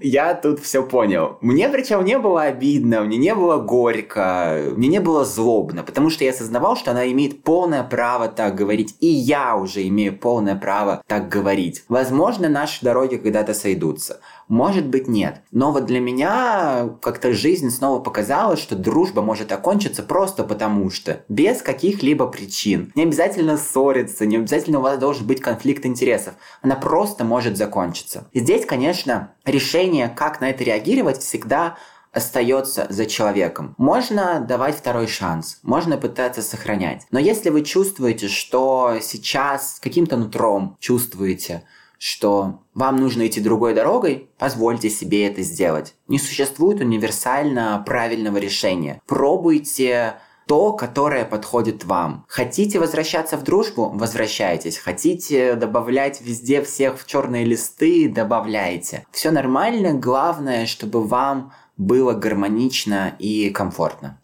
я 0.00 0.34
тут 0.34 0.60
все 0.60 0.82
понял. 0.82 1.38
Мне 1.40 1.68
причем 1.68 2.04
не 2.04 2.18
было 2.18 2.42
обидно, 2.42 3.02
мне 3.02 3.18
не 3.18 3.34
было 3.34 3.58
горько, 3.58 4.72
мне 4.76 4.88
не 4.88 5.00
было 5.00 5.24
злобно, 5.24 5.82
потому 5.82 6.10
что 6.10 6.24
я 6.24 6.30
осознавал, 6.30 6.76
что 6.76 6.90
она 6.90 7.10
имеет 7.10 7.42
полное 7.42 7.82
право 7.82 8.28
так 8.28 8.54
говорить, 8.54 8.96
и 9.00 9.06
я 9.06 9.56
уже 9.56 9.86
имею 9.88 10.16
полное 10.16 10.56
право 10.56 11.02
так 11.06 11.28
говорить. 11.28 11.84
Возможно, 11.88 12.48
наши 12.48 12.84
дороги 12.84 13.16
когда-то 13.16 13.54
сойдутся. 13.54 14.20
Может 14.52 14.86
быть, 14.88 15.08
нет. 15.08 15.40
Но 15.50 15.72
вот 15.72 15.86
для 15.86 15.98
меня 15.98 16.90
как-то 17.00 17.32
жизнь 17.32 17.70
снова 17.70 18.00
показала, 18.00 18.58
что 18.58 18.76
дружба 18.76 19.22
может 19.22 19.50
окончиться 19.50 20.02
просто 20.02 20.44
потому 20.44 20.90
что. 20.90 21.24
Без 21.30 21.62
каких-либо 21.62 22.26
причин. 22.26 22.92
Не 22.94 23.04
обязательно 23.04 23.56
ссориться, 23.56 24.26
не 24.26 24.36
обязательно 24.36 24.80
у 24.80 24.82
вас 24.82 24.98
должен 24.98 25.26
быть 25.26 25.40
конфликт 25.40 25.86
интересов. 25.86 26.34
Она 26.60 26.76
просто 26.76 27.24
может 27.24 27.56
закончиться. 27.56 28.28
И 28.32 28.40
здесь, 28.40 28.66
конечно, 28.66 29.32
решение, 29.46 30.10
как 30.14 30.42
на 30.42 30.50
это 30.50 30.62
реагировать, 30.64 31.20
всегда 31.20 31.78
остается 32.12 32.86
за 32.90 33.06
человеком. 33.06 33.74
Можно 33.78 34.38
давать 34.46 34.76
второй 34.76 35.06
шанс, 35.06 35.60
можно 35.62 35.96
пытаться 35.96 36.42
сохранять. 36.42 37.06
Но 37.10 37.18
если 37.18 37.48
вы 37.48 37.62
чувствуете, 37.62 38.28
что 38.28 38.98
сейчас 39.00 39.78
каким-то 39.80 40.18
нутром 40.18 40.76
чувствуете, 40.78 41.62
что 42.02 42.64
вам 42.74 42.96
нужно 42.96 43.28
идти 43.28 43.40
другой 43.40 43.74
дорогой, 43.74 44.28
позвольте 44.36 44.90
себе 44.90 45.28
это 45.28 45.42
сделать. 45.42 45.94
Не 46.08 46.18
существует 46.18 46.80
универсально 46.80 47.80
правильного 47.86 48.38
решения. 48.38 49.00
Пробуйте 49.06 50.14
то, 50.48 50.72
которое 50.72 51.24
подходит 51.24 51.84
вам. 51.84 52.24
Хотите 52.26 52.80
возвращаться 52.80 53.36
в 53.36 53.44
дружбу? 53.44 53.88
Возвращайтесь. 53.94 54.78
Хотите 54.78 55.54
добавлять 55.54 56.20
везде 56.20 56.60
всех 56.62 56.98
в 56.98 57.06
черные 57.06 57.44
листы? 57.44 58.08
Добавляйте. 58.08 59.06
Все 59.12 59.30
нормально, 59.30 59.92
главное, 59.92 60.66
чтобы 60.66 61.06
вам 61.06 61.52
было 61.76 62.14
гармонично 62.14 63.14
и 63.20 63.50
комфортно. 63.50 64.18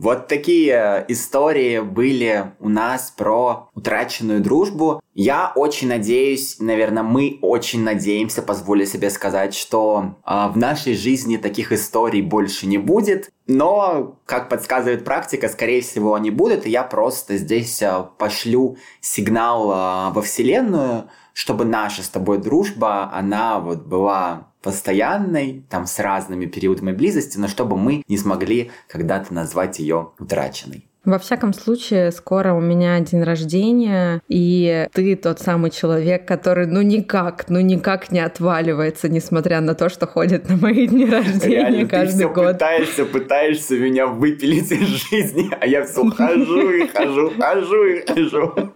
Вот 0.00 0.28
такие 0.28 1.04
истории 1.08 1.80
были 1.80 2.52
у 2.58 2.70
нас 2.70 3.12
про 3.14 3.68
утраченную 3.74 4.40
дружбу. 4.40 5.02
Я 5.12 5.52
очень 5.54 5.88
надеюсь, 5.88 6.56
наверное, 6.58 7.02
мы 7.02 7.38
очень 7.42 7.84
надеемся, 7.84 8.40
позволю 8.40 8.86
себе 8.86 9.10
сказать, 9.10 9.54
что 9.54 10.14
э, 10.24 10.48
в 10.48 10.56
нашей 10.56 10.94
жизни 10.94 11.36
таких 11.36 11.70
историй 11.70 12.22
больше 12.22 12.66
не 12.66 12.78
будет. 12.78 13.28
Но, 13.46 14.16
как 14.24 14.48
подсказывает 14.48 15.04
практика, 15.04 15.50
скорее 15.50 15.82
всего, 15.82 16.14
они 16.14 16.30
будут. 16.30 16.64
И 16.64 16.70
я 16.70 16.82
просто 16.82 17.36
здесь 17.36 17.82
э, 17.82 18.04
пошлю 18.16 18.78
сигнал 19.02 19.70
э, 19.70 20.14
во 20.14 20.22
Вселенную, 20.22 21.10
чтобы 21.32 21.64
наша 21.64 22.02
с 22.02 22.08
тобой 22.08 22.38
дружба, 22.38 23.10
она 23.12 23.60
вот 23.60 23.86
была 23.86 24.48
постоянной, 24.62 25.64
там 25.70 25.86
с 25.86 25.98
разными 25.98 26.46
периодами 26.46 26.92
близости, 26.92 27.38
но 27.38 27.48
чтобы 27.48 27.76
мы 27.76 28.02
не 28.08 28.18
смогли 28.18 28.70
когда-то 28.88 29.32
назвать 29.32 29.78
ее 29.78 30.10
утраченной. 30.18 30.86
Во 31.02 31.18
всяком 31.18 31.54
случае, 31.54 32.12
скоро 32.12 32.52
у 32.52 32.60
меня 32.60 33.00
день 33.00 33.22
рождения, 33.22 34.20
и 34.28 34.86
ты 34.92 35.16
тот 35.16 35.40
самый 35.40 35.70
человек, 35.70 36.28
который 36.28 36.66
ну 36.66 36.82
никак, 36.82 37.46
ну 37.48 37.58
никак 37.60 38.12
не 38.12 38.20
отваливается, 38.20 39.08
несмотря 39.08 39.62
на 39.62 39.74
то, 39.74 39.88
что 39.88 40.06
ходит 40.06 40.50
на 40.50 40.56
мои 40.56 40.86
дни 40.86 41.06
рождения 41.10 41.56
Реально, 41.56 41.88
каждый 41.88 42.12
ты 42.12 42.16
все 42.18 42.28
год. 42.28 42.52
пытаешься, 42.52 43.04
пытаешься 43.06 43.78
меня 43.78 44.08
выпилить 44.08 44.70
из 44.70 44.86
жизни, 44.88 45.48
а 45.58 45.66
я 45.66 45.86
все 45.86 46.04
хожу 46.10 46.70
и 46.70 46.86
хожу, 46.86 47.32
хожу 47.38 47.84
и 47.84 48.06
хожу. 48.06 48.74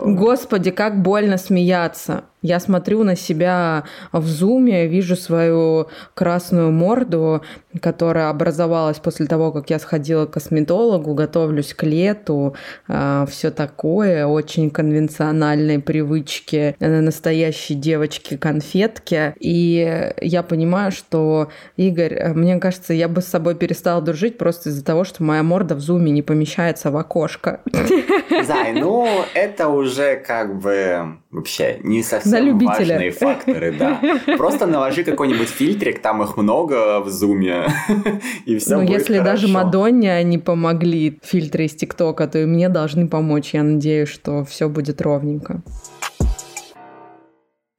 Господи, 0.00 0.70
как 0.70 1.02
больно 1.02 1.38
смеяться. 1.38 2.24
Я 2.40 2.60
смотрю 2.60 3.02
на 3.02 3.16
себя 3.16 3.84
в 4.12 4.24
зуме, 4.26 4.86
вижу 4.86 5.16
свою 5.16 5.88
красную 6.14 6.70
морду, 6.70 7.42
которая 7.82 8.28
образовалась 8.28 8.98
после 8.98 9.26
того, 9.26 9.50
как 9.50 9.70
я 9.70 9.80
сходила 9.80 10.26
к 10.26 10.32
косметологу, 10.32 11.14
готовлюсь 11.14 11.74
к 11.74 11.82
лету, 11.82 12.54
а, 12.86 13.26
все 13.26 13.50
такое, 13.50 14.24
очень 14.26 14.70
конвенциональные 14.70 15.80
привычки 15.80 16.76
э, 16.78 17.00
настоящей 17.00 17.74
девочки-конфетки. 17.74 19.34
И 19.40 20.12
я 20.20 20.42
понимаю, 20.44 20.92
что, 20.92 21.48
Игорь, 21.76 22.14
э, 22.14 22.34
мне 22.34 22.58
кажется, 22.58 22.94
я 22.94 23.08
бы 23.08 23.20
с 23.20 23.26
собой 23.26 23.56
перестала 23.56 24.00
дружить 24.00 24.38
просто 24.38 24.68
из-за 24.68 24.84
того, 24.84 25.02
что 25.02 25.24
моя 25.24 25.42
морда 25.42 25.74
в 25.74 25.80
зуме 25.80 26.12
не 26.12 26.22
помещается 26.22 26.92
в 26.92 26.96
окошко. 26.96 27.60
Зай, 28.48 28.72
ну 28.72 29.06
это 29.34 29.68
уже 29.68 30.16
как 30.16 30.58
бы 30.58 31.18
вообще 31.30 31.80
не 31.82 32.02
совсем 32.02 32.58
важные 32.58 33.10
факторы, 33.10 33.72
да. 33.72 34.00
Просто 34.38 34.66
наложи 34.66 35.04
какой-нибудь 35.04 35.48
фильтрик, 35.48 36.00
там 36.00 36.22
их 36.22 36.38
много 36.38 37.00
в 37.00 37.10
зуме, 37.10 37.66
и 38.46 38.56
все 38.56 38.76
Ну, 38.76 38.82
если 38.82 39.18
хорошо. 39.18 39.24
даже 39.24 39.48
Мадонне 39.48 40.24
не 40.24 40.38
помогли 40.38 41.20
фильтры 41.22 41.66
из 41.66 41.74
ТикТока, 41.74 42.26
то 42.26 42.38
и 42.38 42.46
мне 42.46 42.70
должны 42.70 43.06
помочь. 43.06 43.52
Я 43.52 43.62
надеюсь, 43.62 44.08
что 44.08 44.46
все 44.46 44.70
будет 44.70 45.02
ровненько. 45.02 45.60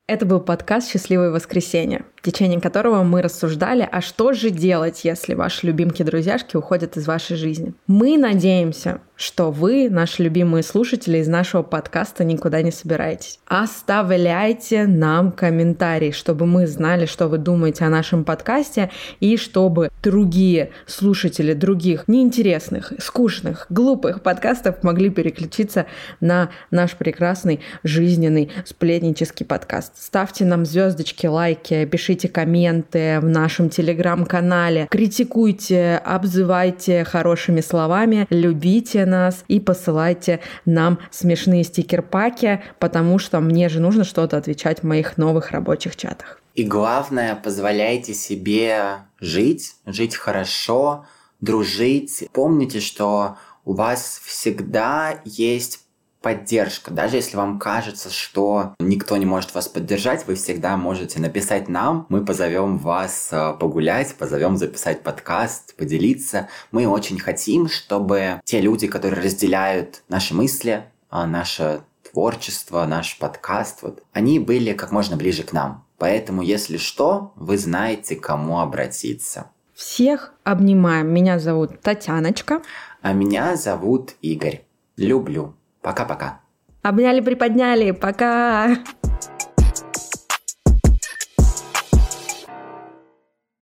Это 0.10 0.26
был 0.26 0.40
подкаст 0.40 0.92
«Счастливое 0.92 1.30
воскресенье», 1.30 2.04
в 2.16 2.24
течение 2.24 2.60
которого 2.60 3.04
мы 3.04 3.22
рассуждали, 3.22 3.88
а 3.92 4.02
что 4.02 4.34
же 4.34 4.50
делать, 4.50 5.02
если 5.04 5.36
ваши 5.36 5.68
любимки-друзьяшки 5.68 6.58
уходят 6.58 6.98
из 6.98 7.06
вашей 7.06 7.38
жизни. 7.38 7.74
Мы 7.86 8.18
надеемся, 8.18 9.02
что 9.20 9.52
вы, 9.52 9.90
наши 9.90 10.24
любимые 10.24 10.64
слушатели 10.64 11.18
из 11.18 11.28
нашего 11.28 11.62
подкаста, 11.62 12.24
никуда 12.24 12.62
не 12.62 12.72
собираетесь. 12.72 13.40
Оставляйте 13.46 14.86
нам 14.88 15.34
комментарии, 15.34 16.12
чтобы 16.12 16.46
мы 16.46 16.66
знали, 16.68 17.06
что 17.06 17.28
вы 17.28 17.38
думаете 17.38 17.84
о 17.84 17.90
нашем 17.90 18.24
подкасте, 18.24 18.90
и 19.20 19.36
чтобы 19.36 19.92
другие 20.02 20.72
слушатели 20.88 21.54
других 21.54 22.08
неинтересных, 22.08 22.94
скучных, 23.00 23.66
глупых 23.70 24.24
подкастов 24.24 24.84
могли 24.84 25.10
переключиться 25.10 25.86
на 26.22 26.50
наш 26.72 26.96
прекрасный 26.96 27.60
жизненный 27.84 28.50
сплетнический 28.64 29.46
подкаст. 29.46 30.02
Ставьте 30.02 30.46
нам 30.46 30.66
звездочки, 30.66 31.28
лайки, 31.28 31.84
пишите 31.84 32.30
комменты 32.30 33.20
в 33.20 33.26
нашем 33.26 33.70
телеграм-канале, 33.70 34.88
критикуйте, 34.90 36.02
обзывайте 36.06 37.04
хорошими 37.04 37.60
словами, 37.60 38.26
любите 38.30 39.09
нас 39.10 39.44
и 39.48 39.60
посылайте 39.60 40.40
нам 40.66 41.00
смешные 41.12 41.64
стикер-паки, 41.64 42.62
потому 42.80 43.20
что 43.20 43.40
мне 43.40 43.68
же 43.68 43.80
нужно 43.80 44.04
что-то 44.04 44.38
отвечать 44.38 44.80
в 44.80 44.84
моих 44.84 45.18
новых 45.18 45.52
рабочих 45.52 45.96
чатах. 45.96 46.40
И 46.56 46.64
главное, 46.64 47.36
позволяйте 47.36 48.14
себе 48.14 49.02
жить, 49.20 49.76
жить 49.86 50.16
хорошо, 50.16 51.06
дружить. 51.42 52.30
Помните, 52.34 52.80
что 52.80 53.38
у 53.66 53.74
вас 53.74 54.22
всегда 54.26 55.22
есть 55.26 55.86
поддержка. 56.22 56.92
Даже 56.92 57.18
если 57.18 57.38
вам 57.38 57.60
кажется, 57.60 58.10
что 58.10 58.76
никто 58.80 59.18
не 59.18 59.26
может 59.26 59.54
вас 59.56 59.68
поддержать, 59.68 60.28
вы 60.28 60.36
всегда 60.36 60.78
можете 60.78 61.20
написать 61.20 61.70
нам. 61.70 62.06
Мы 62.10 62.26
позовем 62.26 62.78
вас 62.78 63.30
э, 63.32 63.54
погулять, 63.60 64.16
позовем 64.16 64.58
записать 64.58 65.02
подкаст, 65.02 65.76
поделиться. 65.76 66.50
Мы 66.72 66.88
очень 66.88 67.20
хотим, 67.20 67.70
чтобы 67.70 68.42
те 68.44 68.62
люди, 68.62 68.88
которые 68.88 69.24
разделяют 69.24 70.04
наши 70.10 70.34
мысли, 70.34 70.86
э, 71.12 71.26
наше 71.26 71.82
творчество, 72.12 72.86
наш 72.86 73.18
подкаст, 73.18 73.84
вот, 73.84 74.04
они 74.14 74.40
были 74.40 74.74
как 74.74 74.92
можно 74.92 75.16
ближе 75.16 75.44
к 75.44 75.54
нам. 75.54 75.86
Поэтому, 75.98 76.42
если 76.42 76.78
что, 76.78 77.34
вы 77.36 77.58
знаете, 77.58 78.16
к 78.16 78.22
кому 78.22 78.60
обратиться. 78.60 79.52
Всех 79.74 80.34
обнимаем. 80.44 81.08
Меня 81.14 81.40
зовут 81.40 81.82
Татьяночка. 81.82 82.62
А 83.02 83.14
меня 83.14 83.56
зовут 83.56 84.16
Игорь. 84.22 84.66
Люблю. 84.98 85.54
Пока-пока. 85.82 86.40
Обняли, 86.84 87.22
приподняли. 87.22 87.92
Пока. 87.92 88.78